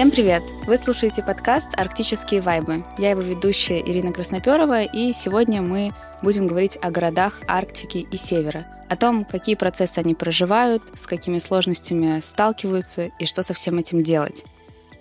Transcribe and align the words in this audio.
Всем 0.00 0.10
привет! 0.10 0.42
Вы 0.66 0.78
слушаете 0.78 1.22
подкаст 1.22 1.78
«Арктические 1.78 2.40
вайбы». 2.40 2.82
Я 2.96 3.10
его 3.10 3.20
ведущая 3.20 3.80
Ирина 3.80 4.14
Красноперова, 4.14 4.82
и 4.82 5.12
сегодня 5.12 5.60
мы 5.60 5.92
будем 6.22 6.46
говорить 6.46 6.78
о 6.80 6.90
городах 6.90 7.42
Арктики 7.46 8.06
и 8.10 8.16
Севера, 8.16 8.66
о 8.88 8.96
том, 8.96 9.26
какие 9.26 9.56
процессы 9.56 9.98
они 9.98 10.14
проживают, 10.14 10.82
с 10.94 11.06
какими 11.06 11.38
сложностями 11.38 12.20
сталкиваются 12.20 13.10
и 13.18 13.26
что 13.26 13.42
со 13.42 13.52
всем 13.52 13.76
этим 13.76 14.02
делать. 14.02 14.46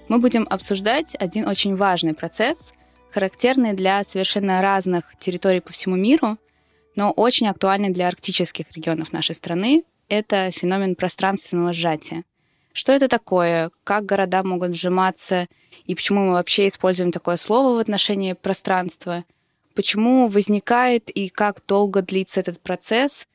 Мы 0.09 0.19
будем 0.19 0.45
обсуждать 0.49 1.15
один 1.17 1.47
очень 1.47 1.77
важный 1.77 2.13
процесс, 2.13 2.73
характерный 3.13 3.71
для 3.71 4.03
совершенно 4.03 4.61
разных 4.61 5.17
территорий 5.17 5.61
по 5.61 5.71
всему 5.71 5.95
миру, 5.95 6.37
но 6.97 7.11
очень 7.11 7.47
актуальный 7.47 7.91
для 7.91 8.09
арктических 8.09 8.65
регионов 8.73 9.13
нашей 9.13 9.35
страны. 9.35 9.85
Это 10.09 10.51
феномен 10.51 10.95
пространственного 10.95 11.71
сжатия. 11.71 12.25
Что 12.79 12.93
это 12.93 13.09
такое? 13.09 13.71
Как 13.83 14.05
города 14.05 14.41
могут 14.41 14.73
сжиматься? 14.73 15.49
И 15.83 15.95
почему 15.95 16.27
мы 16.27 16.31
вообще 16.31 16.69
используем 16.69 17.11
такое 17.11 17.35
слово 17.35 17.75
в 17.75 17.79
отношении 17.79 18.31
пространства? 18.31 19.25
Почему 19.75 20.29
возникает 20.29 21.09
и 21.09 21.27
как 21.27 21.61
долго 21.67 22.01
длится 22.01 22.39
этот 22.39 22.61
процесс? 22.61 23.27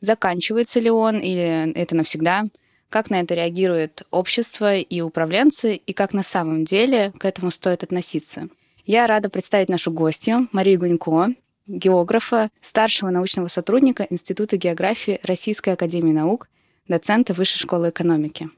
Заканчивается 0.00 0.80
ли 0.80 0.90
он 0.90 1.20
или 1.20 1.72
это 1.74 1.94
навсегда? 1.94 2.46
Как 2.88 3.10
на 3.10 3.20
это 3.20 3.36
реагирует 3.36 4.02
общество 4.10 4.74
и 4.74 5.00
управленцы, 5.02 5.76
и 5.76 5.92
как 5.92 6.12
на 6.12 6.24
самом 6.24 6.64
деле 6.64 7.12
к 7.16 7.24
этому 7.24 7.52
стоит 7.52 7.84
относиться? 7.84 8.48
Я 8.86 9.06
рада 9.06 9.30
представить 9.30 9.68
нашу 9.68 9.92
гостью 9.92 10.48
Марию 10.50 10.80
Гунько, 10.80 11.28
географа, 11.68 12.50
старшего 12.60 13.10
научного 13.10 13.46
сотрудника 13.46 14.04
Института 14.10 14.56
географии 14.56 15.20
Российской 15.22 15.74
академии 15.74 16.10
наук, 16.10 16.48
доцента 16.88 17.34
Высшей 17.34 17.60
школы 17.60 17.90
экономики. 17.90 18.50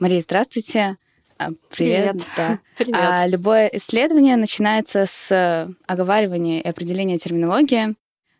Мария, 0.00 0.22
здравствуйте. 0.22 0.96
А, 1.36 1.50
привет. 1.70 2.12
Привет. 2.12 2.26
Да. 2.34 2.58
Привет. 2.78 2.96
А, 2.98 3.26
любое 3.26 3.66
исследование 3.66 4.36
начинается 4.36 5.04
с 5.06 5.68
оговаривания 5.86 6.62
и 6.62 6.68
определения 6.68 7.18
терминологии. 7.18 7.94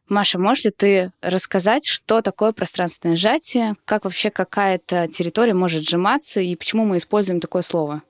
Маша, 0.08 0.38
можешь 0.38 0.64
ли 0.64 0.70
ты 0.70 1.12
рассказать, 1.20 1.86
что 1.86 2.22
такое 2.22 2.52
пространственное 2.52 3.14
сжатие, 3.14 3.74
как 3.84 4.04
вообще 4.04 4.30
какая-то 4.30 5.06
территория 5.08 5.52
может 5.52 5.86
сжиматься 5.86 6.40
и 6.40 6.56
почему 6.56 6.86
мы 6.86 6.96
используем 6.96 7.40
такое 7.40 7.60
слово? 7.60 8.02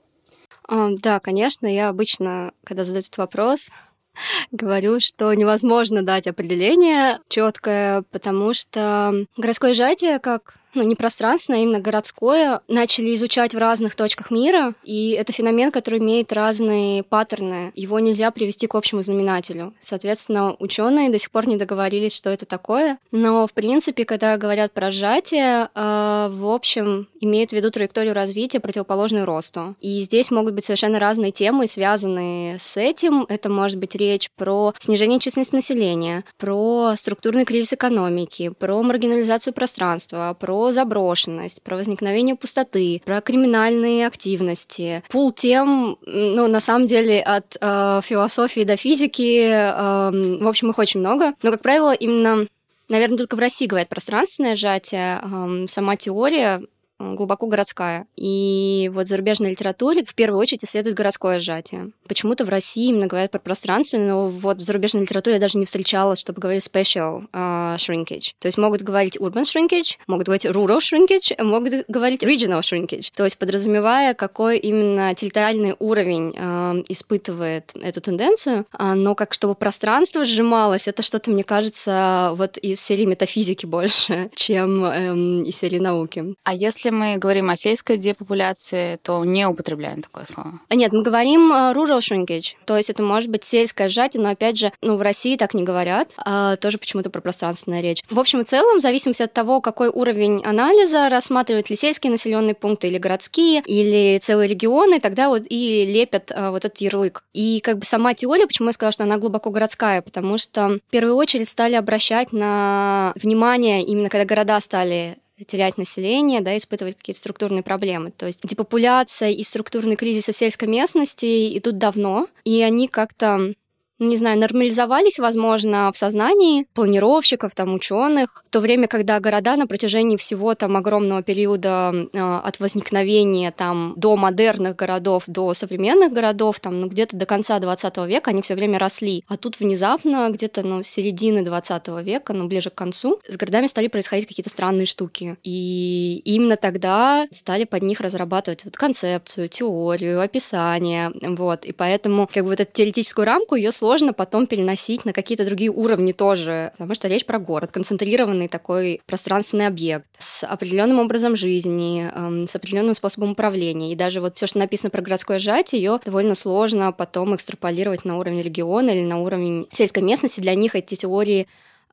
А, 0.69 0.91
да, 0.91 1.19
конечно, 1.19 1.67
я 1.67 1.89
обычно, 1.89 2.53
когда 2.63 2.85
задают 2.85 3.07
этот 3.07 3.19
вопрос, 3.19 3.71
говорю, 4.53 5.01
что 5.01 5.35
невозможно 5.35 6.03
дать 6.03 6.29
определение 6.29 7.19
четкое, 7.29 8.03
потому 8.13 8.55
что 8.55 9.27
городское 9.37 9.75
сжатие, 9.75 10.21
как 10.21 10.55
ну, 10.75 10.83
не 10.83 10.95
пространственное, 10.95 11.61
а 11.61 11.63
именно 11.63 11.81
городское, 11.81 12.61
начали 12.69 13.15
изучать 13.15 13.55
в 13.55 13.59
разных 13.59 13.95
точках 13.95 14.31
мира, 14.31 14.75
и 14.85 15.11
это 15.13 15.33
феномен, 15.33 15.71
который 15.71 15.99
имеет 15.99 16.33
разные 16.33 17.03
паттерны. 17.03 17.73
Его 17.75 17.99
нельзя 17.99 18.31
привести 18.31 18.67
к 18.67 18.75
общему 18.75 19.03
знаменателю. 19.03 19.75
Соответственно, 19.81 20.55
ученые 20.59 21.11
до 21.11 21.19
сих 21.19 21.31
пор 21.31 21.49
не 21.49 21.57
договорились, 21.57 22.15
что 22.15 22.31
это 22.31 22.47
такое. 22.47 22.99
Но, 23.11 23.47
в 23.47 23.53
принципе, 23.53 24.05
когда 24.05 24.37
говорят 24.37 24.73
про 24.73 24.91
сжатие, 24.91 25.69
э, 25.75 26.29
в 26.33 26.49
общем, 26.49 27.09
имеют 27.21 27.51
в 27.51 27.53
виду 27.55 27.71
траекторию 27.71 28.15
развития, 28.15 28.61
противоположную 28.61 29.25
росту. 29.25 29.75
И 29.81 30.01
здесь 30.03 30.31
могут 30.31 30.55
быть 30.55 30.65
совершенно 30.65 30.99
разные 30.99 31.33
темы, 31.33 31.67
связанные 31.67 32.59
с 32.59 32.77
этим. 32.77 33.27
Это 33.29 33.49
может 33.49 33.79
быть 33.79 33.95
речь 33.95 34.31
про 34.37 34.75
снижение 34.79 35.19
численности 35.19 35.55
населения, 35.55 36.25
про 36.39 36.95
структурный 36.97 37.45
кризис 37.45 37.73
экономики, 37.73 38.53
про 38.59 38.83
маргинализацию 38.83 39.53
пространства, 39.53 40.37
про 40.39 40.60
заброшенность, 40.73 41.63
про 41.63 41.77
возникновение 41.77 42.37
пустоты, 42.37 43.03
про 43.05 43.21
криминальные 43.21 44.07
активности. 44.07 45.03
Пул 45.09 45.33
тем, 45.33 45.97
ну, 46.07 46.47
на 46.47 46.61
самом 46.61 46.87
деле, 46.87 47.21
от 47.23 47.57
э, 47.61 48.01
философии 48.05 48.65
до 48.65 48.77
физики, 48.77 49.41
э, 49.41 50.39
в 50.43 50.47
общем, 50.47 50.71
их 50.71 50.79
очень 50.79 51.01
много. 51.01 51.35
Но, 51.43 51.51
как 51.51 51.63
правило, 51.63 51.93
именно 51.93 52.47
Наверное, 52.91 53.19
только 53.19 53.37
в 53.37 53.39
России 53.39 53.67
говорят 53.67 53.89
пространственное 53.89 54.57
сжатие. 54.57 55.21
Эм, 55.23 55.69
сама 55.69 55.95
теория 55.95 56.61
глубоко 57.01 57.47
городская. 57.47 58.07
И 58.17 58.91
вот 58.93 59.07
в 59.07 59.09
зарубежной 59.09 59.51
литературе 59.51 60.05
в 60.05 60.15
первую 60.15 60.41
очередь 60.41 60.65
исследуют 60.65 60.97
городское 60.97 61.39
сжатие. 61.39 61.91
Почему-то 62.07 62.45
в 62.45 62.49
России 62.49 62.89
именно 62.89 63.07
говорят 63.07 63.31
про 63.31 63.39
пространство, 63.39 63.99
но 63.99 64.29
вот 64.29 64.59
в 64.59 64.63
зарубежной 64.63 65.03
литературе 65.03 65.37
я 65.37 65.41
даже 65.41 65.59
не 65.59 65.65
встречала, 65.65 66.17
чтобы 66.17 66.41
говорить 66.41 66.65
special 66.67 67.25
uh, 67.33 67.77
shrinkage. 67.77 68.33
То 68.39 68.47
есть 68.47 68.59
могут 68.59 68.83
говорить 68.83 69.17
urban 69.17 69.45
shrinkage, 69.45 69.97
могут 70.07 70.27
говорить 70.27 70.45
rural 70.45 70.79
shrinkage, 70.79 71.43
могут 71.43 71.87
говорить 71.89 72.23
regional 72.23 72.61
shrinkage. 72.61 73.11
То 73.15 73.25
есть 73.25 73.39
подразумевая, 73.39 74.15
какой 74.15 74.59
именно 74.59 75.15
территориальный 75.15 75.75
уровень 75.79 76.31
uh, 76.31 76.85
испытывает 76.89 77.73
эту 77.81 78.01
тенденцию, 78.01 78.67
uh, 78.79 78.95
но 78.95 79.15
как 79.15 79.33
чтобы 79.33 79.55
пространство 79.55 80.25
сжималось, 80.25 80.89
это 80.89 81.03
что-то, 81.03 81.31
мне 81.31 81.45
кажется, 81.45 82.33
вот 82.35 82.59
из 82.59 82.81
серии 82.81 83.05
метафизики 83.05 83.67
больше, 83.67 84.31
чем 84.35 84.85
um, 84.85 85.45
из 85.45 85.57
серии 85.57 85.79
науки. 85.79 86.35
А 86.45 86.55
если 86.55 86.90
если 86.91 86.97
мы 86.97 87.19
говорим 87.19 87.51
о 87.51 87.57
сельской 87.57 87.97
депопуляции, 87.97 88.99
то 89.03 89.25
не 89.25 89.47
употребляем 89.47 90.03
такое 90.03 90.25
слово. 90.25 90.61
Нет, 90.71 90.93
мы 90.93 91.03
говорим 91.03 91.53
э, 91.53 91.73
rural 91.73 91.99
shrinkage, 91.99 92.57
то 92.65 92.77
есть 92.77 92.91
это 92.91 93.03
может 93.03 93.31
быть 93.31 93.45
сельское 93.45 93.89
сжатие, 93.89 94.23
но 94.23 94.31
опять 94.31 94.59
же, 94.59 94.73
ну, 94.83 94.97
в 94.97 95.03
России 95.03 95.37
так 95.37 95.55
не 95.55 95.63
говорят, 95.63 96.13
а 96.19 96.57
тоже 96.57 96.79
почему-то 96.79 97.11
про 97.11 97.21
пространственная 97.21 97.81
речь. 97.81 98.03
В 98.11 98.19
общем 98.19 98.41
и 98.41 98.45
целом, 98.45 98.79
в 98.79 98.83
зависимости 98.83 99.23
от 99.23 99.33
того, 99.33 99.61
какой 99.61 99.89
уровень 99.89 100.43
анализа, 100.45 101.09
рассматривают 101.09 101.71
ли 101.71 101.77
сельские 101.77 102.11
населенные 102.11 102.55
пункты 102.55 102.89
или 102.89 102.99
городские, 102.99 103.63
или 103.67 104.19
целые 104.19 104.49
регионы, 104.49 105.01
тогда 105.01 105.29
вот 105.29 105.45
и 105.49 105.87
лепят 105.87 106.33
а, 106.35 106.51
вот 106.51 106.65
этот 106.65 106.79
ярлык. 106.79 107.23
И 107.33 107.61
как 107.61 107.79
бы 107.79 107.85
сама 107.85 108.15
теория, 108.15 108.47
почему 108.47 108.69
я 108.69 108.73
сказала, 108.73 108.93
что 108.93 109.05
она 109.05 109.19
глубоко 109.19 109.51
городская, 109.51 110.03
потому 110.03 110.39
что 110.39 110.81
в 110.89 110.91
первую 110.91 111.15
очередь 111.15 111.49
стали 111.49 111.75
обращать 111.75 112.33
на 112.33 113.13
внимание 113.17 113.85
именно 113.85 114.09
когда 114.09 114.25
города 114.25 114.61
стали 114.61 115.17
терять 115.45 115.79
население, 115.79 116.41
да, 116.41 116.57
испытывать 116.57 116.97
какие-то 116.97 117.21
структурные 117.21 117.63
проблемы. 117.63 118.11
То 118.11 118.27
есть 118.27 118.41
депопуляция 118.45 119.31
и 119.31 119.43
структурный 119.43 119.97
кризис 119.97 120.29
в 120.29 120.37
сельской 120.37 120.69
местности 120.69 121.57
идут 121.59 121.79
давно, 121.79 122.29
и 122.45 122.63
они 122.63 122.89
как-то 122.89 123.55
не 124.01 124.17
знаю, 124.17 124.39
нормализовались, 124.39 125.19
возможно, 125.19 125.93
в 125.93 125.97
сознании 125.97 126.67
планировщиков, 126.75 127.55
там, 127.55 127.75
ученых, 127.75 128.43
в 128.49 128.51
то 128.51 128.61
время, 128.61 128.89
когда 128.89 129.21
города 129.21 129.57
на 129.57 129.67
протяжении 129.67 130.17
всего 130.17 130.55
там 130.55 130.77
огромного 130.77 131.23
периода 131.23 131.93
э, 131.95 132.19
от 132.19 132.59
возникновения 132.61 133.53
там 133.53 133.93
до 133.97 134.17
модерных 134.17 134.75
городов, 134.75 135.25
до 135.27 135.53
современных 135.53 136.13
городов, 136.13 136.61
там, 136.61 136.81
ну, 136.81 136.89
где-то 136.89 137.17
до 137.17 137.27
конца 137.27 137.59
20 137.59 137.99
века 138.09 138.31
они 138.31 138.41
все 138.41 138.55
время 138.55 138.79
росли. 138.79 139.23
А 139.29 139.37
тут 139.37 139.61
внезапно, 139.61 140.31
где-то, 140.31 140.63
ну, 140.63 140.83
середины 140.83 141.43
20 141.43 141.89
века, 142.03 142.33
ну, 142.33 142.47
ближе 142.49 142.71
к 142.71 142.75
концу, 142.75 143.21
с 143.29 143.37
городами 143.37 143.67
стали 143.67 143.89
происходить 143.89 144.27
какие-то 144.27 144.51
странные 144.51 144.87
штуки. 144.87 145.37
И 145.43 146.23
именно 146.25 146.57
тогда 146.57 147.27
стали 147.31 147.65
под 147.65 147.83
них 147.83 148.01
разрабатывать 148.01 148.65
вот 148.65 148.77
концепцию, 148.77 149.51
теорию, 149.51 150.23
описание, 150.23 151.13
вот. 151.21 151.67
И 151.67 151.73
поэтому, 151.73 152.27
как 152.33 152.45
бы, 152.45 152.51
вот 152.51 152.61
эту 152.61 152.73
теоретическую 152.73 153.27
рамку 153.27 153.57
ее 153.57 153.73
сложно 153.73 153.90
сложно 153.91 154.13
потом 154.13 154.47
переносить 154.47 155.05
на 155.05 155.13
какие-то 155.13 155.45
другие 155.45 155.69
уровни 155.69 156.13
тоже, 156.13 156.71
потому 156.79 156.95
что 156.95 157.09
речь 157.09 157.27
про 157.27 157.41
город, 157.41 157.73
концентрированный 157.73 158.47
такой 158.47 159.03
пространственный 159.05 159.67
объект 159.67 160.07
с 160.17 160.47
определенным 160.47 161.01
образом 161.01 161.35
жизни, 161.35 162.09
эм, 162.15 162.47
с 162.47 162.55
определенным 162.55 162.95
способом 162.95 163.33
управления. 163.33 163.91
И 163.91 163.97
даже 163.97 164.21
вот 164.21 164.37
все, 164.37 164.47
что 164.47 164.61
написано 164.61 164.91
про 164.91 165.03
городское 165.03 165.41
сжатие, 165.41 165.83
ее 165.83 165.99
довольно 166.05 166.37
сложно 166.37 166.93
потом 166.93 167.35
экстраполировать 167.35 168.05
на 168.05 168.17
уровень 168.17 168.43
региона 168.43 168.91
или 168.91 169.03
на 169.03 169.21
уровень 169.21 169.67
сельской 169.73 170.05
местности. 170.05 170.39
Для 170.39 170.55
них 170.55 170.77
эти 170.77 170.95
теории 170.95 171.49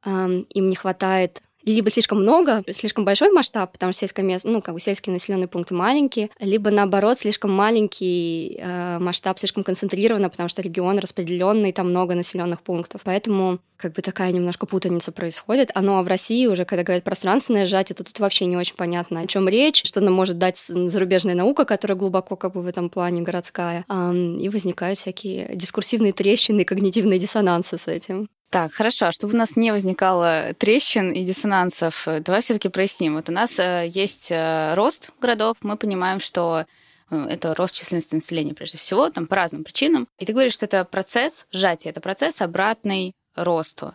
эм, 0.06 0.46
им 0.54 0.70
не 0.70 0.76
хватает 0.76 1.42
либо 1.72 1.90
слишком 1.90 2.22
много, 2.22 2.64
слишком 2.72 3.06
большой 3.06 3.32
масштаб, 3.32 3.72
потому 3.72 3.92
что 3.92 4.02
сельское 4.02 4.24
место, 4.24 4.48
ну, 4.48 4.62
как 4.62 4.74
бы 4.74 4.80
сельские 4.80 5.14
населенные 5.14 5.48
пункты 5.48 5.74
маленькие, 5.74 6.30
либо 6.40 6.70
наоборот, 6.70 7.20
слишком 7.20 7.52
маленький 7.52 8.58
э, 8.60 9.00
масштаб, 9.00 9.38
слишком 9.40 9.64
концентрированно, 9.64 10.30
потому 10.30 10.50
что 10.50 10.62
регион 10.62 11.00
распределенный, 11.00 11.74
там 11.74 11.90
много 11.90 12.16
населенных 12.16 12.62
пунктов. 12.62 13.02
Поэтому 13.04 13.60
как 13.76 13.94
бы 13.94 14.02
такая 14.02 14.32
немножко 14.32 14.66
путаница 14.66 15.12
происходит. 15.12 15.72
А 15.76 15.82
ну 15.82 15.98
а 15.98 16.04
в 16.04 16.08
России 16.08 16.48
уже, 16.48 16.66
когда 16.66 16.84
говорят 16.84 17.04
пространственное 17.04 17.66
сжатие, 17.66 17.96
то 17.96 18.04
тут 18.04 18.20
вообще 18.20 18.46
не 18.46 18.58
очень 18.58 18.76
понятно, 18.76 19.22
о 19.22 19.28
чем 19.28 19.48
речь, 19.48 19.84
что 19.86 20.02
нам 20.02 20.14
может 20.14 20.38
дать 20.38 20.58
зарубежная 20.58 21.36
наука, 21.36 21.66
которая 21.66 21.98
глубоко 21.98 22.36
как 22.36 22.54
бы 22.54 22.62
в 22.62 22.68
этом 22.68 22.90
плане 22.90 23.22
городская. 23.22 23.86
И 23.88 24.50
возникают 24.50 24.98
всякие 24.98 25.52
дискурсивные 25.54 26.14
трещины, 26.14 26.64
когнитивные 26.64 27.20
диссонансы 27.20 27.78
с 27.78 27.88
этим. 27.88 28.28
Так, 28.50 28.72
хорошо. 28.72 29.08
А 29.08 29.12
чтобы 29.12 29.34
у 29.34 29.38
нас 29.38 29.58
не 29.58 29.72
возникало 29.72 30.54
трещин 30.58 31.12
и 31.12 31.26
диссонансов, 31.26 32.08
давай 32.22 32.42
все-таки 32.42 32.70
проясним. 32.70 33.16
Вот 33.16 33.30
у 33.30 33.34
нас 33.34 33.60
э, 33.60 33.88
есть 33.90 34.32
э, 34.32 34.74
рост 34.74 35.12
городов, 35.20 35.58
мы 35.62 35.76
понимаем, 35.76 36.22
что 36.22 36.66
э, 37.12 37.26
это 37.30 37.54
рост 37.56 37.76
численности 37.76 38.16
населения 38.16 38.54
прежде 38.54 38.78
всего, 38.78 39.10
там 39.10 39.28
по 39.28 39.36
разным 39.36 39.66
причинам. 39.66 40.08
И 40.18 40.26
ты 40.26 40.32
говоришь, 40.32 40.54
что 40.54 40.66
это 40.66 40.86
процесс 40.86 41.46
сжатия, 41.52 41.90
это 41.90 42.00
процесс 42.00 42.42
обратный 42.42 43.14
росту. 43.36 43.94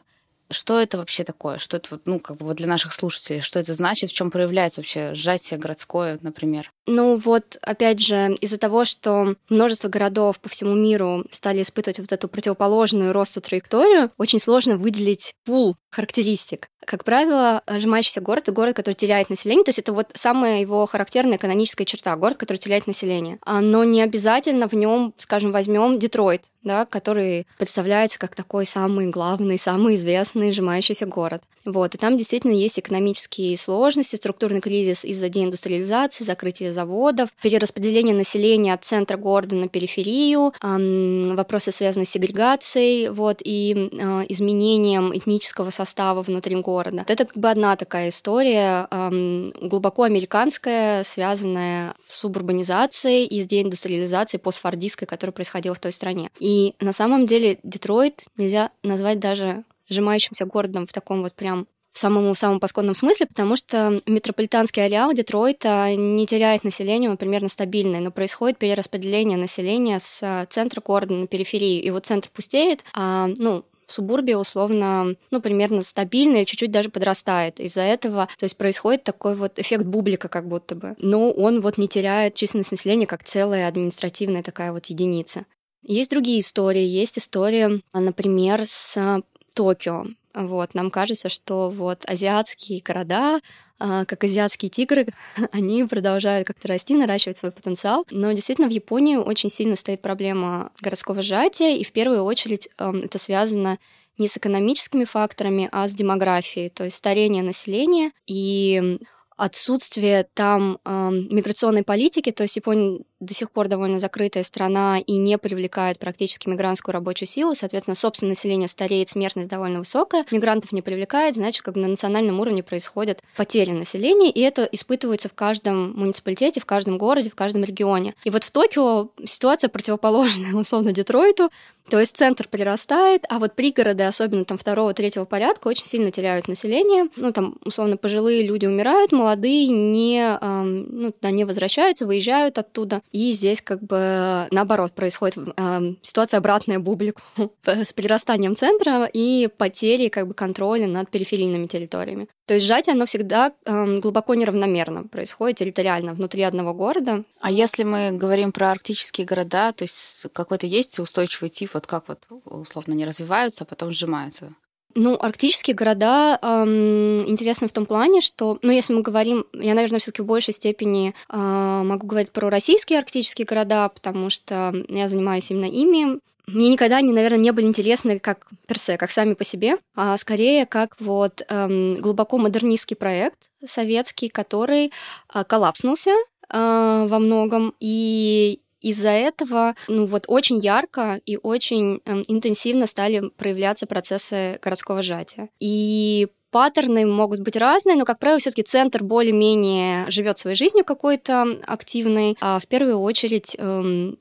Что 0.52 0.80
это 0.80 0.98
вообще 0.98 1.24
такое? 1.24 1.58
Что 1.58 1.76
это 1.76 1.88
вот, 1.92 2.02
ну, 2.06 2.20
как 2.20 2.36
бы 2.36 2.46
вот 2.46 2.56
для 2.56 2.66
наших 2.66 2.92
слушателей, 2.92 3.40
что 3.40 3.58
это 3.58 3.74
значит, 3.74 4.10
в 4.10 4.14
чем 4.14 4.30
проявляется 4.30 4.80
вообще 4.80 5.14
сжатие 5.14 5.58
городское, 5.58 6.18
например? 6.22 6.70
Ну 6.86 7.16
вот, 7.16 7.58
опять 7.62 8.00
же, 8.00 8.36
из-за 8.40 8.58
того, 8.58 8.84
что 8.84 9.34
множество 9.48 9.88
городов 9.88 10.38
по 10.38 10.48
всему 10.48 10.74
миру 10.74 11.24
стали 11.30 11.62
испытывать 11.62 11.98
вот 11.98 12.12
эту 12.12 12.28
противоположную 12.28 13.12
росту 13.12 13.40
траекторию, 13.40 14.10
очень 14.18 14.38
сложно 14.38 14.76
выделить 14.76 15.34
пул 15.44 15.76
характеристик. 15.92 16.68
Как 16.84 17.04
правило, 17.04 17.62
сжимающийся 17.68 18.20
город— 18.20 18.42
это 18.44 18.52
город, 18.52 18.74
который 18.74 18.94
теряет 18.94 19.30
население, 19.30 19.64
то 19.64 19.68
есть 19.68 19.78
это 19.78 19.92
вот 19.92 20.08
самая 20.14 20.60
его 20.60 20.84
характерная 20.86 21.38
каноническая 21.38 21.84
черта— 21.84 22.16
город, 22.16 22.38
который 22.38 22.56
теряет 22.56 22.86
население. 22.86 23.38
А, 23.42 23.60
но 23.60 23.84
не 23.84 24.02
обязательно 24.02 24.68
в 24.68 24.72
нем, 24.72 25.14
скажем, 25.18 25.52
возьмем 25.52 25.98
Детройт, 25.98 26.42
да, 26.64 26.84
который 26.86 27.46
представляется 27.58 28.18
как 28.18 28.34
такой 28.34 28.66
самый 28.66 29.06
главный, 29.06 29.58
самый 29.58 29.94
известный 29.94 30.50
сжимающийся 30.50 31.06
город. 31.06 31.42
Вот, 31.64 31.94
и 31.94 31.98
там 31.98 32.16
действительно 32.16 32.52
есть 32.52 32.78
экономические 32.78 33.56
сложности, 33.56 34.16
структурный 34.16 34.60
кризис 34.60 35.04
из-за 35.04 35.28
деиндустриализации, 35.28 36.24
закрытия 36.24 36.72
заводов, 36.72 37.30
перераспределение 37.42 38.14
населения 38.14 38.74
от 38.74 38.84
центра 38.84 39.16
города 39.16 39.56
на 39.56 39.68
периферию, 39.68 40.52
эм, 40.62 41.36
вопросы, 41.36 41.72
связанные 41.72 42.06
с 42.06 42.10
сегрегацией, 42.10 43.08
вот, 43.08 43.40
и 43.44 43.90
э, 43.92 44.26
изменением 44.28 45.16
этнического 45.16 45.70
состава 45.70 46.22
внутри 46.22 46.56
города. 46.56 47.04
Это 47.08 47.24
как 47.24 47.36
бы 47.36 47.48
одна 47.48 47.76
такая 47.76 48.08
история, 48.10 48.88
эм, 48.90 49.52
глубоко 49.60 50.02
американская, 50.02 51.02
связанная 51.02 51.94
с 52.06 52.24
урбанизацией 52.24 53.26
и 53.26 53.42
с 53.42 53.46
деиндустриализацией 53.46 54.40
постфордистской, 54.40 55.06
которая 55.06 55.32
происходила 55.32 55.74
в 55.74 55.80
той 55.80 55.92
стране. 55.92 56.30
И 56.38 56.74
на 56.80 56.92
самом 56.92 57.26
деле 57.26 57.58
Детройт 57.62 58.22
нельзя 58.36 58.70
назвать 58.82 59.20
даже 59.20 59.64
сжимающимся 59.92 60.46
городом 60.46 60.86
в 60.86 60.92
таком 60.92 61.22
вот 61.22 61.34
прям 61.34 61.66
в 61.92 61.98
самом 61.98 62.34
самом 62.34 62.58
пасконном 62.58 62.94
смысле, 62.94 63.26
потому 63.26 63.54
что 63.54 64.00
метрополитанский 64.06 64.82
ареал 64.82 65.12
Детройта 65.12 65.94
не 65.94 66.26
теряет 66.26 66.64
население, 66.64 67.10
он 67.10 67.18
примерно 67.18 67.48
стабильный, 67.48 68.00
но 68.00 68.10
происходит 68.10 68.58
перераспределение 68.58 69.36
населения 69.36 69.98
с 70.00 70.46
центра 70.48 70.80
города 70.80 71.12
на 71.12 71.26
периферию, 71.26 71.82
и 71.82 71.90
вот 71.90 72.06
центр 72.06 72.30
пустеет, 72.32 72.82
а, 72.94 73.28
ну, 73.36 73.64
субурбия 73.86 74.38
условно, 74.38 75.16
ну, 75.30 75.40
примерно 75.42 75.82
стабильная, 75.82 76.46
чуть-чуть 76.46 76.70
даже 76.70 76.88
подрастает. 76.88 77.60
Из-за 77.60 77.82
этого, 77.82 78.28
то 78.38 78.44
есть 78.44 78.56
происходит 78.56 79.04
такой 79.04 79.34
вот 79.34 79.58
эффект 79.58 79.84
бублика 79.84 80.28
как 80.28 80.48
будто 80.48 80.74
бы. 80.74 80.94
Но 80.98 81.30
он 81.30 81.60
вот 81.60 81.76
не 81.76 81.88
теряет 81.88 82.34
численность 82.34 82.70
населения 82.70 83.06
как 83.06 83.24
целая 83.24 83.68
административная 83.68 84.42
такая 84.42 84.72
вот 84.72 84.86
единица. 84.86 85.44
Есть 85.82 86.10
другие 86.10 86.40
истории. 86.40 86.82
Есть 86.82 87.18
история, 87.18 87.80
например, 87.92 88.62
с 88.66 89.20
Токио. 89.54 90.06
Вот, 90.34 90.74
нам 90.74 90.90
кажется, 90.90 91.28
что 91.28 91.70
вот 91.70 92.04
азиатские 92.06 92.80
города, 92.82 93.40
а, 93.78 94.04
как 94.06 94.24
азиатские 94.24 94.70
тигры, 94.70 95.08
они 95.52 95.84
продолжают 95.84 96.46
как-то 96.46 96.68
расти, 96.68 96.94
наращивать 96.94 97.36
свой 97.36 97.52
потенциал. 97.52 98.06
Но 98.10 98.32
действительно 98.32 98.68
в 98.68 98.72
Японии 98.72 99.16
очень 99.16 99.50
сильно 99.50 99.76
стоит 99.76 100.00
проблема 100.00 100.72
городского 100.80 101.20
сжатия, 101.22 101.76
и 101.76 101.84
в 101.84 101.92
первую 101.92 102.24
очередь 102.24 102.68
это 102.78 103.18
связано 103.18 103.78
не 104.18 104.28
с 104.28 104.36
экономическими 104.36 105.04
факторами, 105.04 105.68
а 105.72 105.88
с 105.88 105.94
демографией, 105.94 106.68
то 106.68 106.84
есть 106.84 106.96
старение 106.96 107.42
населения 107.42 108.12
и 108.26 108.98
отсутствие 109.36 110.28
там 110.34 110.78
э, 110.84 111.10
миграционной 111.30 111.82
политики, 111.82 112.30
то 112.30 112.44
есть 112.44 112.56
Япония 112.56 113.00
до 113.22 113.34
сих 113.34 113.50
пор 113.50 113.68
довольно 113.68 114.00
закрытая 114.00 114.42
страна 114.42 114.98
и 114.98 115.16
не 115.16 115.38
привлекает 115.38 115.98
практически 115.98 116.48
мигрантскую 116.48 116.92
рабочую 116.92 117.28
силу, 117.28 117.54
соответственно, 117.54 117.94
собственное 117.94 118.32
население 118.32 118.68
стареет, 118.68 119.08
смертность 119.08 119.48
довольно 119.48 119.78
высокая, 119.78 120.26
мигрантов 120.30 120.72
не 120.72 120.82
привлекает, 120.82 121.36
значит, 121.36 121.62
как 121.62 121.74
бы 121.74 121.80
на 121.80 121.88
национальном 121.88 122.40
уровне 122.40 122.62
происходят 122.62 123.22
потери 123.36 123.70
населения, 123.70 124.30
и 124.30 124.40
это 124.40 124.68
испытывается 124.70 125.28
в 125.28 125.34
каждом 125.34 125.92
муниципалитете, 125.92 126.60
в 126.60 126.66
каждом 126.66 126.98
городе, 126.98 127.30
в 127.30 127.34
каждом 127.34 127.62
регионе. 127.62 128.14
И 128.24 128.30
вот 128.30 128.42
в 128.42 128.50
Токио 128.50 129.10
ситуация 129.24 129.68
противоположная, 129.68 130.54
условно, 130.54 130.92
Детройту, 130.92 131.50
то 131.88 132.00
есть 132.00 132.16
центр 132.16 132.48
прирастает, 132.48 133.24
а 133.28 133.38
вот 133.38 133.54
пригороды, 133.54 134.04
особенно 134.04 134.44
там 134.44 134.56
второго, 134.56 134.94
третьего 134.94 135.24
порядка, 135.24 135.68
очень 135.68 135.84
сильно 135.84 136.10
теряют 136.10 136.48
население. 136.48 137.08
Ну, 137.16 137.32
там, 137.32 137.56
условно, 137.64 137.96
пожилые 137.96 138.46
люди 138.46 138.66
умирают, 138.66 139.12
молодые 139.12 139.68
не, 139.68 140.38
эм, 140.40 140.86
ну, 140.90 141.12
туда 141.12 141.30
не 141.30 141.44
возвращаются, 141.44 142.06
выезжают 142.06 142.58
оттуда. 142.58 143.02
И 143.10 143.32
здесь 143.32 143.60
как 143.60 143.82
бы 143.82 144.46
наоборот 144.50 144.92
происходит 144.92 145.36
э, 145.56 145.94
ситуация 146.02 146.38
обратная 146.38 146.78
бублику 146.78 147.22
с 147.64 147.92
перерастанием 147.92 148.56
центра 148.56 149.08
и 149.12 149.48
потерей 149.56 150.08
как 150.08 150.28
бы 150.28 150.34
контроля 150.34 150.86
над 150.86 151.10
периферийными 151.10 151.66
территориями. 151.66 152.28
То 152.46 152.54
есть 152.54 152.66
сжатие, 152.66 152.94
оно 152.94 153.06
всегда 153.06 153.52
э, 153.64 153.98
глубоко 153.98 154.34
неравномерно 154.34 155.04
происходит 155.04 155.58
территориально 155.58 156.12
внутри 156.12 156.42
одного 156.42 156.74
города. 156.74 157.24
А 157.40 157.50
если 157.50 157.84
мы 157.84 158.10
говорим 158.10 158.52
про 158.52 158.70
арктические 158.72 159.26
города, 159.26 159.72
то 159.72 159.84
есть 159.84 160.26
какой-то 160.32 160.66
есть 160.66 160.98
устойчивый 160.98 161.50
тип, 161.50 161.70
вот 161.74 161.86
как 161.86 162.08
вот 162.08 162.26
условно 162.44 162.94
не 162.94 163.06
развиваются, 163.06 163.64
а 163.64 163.66
потом 163.66 163.92
сжимаются? 163.92 164.54
Ну, 164.94 165.16
арктические 165.18 165.74
города 165.74 166.38
эм, 166.42 167.18
интересны 167.28 167.68
в 167.68 167.72
том 167.72 167.86
плане, 167.86 168.20
что, 168.20 168.58
ну, 168.62 168.70
если 168.70 168.92
мы 168.92 169.02
говорим, 169.02 169.46
я, 169.54 169.74
наверное, 169.74 170.00
все-таки 170.00 170.22
в 170.22 170.26
большей 170.26 170.54
степени 170.54 171.14
э, 171.28 171.82
могу 171.84 172.06
говорить 172.06 172.30
про 172.30 172.50
российские 172.50 172.98
арктические 172.98 173.46
города, 173.46 173.88
потому 173.88 174.28
что 174.30 174.74
я 174.88 175.08
занимаюсь 175.08 175.50
именно 175.50 175.66
ими. 175.66 176.20
Мне 176.46 176.70
никогда 176.70 176.96
они, 176.96 177.12
наверное, 177.12 177.38
не 177.38 177.52
были 177.52 177.66
интересны 177.66 178.18
как 178.18 178.46
персе, 178.66 178.98
как 178.98 179.10
сами 179.10 179.34
по 179.34 179.44
себе, 179.44 179.76
а 179.94 180.16
скорее 180.16 180.66
как 180.66 180.96
вот 181.00 181.42
эм, 181.48 181.94
глубоко 182.00 182.36
модернистский 182.36 182.96
проект 182.96 183.50
советский, 183.64 184.28
который 184.28 184.92
э, 185.32 185.44
коллапснулся 185.44 186.10
э, 186.10 187.06
во 187.08 187.18
многом, 187.18 187.74
и 187.80 188.60
из-за 188.82 189.10
этого, 189.10 189.74
ну 189.88 190.04
вот 190.04 190.24
очень 190.26 190.58
ярко 190.58 191.20
и 191.24 191.38
очень 191.42 192.00
э, 192.04 192.22
интенсивно 192.28 192.86
стали 192.86 193.30
проявляться 193.36 193.86
процессы 193.86 194.58
городского 194.62 195.02
сжатия. 195.02 195.48
И 195.60 196.28
Паттерны 196.52 197.06
могут 197.06 197.40
быть 197.40 197.56
разные, 197.56 197.96
но, 197.96 198.04
как 198.04 198.18
правило, 198.18 198.38
все-таки 198.38 198.62
центр 198.62 199.02
более-менее 199.02 200.04
живет 200.10 200.38
своей 200.38 200.54
жизнью 200.54 200.84
какой-то 200.84 201.58
активной, 201.66 202.36
а 202.42 202.58
в 202.58 202.66
первую 202.66 202.98
очередь 202.98 203.56
э, 203.58 203.62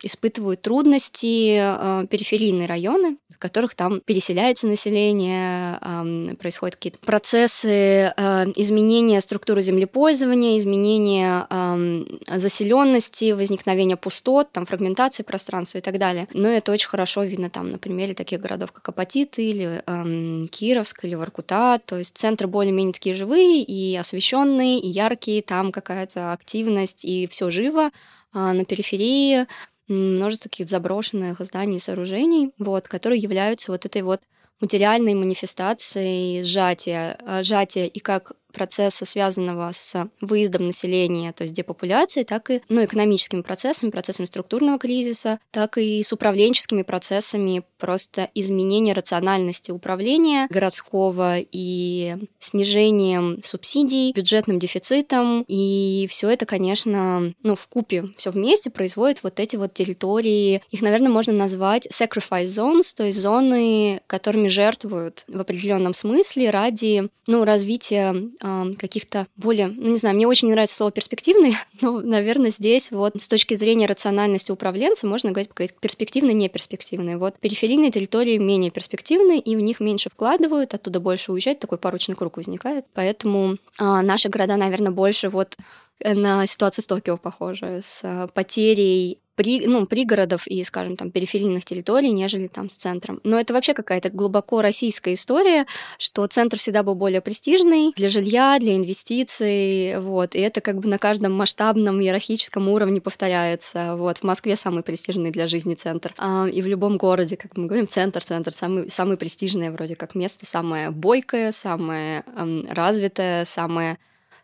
испытывают 0.01 0.61
трудности 0.61 1.57
э, 1.59 2.07
периферийные 2.07 2.69
районы, 2.69 3.17
в 3.29 3.37
которых 3.37 3.75
там 3.75 3.99
переселяется 3.99 4.69
население, 4.69 5.77
э, 5.81 6.35
происходят 6.35 6.77
какие-то 6.77 6.99
процессы 6.99 8.13
э, 8.15 8.45
изменения 8.55 9.19
структуры 9.19 9.61
землепользования, 9.61 10.57
изменения 10.57 11.45
э, 11.49 12.37
заселенности, 12.37 13.33
возникновения 13.33 13.97
пустот, 13.97 14.53
там 14.53 14.65
фрагментации 14.65 15.23
пространства 15.23 15.79
и 15.79 15.81
так 15.81 15.97
далее. 15.97 16.29
Но 16.33 16.47
это 16.47 16.71
очень 16.71 16.87
хорошо 16.87 17.23
видно 17.23 17.49
там 17.49 17.73
на 17.73 17.77
примере 17.77 18.13
таких 18.13 18.39
городов, 18.39 18.71
как 18.71 18.87
Апатит 18.87 19.37
или 19.37 19.83
э, 19.85 20.47
Кировск 20.47 21.03
или 21.03 21.15
Воркута, 21.15 21.81
то 21.85 21.97
есть 21.97 22.20
центры 22.21 22.47
более-менее 22.47 22.93
такие 22.93 23.15
живые 23.15 23.63
и 23.63 23.95
освещенные, 23.95 24.79
и 24.79 24.87
яркие, 24.87 25.41
там 25.41 25.71
какая-то 25.71 26.33
активность, 26.33 27.03
и 27.03 27.27
все 27.27 27.49
живо. 27.49 27.89
А 28.31 28.53
на 28.53 28.63
периферии 28.63 29.47
множество 29.87 30.49
таких 30.49 30.69
заброшенных 30.69 31.39
зданий 31.39 31.77
и 31.77 31.79
сооружений, 31.79 32.51
вот, 32.59 32.87
которые 32.87 33.19
являются 33.19 33.71
вот 33.71 33.85
этой 33.85 34.03
вот 34.03 34.21
материальной 34.61 35.15
манифестацией 35.15 36.43
сжатия, 36.43 37.17
а, 37.25 37.43
сжатия 37.43 37.87
и 37.87 37.99
как 37.99 38.33
процесса, 38.51 39.05
связанного 39.05 39.71
с 39.73 40.09
выездом 40.21 40.67
населения, 40.67 41.31
то 41.31 41.43
есть 41.43 41.53
депопуляцией, 41.53 42.25
так 42.25 42.49
и 42.51 42.61
ну, 42.69 42.83
экономическими 42.83 43.41
процессами, 43.41 43.89
процессами 43.89 44.25
структурного 44.25 44.77
кризиса, 44.77 45.39
так 45.51 45.77
и 45.77 46.03
с 46.03 46.13
управленческими 46.13 46.83
процессами 46.83 47.63
просто 47.77 48.29
изменения 48.35 48.93
рациональности 48.93 49.71
управления 49.71 50.47
городского 50.49 51.37
и 51.39 52.15
снижением 52.39 53.41
субсидий, 53.43 54.13
бюджетным 54.13 54.59
дефицитом. 54.59 55.43
И 55.47 56.07
все 56.09 56.29
это, 56.29 56.45
конечно, 56.45 57.33
ну, 57.43 57.55
в 57.55 57.67
купе 57.67 58.05
все 58.17 58.31
вместе 58.31 58.69
производит 58.69 59.23
вот 59.23 59.39
эти 59.39 59.55
вот 59.55 59.73
территории. 59.73 60.61
Их, 60.69 60.81
наверное, 60.81 61.09
можно 61.09 61.33
назвать 61.33 61.87
sacrifice 61.87 62.45
zones, 62.45 62.93
то 62.95 63.03
есть 63.03 63.19
зоны, 63.19 64.01
которыми 64.07 64.47
жертвуют 64.47 65.23
в 65.27 65.39
определенном 65.39 65.93
смысле 65.93 66.49
ради 66.49 67.09
ну, 67.27 67.45
развития 67.45 68.15
каких-то 68.41 69.27
более, 69.35 69.67
ну 69.67 69.89
не 69.89 69.97
знаю, 69.97 70.15
мне 70.15 70.27
очень 70.27 70.49
нравится 70.49 70.75
слово 70.75 70.91
перспективный, 70.91 71.55
но, 71.81 72.01
наверное, 72.01 72.49
здесь 72.49 72.91
вот 72.91 73.21
с 73.21 73.27
точки 73.27 73.53
зрения 73.53 73.85
рациональности 73.85 74.51
управленца 74.51 75.07
можно 75.07 75.31
говорить 75.31 75.51
перспективный, 75.53 76.33
не 76.33 76.49
перспективный. 76.49 77.17
Вот 77.17 77.39
периферийные 77.39 77.91
территории 77.91 78.37
менее 78.37 78.71
перспективны, 78.71 79.39
и 79.39 79.55
в 79.55 79.59
них 79.59 79.79
меньше 79.79 80.09
вкладывают, 80.09 80.73
оттуда 80.73 80.99
больше 80.99 81.31
уезжать, 81.31 81.59
такой 81.59 81.77
порочный 81.77 82.15
круг 82.15 82.37
возникает. 82.37 82.85
Поэтому 82.93 83.57
а, 83.77 84.01
наши 84.01 84.29
города, 84.29 84.57
наверное, 84.57 84.91
больше 84.91 85.29
вот 85.29 85.57
на 86.03 86.47
ситуацию 86.47 86.83
с 86.83 86.87
Токио 86.87 87.17
похожа, 87.17 87.81
с 87.83 88.29
потерей 88.33 89.20
при, 89.35 89.65
ну, 89.65 89.85
пригородов 89.85 90.47
и, 90.47 90.63
скажем, 90.63 90.97
там, 90.97 91.11
периферийных 91.11 91.65
территорий, 91.65 92.11
нежели 92.11 92.47
там 92.47 92.69
с 92.69 92.75
центром. 92.75 93.19
Но 93.23 93.39
это 93.39 93.53
вообще 93.53 93.73
какая-то 93.73 94.09
глубоко 94.09 94.61
российская 94.61 95.13
история, 95.13 95.65
что 95.97 96.25
центр 96.27 96.57
всегда 96.57 96.83
был 96.83 96.95
более 96.95 97.21
престижный 97.21 97.93
для 97.95 98.09
жилья, 98.09 98.57
для 98.59 98.75
инвестиций, 98.75 99.99
вот, 99.99 100.35
и 100.35 100.39
это 100.39 100.61
как 100.61 100.79
бы 100.79 100.87
на 100.87 100.97
каждом 100.97 101.33
масштабном 101.33 102.01
иерархическом 102.01 102.67
уровне 102.69 103.01
повторяется, 103.01 103.95
вот, 103.95 104.19
в 104.19 104.23
Москве 104.23 104.55
самый 104.55 104.83
престижный 104.83 105.31
для 105.31 105.47
жизни 105.47 105.75
центр, 105.75 106.13
а, 106.17 106.47
и 106.47 106.61
в 106.61 106.67
любом 106.67 106.97
городе, 106.97 107.37
как 107.37 107.57
мы 107.57 107.67
говорим, 107.67 107.87
центр, 107.87 108.23
центр, 108.23 108.53
самый, 108.53 108.89
самый 108.89 109.17
престижное 109.17 109.71
вроде 109.71 109.95
как 109.95 110.15
место, 110.15 110.45
самое 110.45 110.91
бойкое, 110.91 111.51
самое 111.51 112.23
эм, 112.35 112.67
развитое, 112.69 113.45
самое 113.45 113.97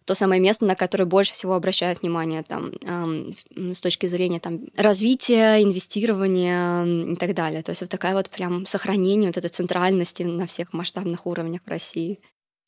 то 0.07 0.15
самое 0.15 0.41
место, 0.41 0.65
на 0.65 0.75
которое 0.75 1.03
больше 1.05 1.33
всего 1.33 1.53
обращают 1.53 2.01
внимание 2.01 2.41
там, 2.41 2.71
эм, 2.81 3.35
с 3.73 3.81
точки 3.81 4.05
зрения 4.05 4.39
там, 4.39 4.61
развития, 4.77 5.61
инвестирования 5.61 6.85
и 7.13 7.15
так 7.17 7.33
далее. 7.35 7.61
То 7.61 7.71
есть 7.71 7.81
вот 7.81 7.89
такая 7.89 8.13
вот 8.13 8.29
прям 8.29 8.65
сохранение 8.65 9.29
вот 9.29 9.37
этой 9.37 9.49
центральности 9.49 10.23
на 10.23 10.47
всех 10.47 10.71
масштабных 10.71 11.25
уровнях 11.25 11.61
в 11.65 11.69
России. 11.69 12.19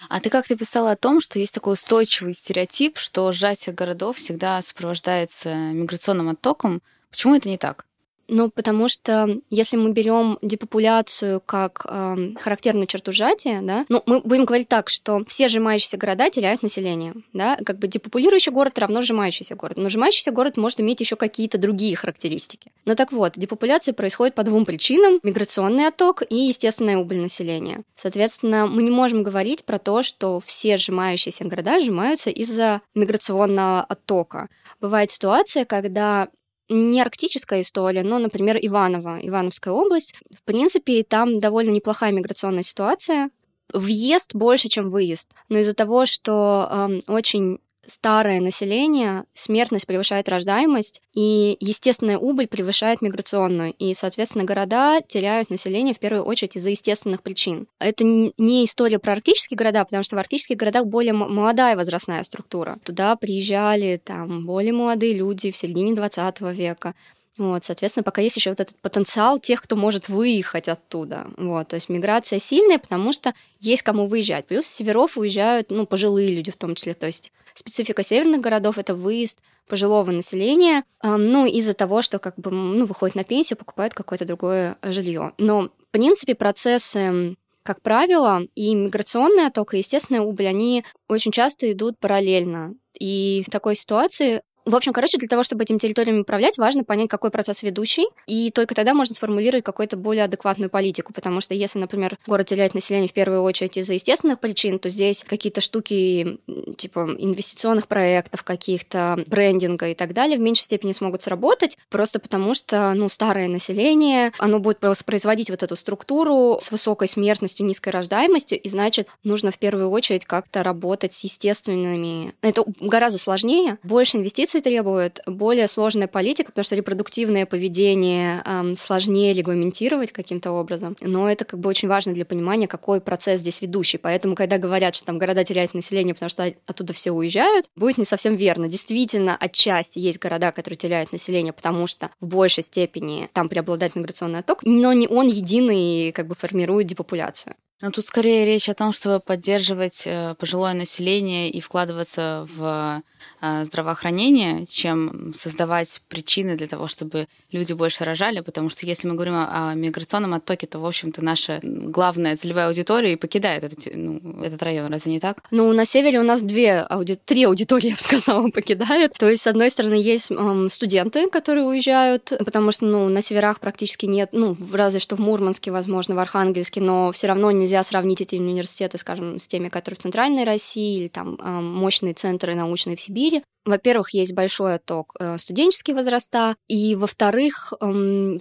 А 0.10 0.20
ты 0.20 0.30
как-то 0.30 0.58
писала 0.58 0.92
о 0.92 0.98
том, 0.98 1.22
что 1.22 1.40
есть 1.40 1.54
такой 1.54 1.74
устойчивый 1.74 2.34
стереотип, 2.34 2.98
что 2.98 3.32
сжатие 3.32 3.74
городов 3.74 4.18
всегда 4.18 4.62
сопровождается 4.62 5.56
миграционным 5.56 6.30
оттоком. 6.30 6.82
Почему 7.10 7.36
это 7.36 7.48
не 7.48 7.58
так? 7.58 7.86
Ну, 8.30 8.50
потому 8.50 8.88
что 8.88 9.40
если 9.50 9.76
мы 9.76 9.92
берем 9.92 10.38
депопуляцию 10.42 11.42
как 11.44 11.86
э, 11.90 12.34
характерную 12.40 12.86
черту 12.86 13.12
сжатия, 13.12 13.62
да, 13.62 13.86
ну, 13.90 14.04
мы 14.06 14.22
будем 14.22 14.46
говорить 14.46 14.68
так, 14.68 14.90
что 14.90 15.24
все 15.28 15.48
сжимающиеся 15.48 15.98
города 15.98 16.30
теряют 16.30 16.62
население, 16.62 17.16
да, 17.34 17.58
как 17.66 17.80
бы 17.80 17.88
депопулирующий 17.88 18.52
город 18.52 18.78
равно 18.78 19.02
сжимающийся 19.02 19.56
город. 19.56 19.78
Но 19.78 19.90
сжимающийся 19.90 20.32
город 20.32 20.58
может 20.58 20.80
иметь 20.80 21.00
еще 21.02 21.16
какие-то 21.16 21.58
другие 21.58 21.96
характеристики. 21.96 22.72
Но 22.86 22.96
так 22.96 23.12
вот, 23.12 23.34
депопуляция 23.36 23.94
происходит 23.94 24.36
по 24.36 24.44
двум 24.44 24.66
причинам: 24.66 25.20
миграционный 25.24 25.88
отток 25.88 26.24
и 26.30 26.36
естественная 26.36 26.98
убыль 26.98 27.20
населения. 27.20 27.84
Соответственно, 27.96 28.68
мы 28.68 28.84
не 28.84 28.92
можем 28.92 29.24
говорить 29.24 29.64
про 29.66 29.80
то, 29.80 30.04
что 30.04 30.40
все 30.40 30.78
сжимающиеся 30.78 31.46
города 31.46 31.80
сжимаются 31.80 32.30
из-за 32.30 32.82
миграционного 32.94 33.82
оттока. 33.82 34.50
Бывает 34.80 35.12
ситуация, 35.12 35.66
когда 35.66 36.30
не 36.70 37.02
арктическая 37.02 37.62
история, 37.62 38.04
но, 38.04 38.20
например, 38.20 38.58
Иваново, 38.62 39.20
Ивановская 39.22 39.74
область. 39.74 40.16
В 40.32 40.44
принципе, 40.44 41.04
там 41.04 41.40
довольно 41.40 41.72
неплохая 41.72 42.12
миграционная 42.12 42.64
ситуация. 42.64 43.32
Въезд 43.74 44.34
больше, 44.34 44.70
чем 44.70 44.90
выезд. 44.90 45.32
Но 45.50 45.60
из-за 45.60 45.74
того, 45.74 46.06
что 46.06 46.68
э, 46.70 47.12
очень 47.12 47.60
старое 47.90 48.40
население, 48.40 49.26
смертность 49.34 49.88
превышает 49.88 50.30
рождаемость, 50.30 51.02
и 51.14 51.58
естественная 51.60 52.18
убыль 52.18 52.48
превышает 52.48 53.02
миграционную. 53.02 53.74
И, 53.78 53.94
соответственно, 53.94 54.46
города 54.46 55.02
теряют 55.02 55.50
население 55.50 55.94
в 55.94 56.00
первую 56.00 56.24
очередь 56.24 56.56
из-за 56.56 56.70
естественных 56.70 57.22
причин. 57.22 57.68
Это 57.80 58.04
не 58.04 58.66
история 58.66 59.00
про 59.00 59.14
арктические 59.14 59.58
города, 59.58 59.84
потому 59.84 60.04
что 60.04 60.16
в 60.16 60.20
арктических 60.20 60.58
городах 60.58 60.86
более 60.86 61.14
молодая 61.14 61.76
возрастная 61.76 62.24
структура. 62.24 62.78
Туда 62.84 63.16
приезжали 63.16 64.02
там 64.04 64.46
более 64.46 64.74
молодые 64.74 65.14
люди 65.14 65.52
в 65.52 65.58
середине 65.58 65.94
20 65.94 66.42
века. 66.42 66.96
Вот, 67.40 67.64
соответственно, 67.64 68.04
пока 68.04 68.22
есть 68.22 68.36
еще 68.36 68.52
вот 68.52 68.60
этот 68.60 68.76
потенциал 68.82 69.40
тех, 69.40 69.62
кто 69.62 69.76
может 69.76 70.10
выехать 70.10 70.68
оттуда. 70.68 71.28
Вот, 71.38 71.70
то 71.70 71.76
есть 71.76 71.90
миграция 71.90 72.38
сильная, 72.38 72.78
потому 72.78 73.14
что 73.14 73.34
есть 73.60 73.82
кому 73.82 74.08
выезжать. 74.08 74.46
Плюс 74.46 74.66
с 74.66 74.76
северов 74.76 75.18
уезжают, 75.18 75.72
ну, 75.72 75.88
пожилые 75.88 76.32
люди 76.32 76.52
в 76.52 76.58
том 76.58 76.76
числе. 76.76 76.94
То 76.94 77.08
есть 77.08 77.32
специфика 77.56 78.04
северных 78.04 78.42
городов— 78.42 78.78
это 78.78 78.94
выезд 78.94 79.40
пожилого 79.68 80.12
населения, 80.12 80.84
ну, 81.02 81.46
из-за 81.46 81.74
того, 81.74 82.02
что 82.02 82.20
как 82.20 82.36
бы, 82.36 82.52
ну, 82.52 82.86
выходит 82.86 83.16
на 83.16 83.24
пенсию, 83.24 83.58
покупают 83.58 83.94
какое-то 83.94 84.26
другое 84.26 84.78
жилье. 84.84 85.34
Но, 85.38 85.70
в 85.70 85.92
принципе, 85.92 86.36
процессы 86.36 87.36
как 87.62 87.82
правило, 87.84 88.42
и 88.56 88.74
миграционная 88.74 89.48
отток, 89.48 89.74
и 89.74 89.78
естественная 89.78 90.22
убыль, 90.22 90.48
они 90.48 90.84
очень 91.08 91.32
часто 91.32 91.72
идут 91.72 92.00
параллельно. 92.00 92.74
И 93.00 93.44
в 93.46 93.52
такой 93.52 93.76
ситуации 93.76 94.42
в 94.70 94.76
общем, 94.76 94.94
короче, 94.94 95.18
для 95.18 95.28
того, 95.28 95.44
чтобы 95.44 95.64
этим 95.64 95.80
территориями 95.80 96.20
управлять, 96.20 96.58
важно 96.58 96.84
понять, 96.84 97.10
какой 97.10 97.32
процесс 97.32 97.64
ведущий, 97.64 98.06
и 98.28 98.52
только 98.52 98.76
тогда 98.76 98.94
можно 98.94 99.16
сформулировать 99.16 99.64
какую-то 99.64 99.98
более 99.98 100.26
адекватную 100.26 100.70
политику, 100.70 101.12
потому 101.14 101.42
что 101.42 101.54
если, 101.54 101.80
например, 101.80 102.18
город 102.28 102.48
теряет 102.48 102.74
население 102.74 103.10
в 103.10 103.14
первую 103.14 103.42
очередь 103.44 103.78
из-за 103.78 103.94
естественных 103.94 104.40
причин, 104.40 104.80
то 104.80 104.90
здесь 104.90 105.26
какие-то 105.28 105.62
штуки 105.62 106.40
типа 106.78 107.16
инвестиционных 107.18 107.88
проектов, 107.88 108.44
каких-то 108.44 109.24
брендинга 109.28 109.90
и 109.90 109.96
так 109.96 110.14
далее 110.14 110.38
в 110.38 110.42
меньшей 110.42 110.64
степени 110.64 110.92
смогут 110.92 111.24
сработать, 111.24 111.78
просто 111.90 112.20
потому 112.20 112.54
что, 112.54 112.94
ну, 112.94 113.10
старое 113.10 113.48
население, 113.48 114.32
оно 114.38 114.60
будет 114.60 114.82
воспроизводить 114.82 115.50
вот 115.50 115.64
эту 115.64 115.76
структуру 115.76 116.60
с 116.62 116.72
высокой 116.72 117.08
смертностью, 117.08 117.66
низкой 117.66 117.90
рождаемостью, 117.90 118.60
и 118.60 118.70
значит, 118.70 119.08
нужно 119.24 119.52
в 119.52 119.58
первую 119.58 119.90
очередь 119.90 120.26
как-то 120.26 120.64
работать 120.64 121.14
с 121.14 121.24
естественными... 121.24 122.34
Это 122.42 122.64
гораздо 122.80 123.20
сложнее, 123.20 123.78
больше 123.84 124.18
инвестиций 124.18 124.59
инновации 124.60 124.62
требует 124.62 125.20
более 125.26 125.68
сложная 125.68 126.08
политика, 126.08 126.52
потому 126.52 126.64
что 126.64 126.76
репродуктивное 126.76 127.46
поведение 127.46 128.42
эм, 128.46 128.76
сложнее 128.76 129.34
регламентировать 129.34 130.12
каким-то 130.12 130.52
образом. 130.52 130.96
Но 131.02 131.30
это 131.30 131.46
как 131.46 131.60
бы 131.60 131.70
очень 131.70 131.88
важно 131.88 132.14
для 132.14 132.26
понимания, 132.26 132.68
какой 132.68 133.02
процесс 133.02 133.42
здесь 133.42 133.62
ведущий. 133.62 133.98
Поэтому, 133.98 134.36
когда 134.36 134.58
говорят, 134.58 134.96
что 134.96 135.06
там 135.06 135.18
города 135.18 135.44
теряют 135.44 135.74
население, 135.74 136.14
потому 136.14 136.30
что 136.30 136.54
оттуда 136.66 136.94
все 136.94 137.12
уезжают, 137.12 137.66
будет 137.76 137.98
не 137.98 138.06
совсем 138.06 138.36
верно. 138.36 138.68
Действительно, 138.68 139.36
отчасти 139.36 140.00
есть 140.00 140.20
города, 140.20 140.52
которые 140.52 140.78
теряют 140.78 141.12
население, 141.12 141.54
потому 141.54 141.88
что 141.88 142.10
в 142.20 142.28
большей 142.28 142.64
степени 142.64 143.30
там 143.34 143.50
преобладает 143.50 143.96
миграционный 143.96 144.40
отток, 144.40 144.60
но 144.64 144.94
не 144.94 145.08
он 145.08 145.28
единый 145.28 146.12
как 146.12 146.28
бы 146.28 146.36
формирует 146.36 146.88
депопуляцию. 146.88 147.56
Но 147.82 147.92
тут 147.92 148.06
скорее 148.06 148.46
речь 148.46 148.68
о 148.68 148.74
том, 148.74 148.92
чтобы 148.92 149.22
поддерживать 149.22 150.04
э, 150.06 150.36
пожилое 150.38 150.74
население 150.74 151.50
и 151.50 151.62
вкладываться 151.62 152.46
в 152.54 153.02
э, 153.42 153.64
здравоохранение, 153.64 154.66
чем 154.68 155.32
создавать 155.34 156.02
причины 156.10 156.58
для 156.58 156.68
того, 156.68 156.90
чтобы 156.90 157.28
люди 157.52 157.72
больше 157.74 158.04
рожали, 158.04 158.42
потому 158.42 158.70
что 158.70 158.86
если 158.86 159.08
мы 159.08 159.16
говорим 159.16 159.34
о 159.36 159.74
миграционном 159.76 160.34
оттоке, 160.34 160.68
то, 160.68 160.80
в 160.80 160.86
общем-то, 160.86 161.24
наша 161.24 161.60
главная 161.64 162.36
целевая 162.36 162.68
аудитория 162.68 163.14
и 163.14 163.16
покидает 163.16 163.64
этот, 163.64 163.88
ну, 163.94 164.44
этот 164.44 164.62
район, 164.62 164.92
разве 164.92 165.14
не 165.14 165.20
так? 165.20 165.44
Ну, 165.50 165.72
на 165.72 165.86
севере 165.86 166.20
у 166.20 166.24
нас 166.24 166.42
две 166.42 166.80
ауди... 166.82 167.16
три 167.16 167.46
аудитории, 167.46 167.90
я 167.90 167.96
бы 167.96 168.02
сказала, 168.02 168.50
покидают. 168.54 169.14
То 169.14 169.30
есть, 169.30 169.44
с 169.44 169.48
одной 169.48 169.72
стороны, 169.72 169.94
есть 169.94 170.32
эм, 170.32 170.70
студенты, 170.70 171.30
которые 171.30 171.66
уезжают, 171.66 172.34
потому 172.40 172.72
что, 172.72 172.86
ну, 172.86 173.08
на 173.08 173.22
северах 173.22 173.62
практически 173.62 174.06
нет, 174.06 174.30
ну, 174.34 174.56
разве 174.74 175.00
что 175.00 175.16
в 175.16 175.20
Мурманске, 175.20 175.72
возможно, 175.72 176.16
в 176.16 176.20
Архангельске, 176.20 176.82
но 176.82 177.12
все 177.14 177.28
равно 177.28 177.52
не 177.52 177.69
нельзя 177.70 177.84
сравнить 177.84 178.22
эти 178.22 178.36
университеты, 178.36 178.98
скажем, 178.98 179.38
с 179.38 179.48
теми, 179.48 179.70
которые 179.70 179.98
в 179.98 180.02
Центральной 180.02 180.44
России 180.44 181.02
или 181.02 181.08
там 181.08 181.38
мощные 181.40 182.16
центры 182.16 182.56
научные 182.56 182.96
в 182.96 183.02
Сибири. 183.02 183.44
Во-первых, 183.66 184.14
есть 184.14 184.34
большой 184.34 184.76
отток 184.76 185.16
э, 185.20 185.38
студенческие 185.38 185.96
возраста, 185.96 186.56
и 186.68 186.96
во-вторых, 186.96 187.74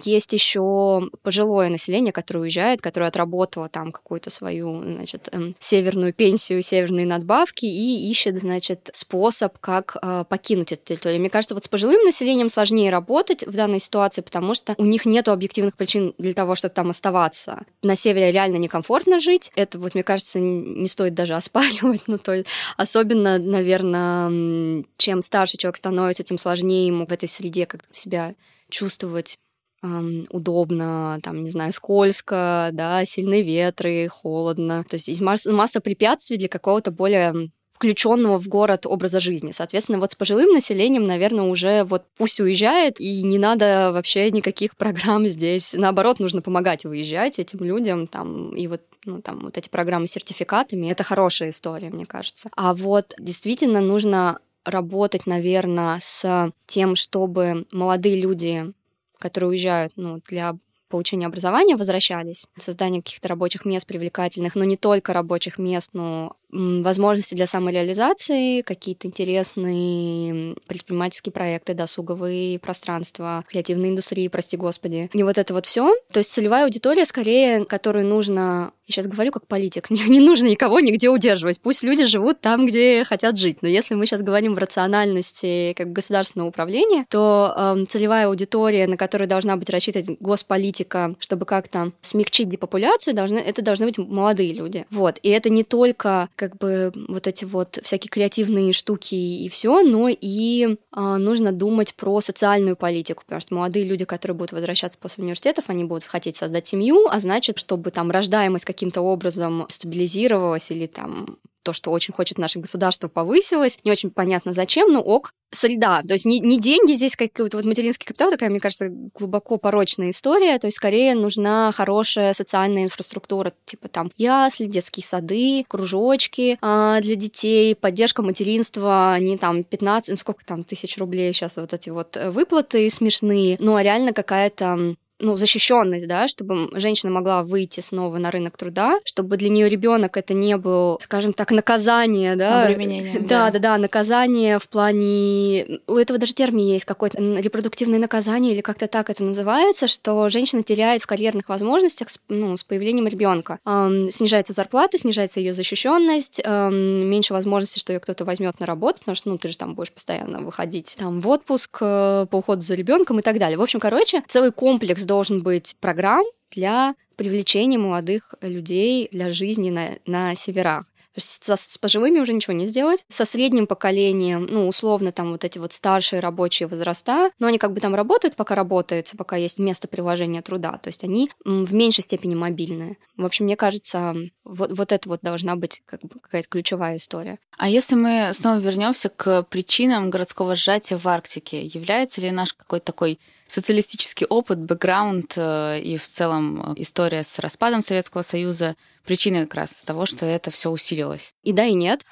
есть 0.03 0.33
еще 0.33 1.09
пожилое 1.21 1.69
население, 1.69 2.11
которое 2.11 2.41
уезжает, 2.41 2.81
которое 2.81 3.07
отработало 3.07 3.69
там 3.69 3.91
какую-то 3.91 4.29
свою, 4.29 4.83
значит, 4.83 5.29
эм, 5.31 5.55
северную 5.59 6.13
пенсию, 6.13 6.61
северные 6.61 7.05
надбавки 7.05 7.65
и 7.65 8.09
ищет, 8.09 8.37
значит, 8.37 8.89
способ, 8.93 9.57
как 9.59 9.97
э, 10.01 10.23
покинуть 10.27 10.71
эту 10.71 10.85
территорию. 10.85 11.19
Мне 11.19 11.29
кажется, 11.29 11.53
вот 11.53 11.65
с 11.65 11.67
пожилым 11.67 12.03
населением 12.03 12.49
сложнее 12.49 12.89
работать 12.89 13.45
в 13.45 13.51
данной 13.51 13.79
ситуации, 13.79 14.21
потому 14.21 14.53
что 14.53 14.75
у 14.77 14.85
них 14.85 15.05
нет 15.05 15.27
объективных 15.27 15.75
причин 15.75 16.13
для 16.17 16.33
того, 16.33 16.55
чтобы 16.55 16.73
там 16.73 16.89
оставаться. 16.89 17.63
На 17.83 17.95
севере 17.95 18.31
реально 18.31 18.57
некомфортно 18.57 19.19
жить. 19.19 19.51
Это 19.55 19.79
вот, 19.79 19.93
мне 19.93 20.03
кажется, 20.03 20.39
не 20.39 20.87
стоит 20.87 21.13
даже 21.13 21.33
оспаривать. 21.35 22.01
Ну, 22.07 22.17
то 22.17 22.33
есть, 22.33 22.47
особенно, 22.77 23.37
наверное, 23.37 24.83
чем 25.09 25.23
старше 25.23 25.57
человек 25.57 25.77
становится, 25.77 26.23
тем 26.23 26.37
сложнее 26.37 26.85
ему 26.85 27.07
в 27.07 27.11
этой 27.11 27.27
среде 27.27 27.65
как 27.65 27.83
себя 27.91 28.35
чувствовать 28.69 29.37
удобно, 29.81 31.19
там, 31.23 31.41
не 31.41 31.49
знаю, 31.51 31.71
скользко, 31.71 32.69
да, 32.73 33.05
сильные 33.05 33.43
ветры, 33.43 34.09
холодно. 34.09 34.83
То 34.83 34.97
есть 34.97 35.07
есть 35.07 35.21
масса, 35.21 35.53
масса 35.53 35.79
препятствий 35.79 36.35
для 36.37 36.49
какого-то 36.49 36.91
более 36.91 37.49
включенного 37.75 38.39
в 38.39 38.49
город 38.49 38.85
образа 38.85 39.21
жизни. 39.21 39.51
Соответственно, 39.51 39.99
вот 39.99 40.11
с 40.11 40.15
пожилым 40.15 40.51
населением, 40.51 41.07
наверное, 41.07 41.45
уже 41.45 41.85
вот 41.85 42.03
пусть 42.17 42.41
уезжает, 42.41 42.99
и 42.99 43.23
не 43.23 43.39
надо 43.39 43.91
вообще 43.93 44.29
никаких 44.31 44.75
программ 44.75 45.25
здесь. 45.27 45.73
Наоборот, 45.73 46.19
нужно 46.19 46.41
помогать 46.41 46.83
выезжать 46.83 47.39
этим 47.39 47.63
людям, 47.63 48.07
там, 48.07 48.53
и 48.53 48.67
вот 48.67 48.81
ну, 49.05 49.21
там, 49.21 49.39
вот 49.43 49.57
эти 49.57 49.69
программы 49.69 50.07
с 50.07 50.11
сертификатами, 50.11 50.91
это 50.91 51.03
хорошая 51.03 51.51
история, 51.51 51.89
мне 51.89 52.05
кажется. 52.05 52.49
А 52.57 52.73
вот 52.73 53.13
действительно 53.17 53.79
нужно 53.79 54.39
работать, 54.65 55.25
наверное, 55.25 55.99
с 56.01 56.51
тем, 56.65 56.95
чтобы 56.95 57.65
молодые 57.71 58.19
люди, 58.21 58.73
которые 59.17 59.49
уезжают 59.51 59.93
ну, 59.95 60.21
для 60.27 60.55
получения 60.89 61.27
образования, 61.27 61.75
возвращались, 61.75 62.45
создание 62.57 63.01
каких-то 63.01 63.27
рабочих 63.27 63.65
мест 63.65 63.85
привлекательных, 63.85 64.55
но 64.55 64.63
не 64.63 64.75
только 64.75 65.13
рабочих 65.13 65.59
мест, 65.59 65.91
но 65.93 66.35
возможности 66.51 67.35
для 67.35 67.47
самореализации, 67.47 68.61
какие-то 68.61 69.07
интересные 69.07 70.55
предпринимательские 70.67 71.31
проекты, 71.31 71.73
досуговые 71.73 72.59
пространства, 72.59 73.45
креативные 73.49 73.91
индустрии, 73.91 74.27
прости 74.27 74.57
господи. 74.57 75.09
И 75.13 75.23
вот 75.23 75.37
это 75.37 75.53
вот 75.53 75.65
все. 75.65 75.95
То 76.11 76.19
есть 76.19 76.31
целевая 76.31 76.65
аудитория, 76.65 77.05
скорее, 77.05 77.65
которую 77.65 78.05
нужно 78.05 78.73
я 78.89 78.93
сейчас 78.93 79.07
говорю 79.07 79.31
как 79.31 79.45
политик, 79.45 79.89
не, 79.91 80.01
не 80.09 80.19
нужно 80.19 80.47
никого 80.47 80.79
нигде 80.79 81.09
удерживать. 81.09 81.61
Пусть 81.61 81.83
люди 81.83 82.05
живут 82.05 82.41
там, 82.41 82.65
где 82.65 83.03
хотят 83.03 83.37
жить. 83.37 83.61
Но 83.61 83.67
если 83.67 83.93
мы 83.93 84.07
сейчас 84.07 84.21
говорим 84.21 84.55
в 84.55 84.57
рациональности 84.57 85.73
как 85.77 85.91
государственного 85.91 86.49
управления, 86.49 87.05
то 87.09 87.53
э, 87.55 87.85
целевая 87.87 88.27
аудитория, 88.27 88.87
на 88.87 88.97
которую 88.97 89.27
должна 89.27 89.55
быть 89.57 89.69
рассчитана 89.69 90.05
госполитика, 90.19 91.15
чтобы 91.19 91.45
как-то 91.45 91.91
смягчить 92.01 92.49
депопуляцию, 92.49 93.13
должны, 93.13 93.37
это 93.37 93.61
должны 93.61 93.85
быть 93.85 93.99
молодые 93.99 94.53
люди. 94.53 94.87
Вот. 94.89 95.19
И 95.21 95.29
это 95.29 95.51
не 95.51 95.63
только 95.63 96.29
как 96.39 96.57
бы 96.57 96.93
вот 97.09 97.27
эти 97.27 97.43
вот 97.43 97.79
всякие 97.83 98.09
креативные 98.09 98.71
штуки 98.71 99.13
и 99.13 99.49
все, 99.49 99.83
но 99.83 100.07
и 100.09 100.77
э, 100.95 100.99
нужно 101.17 101.51
думать 101.51 101.93
про 101.95 102.21
социальную 102.21 102.77
политику, 102.77 103.23
потому 103.25 103.41
что 103.41 103.55
молодые 103.55 103.83
люди, 103.83 104.05
которые 104.05 104.37
будут 104.37 104.53
возвращаться 104.53 104.97
после 104.97 105.23
университетов, 105.23 105.65
они 105.67 105.83
будут 105.83 106.05
хотеть 106.05 106.37
создать 106.37 106.65
семью, 106.65 107.07
а 107.11 107.19
значит, 107.19 107.59
чтобы 107.59 107.91
там 107.91 108.09
рождаемость 108.09 108.63
каким-то 108.63 109.01
образом 109.01 109.65
стабилизировалась 109.69 110.71
или 110.71 110.87
там 110.87 111.37
то, 111.69 111.73
что 111.73 111.91
очень 111.91 112.15
хочет 112.15 112.39
наше 112.39 112.57
государство, 112.57 113.07
повысилось. 113.07 113.79
Не 113.83 113.91
очень 113.91 114.09
понятно 114.09 114.53
зачем, 114.53 114.91
но 114.91 115.01
ок. 115.01 115.33
Среда. 115.51 116.03
То 116.07 116.13
есть 116.13 116.25
не, 116.25 116.39
не 116.39 116.59
деньги 116.59 116.93
здесь, 116.93 117.15
как 117.15 117.31
вот, 117.39 117.55
вот 117.55 117.65
материнский 117.65 118.05
капитал, 118.05 118.29
такая, 118.29 118.51
мне 118.51 118.59
кажется, 118.59 118.89
глубоко 118.89 119.57
порочная 119.57 120.11
история. 120.11 120.59
То 120.59 120.67
есть 120.67 120.77
скорее 120.77 121.15
нужна 121.15 121.71
хорошая 121.71 122.33
социальная 122.33 122.83
инфраструктура, 122.83 123.51
типа 123.65 123.87
там 123.87 124.11
ясли, 124.15 124.65
детские 124.65 125.03
сады, 125.03 125.65
кружочки 125.67 126.59
а, 126.61 127.01
для 127.01 127.15
детей, 127.15 127.75
поддержка 127.75 128.21
материнства, 128.21 129.17
не 129.19 129.37
там 129.37 129.63
15, 129.63 130.11
ну, 130.11 130.17
сколько 130.17 130.45
там 130.45 130.63
тысяч 130.63 130.97
рублей 130.99 131.33
сейчас 131.33 131.57
вот 131.57 131.73
эти 131.73 131.89
вот 131.89 132.15
выплаты 132.27 132.87
смешные, 132.91 133.57
ну 133.59 133.75
а 133.75 133.81
реально 133.81 134.13
какая-то 134.13 134.95
ну, 135.19 135.35
защищенность, 135.35 136.07
да, 136.07 136.27
чтобы 136.27 136.69
женщина 136.79 137.11
могла 137.11 137.43
выйти 137.43 137.81
снова 137.81 138.17
на 138.17 138.31
рынок 138.31 138.57
труда, 138.57 138.99
чтобы 139.05 139.37
для 139.37 139.49
нее 139.49 139.69
ребенок 139.69 140.17
это 140.17 140.33
не 140.33 140.57
был, 140.57 140.97
скажем 141.01 141.33
так, 141.33 141.51
наказание, 141.51 142.35
да. 142.35 142.63
Обременение. 142.63 143.19
Да, 143.19 143.51
да, 143.51 143.51
да, 143.51 143.59
да, 143.59 143.77
наказание 143.77 144.59
в 144.59 144.67
плане... 144.69 145.79
У 145.87 145.95
этого 145.95 146.19
даже 146.19 146.33
термин 146.33 146.65
есть 146.65 146.85
какой-то 146.85 147.17
репродуктивное 147.19 147.99
наказание 147.99 148.53
или 148.53 148.61
как-то 148.61 148.87
так 148.87 149.09
это 149.09 149.23
называется, 149.23 149.87
что 149.87 150.29
женщина 150.29 150.63
теряет 150.63 151.01
в 151.01 151.07
карьерных 151.07 151.49
возможностях 151.49 152.09
с, 152.09 152.19
ну, 152.29 152.55
с 152.55 152.63
появлением 152.63 153.07
ребенка. 153.07 153.59
Эм, 153.65 154.11
снижается 154.11 154.53
зарплата, 154.53 154.97
снижается 154.97 155.39
ее 155.39 155.53
защищенность, 155.53 156.41
эм, 156.43 157.09
меньше 157.09 157.33
возможности, 157.33 157.79
что 157.79 157.93
ее 157.93 157.99
кто-то 157.99 158.25
возьмет 158.25 158.59
на 158.59 158.65
работу, 158.65 158.99
потому 158.99 159.15
что, 159.15 159.29
ну, 159.29 159.37
ты 159.37 159.49
же 159.49 159.57
там 159.57 159.75
будешь 159.75 159.91
постоянно 159.91 160.39
выходить 160.39 160.95
там 160.97 161.19
в 161.19 161.27
отпуск 161.27 161.77
э, 161.81 162.25
по 162.29 162.37
уходу 162.37 162.61
за 162.61 162.75
ребенком 162.75 163.19
и 163.19 163.21
так 163.21 163.37
далее. 163.37 163.57
В 163.57 163.61
общем, 163.61 163.79
короче, 163.79 164.23
целый 164.27 164.51
комплекс 164.51 165.03
должен 165.09 165.41
быть 165.41 165.75
программ 165.79 166.23
для 166.51 166.93
привлечения 167.15 167.79
молодых 167.79 168.35
людей 168.41 169.09
для 169.11 169.31
жизни 169.31 169.71
на, 169.71 169.97
на 170.05 170.35
северах. 170.35 170.85
Со, 171.17 171.57
с 171.57 171.77
пожилыми 171.79 172.19
уже 172.19 172.31
ничего 172.31 172.53
не 172.53 172.67
сделать. 172.67 173.03
Со 173.09 173.25
средним 173.25 173.65
поколением, 173.65 174.47
ну, 174.49 174.67
условно, 174.67 175.11
там 175.11 175.31
вот 175.31 175.43
эти 175.43 175.57
вот 175.57 175.73
старшие 175.73 176.19
рабочие 176.19 176.67
возраста, 176.67 177.31
но 177.39 177.47
они 177.47 177.57
как 177.57 177.73
бы 177.73 177.81
там 177.81 177.95
работают, 177.95 178.35
пока 178.35 178.53
работают, 178.53 179.11
пока 179.17 179.35
есть 179.35 179.57
место 179.57 179.87
приложения 179.87 180.43
труда. 180.43 180.77
То 180.77 180.89
есть 180.89 181.03
они 181.03 181.31
в 181.43 181.73
меньшей 181.73 182.03
степени 182.03 182.35
мобильные. 182.35 182.97
В 183.17 183.25
общем, 183.25 183.45
мне 183.45 183.55
кажется, 183.55 184.15
вот, 184.45 184.71
вот 184.71 184.91
это 184.91 185.09
вот 185.09 185.21
должна 185.23 185.55
быть 185.55 185.81
как 185.85 186.01
бы 186.01 186.19
какая-то 186.21 186.47
ключевая 186.47 186.97
история. 186.97 187.39
А 187.57 187.67
если 187.67 187.95
мы 187.95 188.31
снова 188.33 188.59
вернемся 188.59 189.09
к 189.09 189.43
причинам 189.49 190.11
городского 190.11 190.55
сжатия 190.55 190.97
в 190.97 191.07
Арктике, 191.07 191.63
является 191.63 192.21
ли 192.21 192.29
наш 192.31 192.53
какой-то 192.53 192.85
такой 192.85 193.19
социалистический 193.51 194.25
опыт, 194.27 194.59
бэкграунд 194.59 195.33
э, 195.35 195.81
и 195.81 195.97
в 195.97 196.07
целом 196.07 196.73
история 196.77 197.23
с 197.23 197.39
распадом 197.39 197.81
Советского 197.81 198.21
Союза 198.21 198.75
причиной 199.05 199.41
как 199.41 199.55
раз 199.55 199.81
того, 199.85 200.05
что 200.05 200.25
это 200.25 200.51
все 200.51 200.69
усилилось. 200.69 201.33
И 201.43 201.51
да, 201.51 201.65
и 201.65 201.73
нет. 201.73 202.05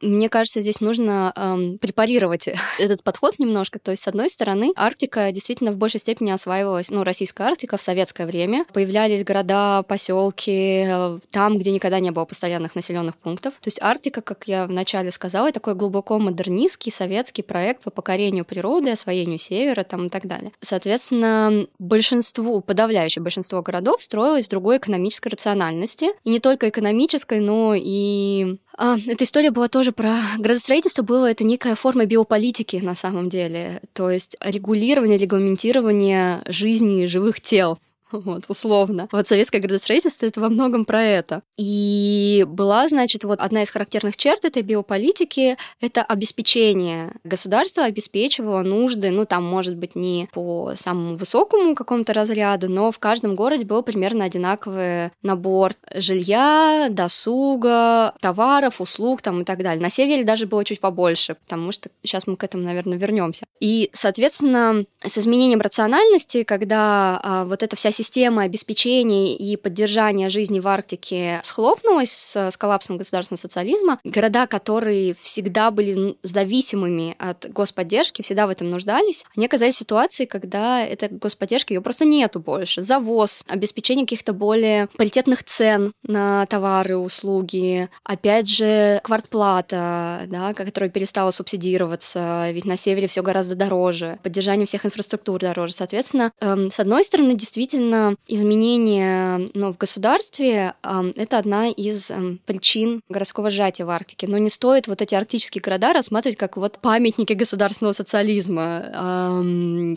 Мне 0.00 0.28
кажется, 0.28 0.60
здесь 0.60 0.80
нужно 0.80 1.32
эм, 1.36 1.78
препарировать 1.78 2.48
этот 2.78 3.02
подход 3.02 3.38
немножко. 3.38 3.78
То 3.78 3.90
есть, 3.90 4.02
с 4.02 4.08
одной 4.08 4.30
стороны, 4.30 4.72
Арктика 4.76 5.30
действительно 5.32 5.72
в 5.72 5.76
большей 5.76 6.00
степени 6.00 6.30
осваивалась, 6.30 6.90
ну, 6.90 7.04
российская 7.04 7.44
Арктика 7.44 7.76
в 7.76 7.82
советское 7.82 8.26
время. 8.26 8.64
Появлялись 8.72 9.24
города, 9.24 9.82
поселки, 9.82 10.84
э, 10.86 11.18
там, 11.30 11.58
где 11.58 11.70
никогда 11.70 12.00
не 12.00 12.10
было 12.10 12.24
постоянных 12.24 12.74
населенных 12.74 13.16
пунктов. 13.16 13.54
То 13.54 13.68
есть 13.68 13.80
Арктика, 13.82 14.22
как 14.22 14.48
я 14.48 14.66
вначале 14.66 15.10
сказала, 15.10 15.52
такой 15.52 15.74
глубоко 15.74 16.18
модернистский 16.18 16.90
советский 16.92 17.42
проект 17.42 17.82
по 17.82 17.90
покорению 17.90 18.44
природы, 18.44 18.90
освоению 18.90 19.38
севера 19.38 19.84
там, 19.84 20.06
и 20.06 20.10
так 20.10 20.26
далее. 20.26 20.52
Соответственно, 20.60 21.66
большинству, 21.78 22.60
подавляющее 22.60 23.22
большинство 23.22 23.62
городов 23.62 24.02
строилось 24.02 24.46
в 24.46 24.50
другой 24.50 24.78
экономической 24.78 25.28
рациональности. 25.28 26.06
И 26.24 26.30
не 26.30 26.40
только 26.40 26.68
экономической, 26.68 27.40
но 27.40 27.74
и 27.76 28.56
а, 28.76 28.96
эта 29.06 29.24
история 29.24 29.50
была 29.50 29.68
тоже 29.68 29.92
про 29.92 30.16
градостроительство, 30.38 31.02
было 31.02 31.30
это 31.30 31.44
некая 31.44 31.74
форма 31.74 32.06
биополитики 32.06 32.76
на 32.76 32.94
самом 32.94 33.28
деле, 33.28 33.82
то 33.92 34.10
есть 34.10 34.36
регулирование, 34.40 35.18
регламентирование 35.18 36.42
жизни 36.46 37.06
живых 37.06 37.40
тел. 37.40 37.78
вот, 38.24 38.44
условно. 38.48 39.08
Вот 39.12 39.28
советское 39.28 39.60
градостроительство— 39.60 40.26
это 40.26 40.40
во 40.40 40.48
многом 40.48 40.84
про 40.84 41.02
это. 41.02 41.42
И 41.56 42.44
была, 42.48 42.88
значит, 42.88 43.24
вот 43.24 43.40
одна 43.40 43.62
из 43.62 43.70
характерных 43.70 44.16
черт 44.16 44.44
этой 44.44 44.62
биополитики— 44.62 45.56
это 45.80 46.02
обеспечение. 46.02 47.12
Государство 47.24 47.84
обеспечивало 47.84 48.62
нужды, 48.62 49.10
ну, 49.10 49.24
там, 49.24 49.44
может 49.44 49.76
быть, 49.76 49.94
не 49.94 50.28
по 50.32 50.72
самому 50.76 51.16
высокому 51.16 51.74
какому-то 51.74 52.12
разряду, 52.12 52.68
но 52.68 52.90
в 52.90 52.98
каждом 52.98 53.34
городе 53.36 53.64
был 53.64 53.82
примерно 53.82 54.24
одинаковый 54.24 55.10
набор 55.22 55.74
жилья, 55.94 56.88
досуга, 56.90 58.14
товаров, 58.20 58.80
услуг 58.80 59.22
там 59.22 59.42
и 59.42 59.44
так 59.44 59.62
далее. 59.62 59.82
На 59.82 59.90
севере 59.90 60.24
даже 60.24 60.46
было 60.46 60.64
чуть 60.64 60.80
побольше, 60.80 61.34
потому 61.34 61.72
что 61.72 61.90
сейчас 62.02 62.26
мы 62.26 62.36
к 62.36 62.44
этому, 62.44 62.64
наверное, 62.64 62.98
вернемся. 62.98 63.44
И, 63.60 63.90
соответственно, 63.92 64.84
с 65.04 65.18
изменением 65.18 65.60
рациональности, 65.60 66.44
когда 66.44 67.20
а, 67.22 67.44
вот 67.44 67.62
эта 67.62 67.76
вся 67.76 67.90
система 68.00 68.44
обеспечения 68.44 69.36
и 69.36 69.56
поддержания 69.56 70.30
жизни 70.30 70.58
в 70.58 70.66
Арктике 70.66 71.40
схлопнулась 71.42 72.10
с, 72.10 72.50
с 72.50 72.56
коллапсом 72.56 72.96
государственного 72.96 73.40
социализма, 73.40 74.00
города, 74.04 74.46
которые 74.46 75.14
всегда 75.20 75.70
были 75.70 76.16
зависимыми 76.22 77.14
от 77.18 77.46
господдержки, 77.50 78.22
всегда 78.22 78.46
в 78.46 78.50
этом 78.50 78.70
нуждались, 78.70 79.26
они 79.36 79.44
оказались 79.44 79.74
в 79.74 79.78
ситуации, 79.78 80.24
когда 80.24 80.82
эта 80.82 81.08
господдержка, 81.10 81.74
ее 81.74 81.82
просто 81.82 82.06
нету 82.06 82.40
больше. 82.40 82.80
Завоз, 82.82 83.44
обеспечение 83.46 84.06
каких-то 84.06 84.32
более 84.32 84.88
паритетных 84.96 85.44
цен 85.44 85.92
на 86.02 86.46
товары, 86.46 86.96
услуги, 86.96 87.90
опять 88.02 88.48
же, 88.48 89.00
квартплата, 89.04 90.22
да, 90.26 90.54
которая 90.54 90.88
перестала 90.88 91.32
субсидироваться, 91.32 92.50
ведь 92.50 92.64
на 92.64 92.78
севере 92.78 93.08
все 93.08 93.22
гораздо 93.22 93.56
дороже, 93.56 94.18
поддержание 94.22 94.66
всех 94.66 94.86
инфраструктур 94.86 95.38
дороже. 95.38 95.74
Соответственно, 95.74 96.32
эм, 96.40 96.70
с 96.70 96.80
одной 96.80 97.04
стороны, 97.04 97.34
действительно, 97.34 97.89
Безусловно, 97.90 98.16
изменения 98.28 99.48
ну, 99.54 99.72
в 99.72 99.76
государстве 99.76 100.74
э, 100.82 101.12
это 101.16 101.38
одна 101.38 101.68
из 101.68 102.10
э, 102.10 102.36
причин 102.46 103.02
городского 103.08 103.50
сжатия 103.50 103.84
в 103.84 103.90
Арктике. 103.90 104.28
Но 104.28 104.38
не 104.38 104.48
стоит 104.48 104.86
вот 104.86 105.02
эти 105.02 105.14
арктические 105.14 105.62
города 105.62 105.92
рассматривать 105.92 106.38
как 106.38 106.56
вот 106.56 106.78
памятники 106.78 107.32
государственного 107.32 107.92
социализма, 107.92 109.40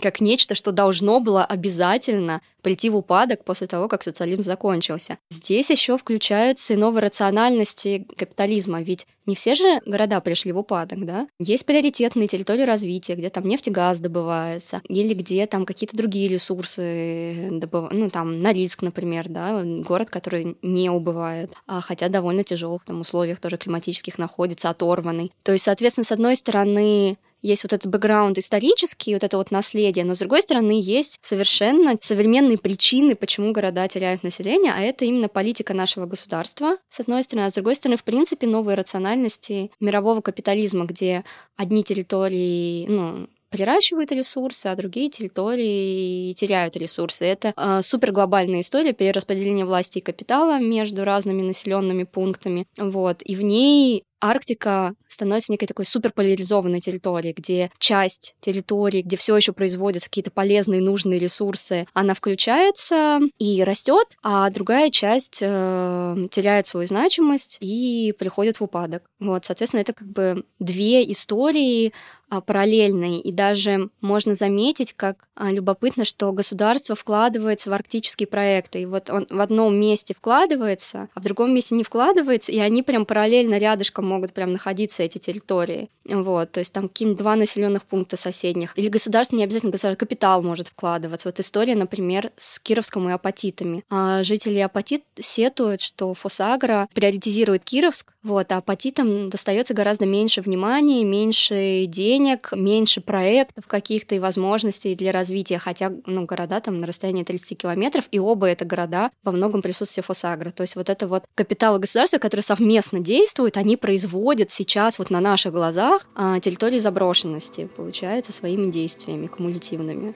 как 0.01 0.21
нечто, 0.21 0.55
что 0.55 0.71
должно 0.71 1.19
было 1.19 1.45
обязательно 1.45 2.41
прийти 2.61 2.89
в 2.89 2.95
упадок 2.95 3.43
после 3.43 3.67
того, 3.67 3.87
как 3.87 4.03
социализм 4.03 4.41
закончился. 4.41 5.17
Здесь 5.29 5.69
еще 5.69 5.97
включаются 5.97 6.73
и 6.73 6.77
новые 6.77 7.03
рациональности 7.03 8.07
капитализма, 8.17 8.81
ведь 8.81 9.05
не 9.25 9.35
все 9.35 9.55
же 9.55 9.81
города 9.85 10.19
пришли 10.21 10.51
в 10.51 10.57
упадок, 10.57 11.05
да? 11.05 11.27
Есть 11.39 11.65
приоритетные 11.65 12.27
территории 12.27 12.63
развития, 12.63 13.15
где 13.15 13.29
там 13.29 13.47
нефть 13.47 13.67
и 13.67 13.71
газ 13.71 13.99
добывается, 13.99 14.81
или 14.87 15.13
где 15.13 15.45
там 15.47 15.65
какие-то 15.65 15.95
другие 15.95 16.27
ресурсы 16.27 17.49
добываются, 17.51 17.97
ну 17.97 18.09
там 18.09 18.41
Норильск, 18.41 18.81
например, 18.81 19.29
да, 19.29 19.63
город, 19.63 20.09
который 20.09 20.57
не 20.61 20.89
убывает, 20.89 21.53
а 21.67 21.81
хотя 21.81 22.09
довольно 22.09 22.43
тяжелых 22.43 22.83
там 22.85 23.01
условиях 23.01 23.39
тоже 23.39 23.57
климатических 23.57 24.17
находится, 24.17 24.69
оторванный. 24.69 25.31
То 25.43 25.51
есть, 25.51 25.65
соответственно, 25.65 26.05
с 26.05 26.11
одной 26.11 26.35
стороны, 26.35 27.17
есть 27.43 27.63
вот 27.63 27.73
этот 27.73 27.91
бэкграунд 27.91 28.37
исторический, 28.39 29.13
вот 29.13 29.23
это 29.23 29.37
вот 29.37 29.51
наследие, 29.51 30.05
но 30.05 30.15
с 30.15 30.19
другой 30.19 30.41
стороны 30.41 30.79
есть 30.81 31.19
совершенно 31.21 31.97
современные 32.01 32.57
причины, 32.57 33.15
почему 33.15 33.51
города 33.51 33.87
теряют 33.87 34.23
население, 34.23 34.73
а 34.75 34.81
это 34.81 35.05
именно 35.05 35.27
политика 35.27 35.73
нашего 35.73 36.05
государства, 36.05 36.77
с 36.89 36.99
одной 37.01 37.23
стороны, 37.23 37.45
а 37.45 37.51
с 37.51 37.53
другой 37.53 37.75
стороны, 37.75 37.97
в 37.97 38.03
принципе, 38.03 38.47
новые 38.47 38.75
рациональности 38.75 39.69
мирового 39.79 40.21
капитализма, 40.21 40.85
где 40.85 41.23
одни 41.57 41.83
территории, 41.83 42.87
ну, 42.87 43.27
приращивают 43.53 44.11
ресурсы, 44.11 44.65
а 44.65 44.75
другие 44.75 45.11
территории 45.11 46.33
теряют 46.33 46.75
ресурсы. 46.75 47.25
Это 47.25 47.53
э, 47.55 47.81
суперглобальная 47.83 48.61
история 48.61 48.93
перераспределения 48.93 49.63
власти 49.63 49.99
и 49.99 50.01
капитала 50.01 50.59
между 50.59 51.05
разными 51.05 51.43
населенными 51.43 52.03
пунктами. 52.03 52.65
Вот. 52.77 53.21
И 53.23 53.35
в 53.35 53.43
ней 53.43 54.03
Арктика 54.23 54.95
становится 55.09 55.51
некой 55.51 55.67
такой 55.67 55.85
суперполяризованной 55.85 56.79
территорией, 56.79 57.33
где 57.33 57.71
часть 57.77 58.35
территории, 58.39 59.01
где 59.01 59.17
все 59.17 59.35
еще 59.35 59.51
производятся 59.51 60.09
какие-то 60.09 60.31
полезные, 60.31 60.79
нужные 60.79 61.19
ресурсы, 61.19 61.85
она 61.93 62.13
включается 62.13 63.19
и 63.37 63.63
растет, 63.63 64.07
а 64.23 64.49
другая 64.49 64.89
часть 64.91 65.39
э, 65.41 66.27
теряет 66.31 66.67
свою 66.67 66.87
значимость 66.87 67.57
и 67.59 68.15
приходит 68.17 68.61
в 68.61 68.63
упадок. 68.63 69.03
Вот, 69.19 69.43
соответственно, 69.43 69.81
это 69.81 69.91
как 69.91 70.07
бы 70.07 70.45
две 70.57 71.11
истории 71.11 71.91
а, 72.33 72.41
параллельные, 72.41 73.19
и 73.21 73.31
даже 73.31 73.89
можно 74.01 74.33
заметить, 74.33 74.93
как 74.93 75.27
а, 75.35 75.51
любопытно, 75.51 76.03
что 76.03 76.31
государство 76.31 76.95
вкладывается 76.95 77.69
в 77.69 77.73
арктические 77.73 78.25
проекты, 78.25 78.81
и 78.81 78.85
вот 78.87 79.11
он 79.11 79.27
в 79.29 79.39
одном 79.39 79.79
месте 79.79 80.15
вкладывается, 80.15 81.09
а 81.13 81.19
в 81.19 81.23
другом 81.23 81.53
месте 81.53 81.75
не 81.75 81.83
вкладывается, 81.83 82.51
и 82.51 82.57
они 82.57 82.81
прям 82.81 83.05
параллельно 83.05 83.59
рядышком 83.59 84.12
могут 84.13 84.33
прям 84.33 84.53
находиться, 84.53 85.03
эти 85.03 85.17
территории. 85.17 85.89
Вот, 86.05 86.51
то 86.51 86.59
есть 86.59 86.73
там 86.73 86.87
какие-нибудь 86.87 87.19
два 87.19 87.35
населенных 87.35 87.83
пункта 87.83 88.17
соседних. 88.17 88.73
Или 88.77 88.89
государство 88.89 89.35
не 89.35 89.43
обязательно 89.43 89.71
государственный 89.71 89.97
капитал 89.97 90.41
может 90.43 90.67
вкладываться. 90.67 91.27
Вот 91.27 91.39
история, 91.39 91.75
например, 91.75 92.31
с 92.37 92.59
Кировском 92.59 93.09
и 93.09 93.11
Апатитами. 93.11 93.83
А 93.89 94.23
жители 94.23 94.59
Апатит 94.59 95.03
сетуют, 95.19 95.81
что 95.81 96.13
Фосагра 96.13 96.87
приоритизирует 96.93 97.63
Кировск, 97.63 98.12
вот, 98.23 98.51
а 98.53 98.57
Апатитам 98.57 99.29
достается 99.29 99.73
гораздо 99.73 100.05
меньше 100.05 100.41
внимания, 100.41 101.03
меньше 101.03 101.85
денег, 101.87 102.53
меньше 102.53 103.01
проектов 103.01 103.67
каких-то 103.67 104.15
и 104.15 104.19
возможностей 104.19 104.95
для 104.95 105.11
развития, 105.11 105.59
хотя 105.59 105.91
ну, 106.05 106.25
города 106.25 106.61
там 106.61 106.79
на 106.79 106.87
расстоянии 106.87 107.23
30 107.23 107.57
километров, 107.57 108.05
и 108.11 108.19
оба 108.19 108.47
это 108.47 108.63
города 108.63 109.11
во 109.23 109.33
многом 109.33 109.61
присутствие 109.61 110.05
Фосагра. 110.05 110.51
То 110.51 110.61
есть 110.61 110.77
вот 110.77 110.89
это 110.89 111.07
вот 111.07 111.25
капиталы 111.35 111.79
государства, 111.79 112.17
которые 112.17 112.43
совместно 112.43 112.99
действуют, 112.99 113.57
они 113.57 113.75
производят 113.75 114.51
сейчас 114.51 114.99
вот 114.99 115.09
на 115.09 115.19
наших 115.19 115.51
глазах 115.51 116.07
а, 116.15 116.39
территории 116.39 116.79
заброшенности, 116.79 117.69
получается, 117.75 118.31
своими 118.31 118.71
действиями 118.71 119.27
кумулятивными. 119.27 120.15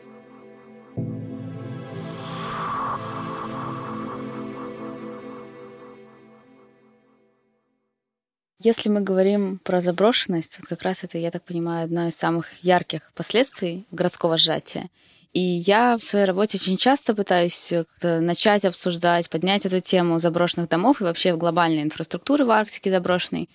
Если 8.59 8.89
мы 8.89 9.01
говорим 9.01 9.59
про 9.63 9.81
заброшенность, 9.81 10.57
вот 10.59 10.67
как 10.67 10.81
раз 10.81 11.03
это, 11.03 11.19
я 11.19 11.29
так 11.29 11.43
понимаю, 11.43 11.85
одно 11.85 12.07
из 12.07 12.15
самых 12.15 12.47
ярких 12.63 13.11
последствий 13.13 13.85
городского 13.91 14.37
сжатия. 14.37 14.89
И 15.31 15.39
я 15.39 15.95
в 15.97 16.01
своей 16.01 16.25
работе 16.25 16.57
очень 16.57 16.77
часто 16.77 17.13
пытаюсь 17.13 17.71
начать 18.01 18.65
обсуждать, 18.65 19.29
поднять 19.29 19.67
эту 19.67 19.79
тему 19.79 20.17
заброшенных 20.17 20.69
домов 20.69 21.01
и 21.01 21.03
вообще 21.03 21.35
глобальной 21.35 21.83
инфраструктуры 21.83 22.45
в 22.45 22.49
Арктике 22.49 22.89
заброшенной. 22.89 23.47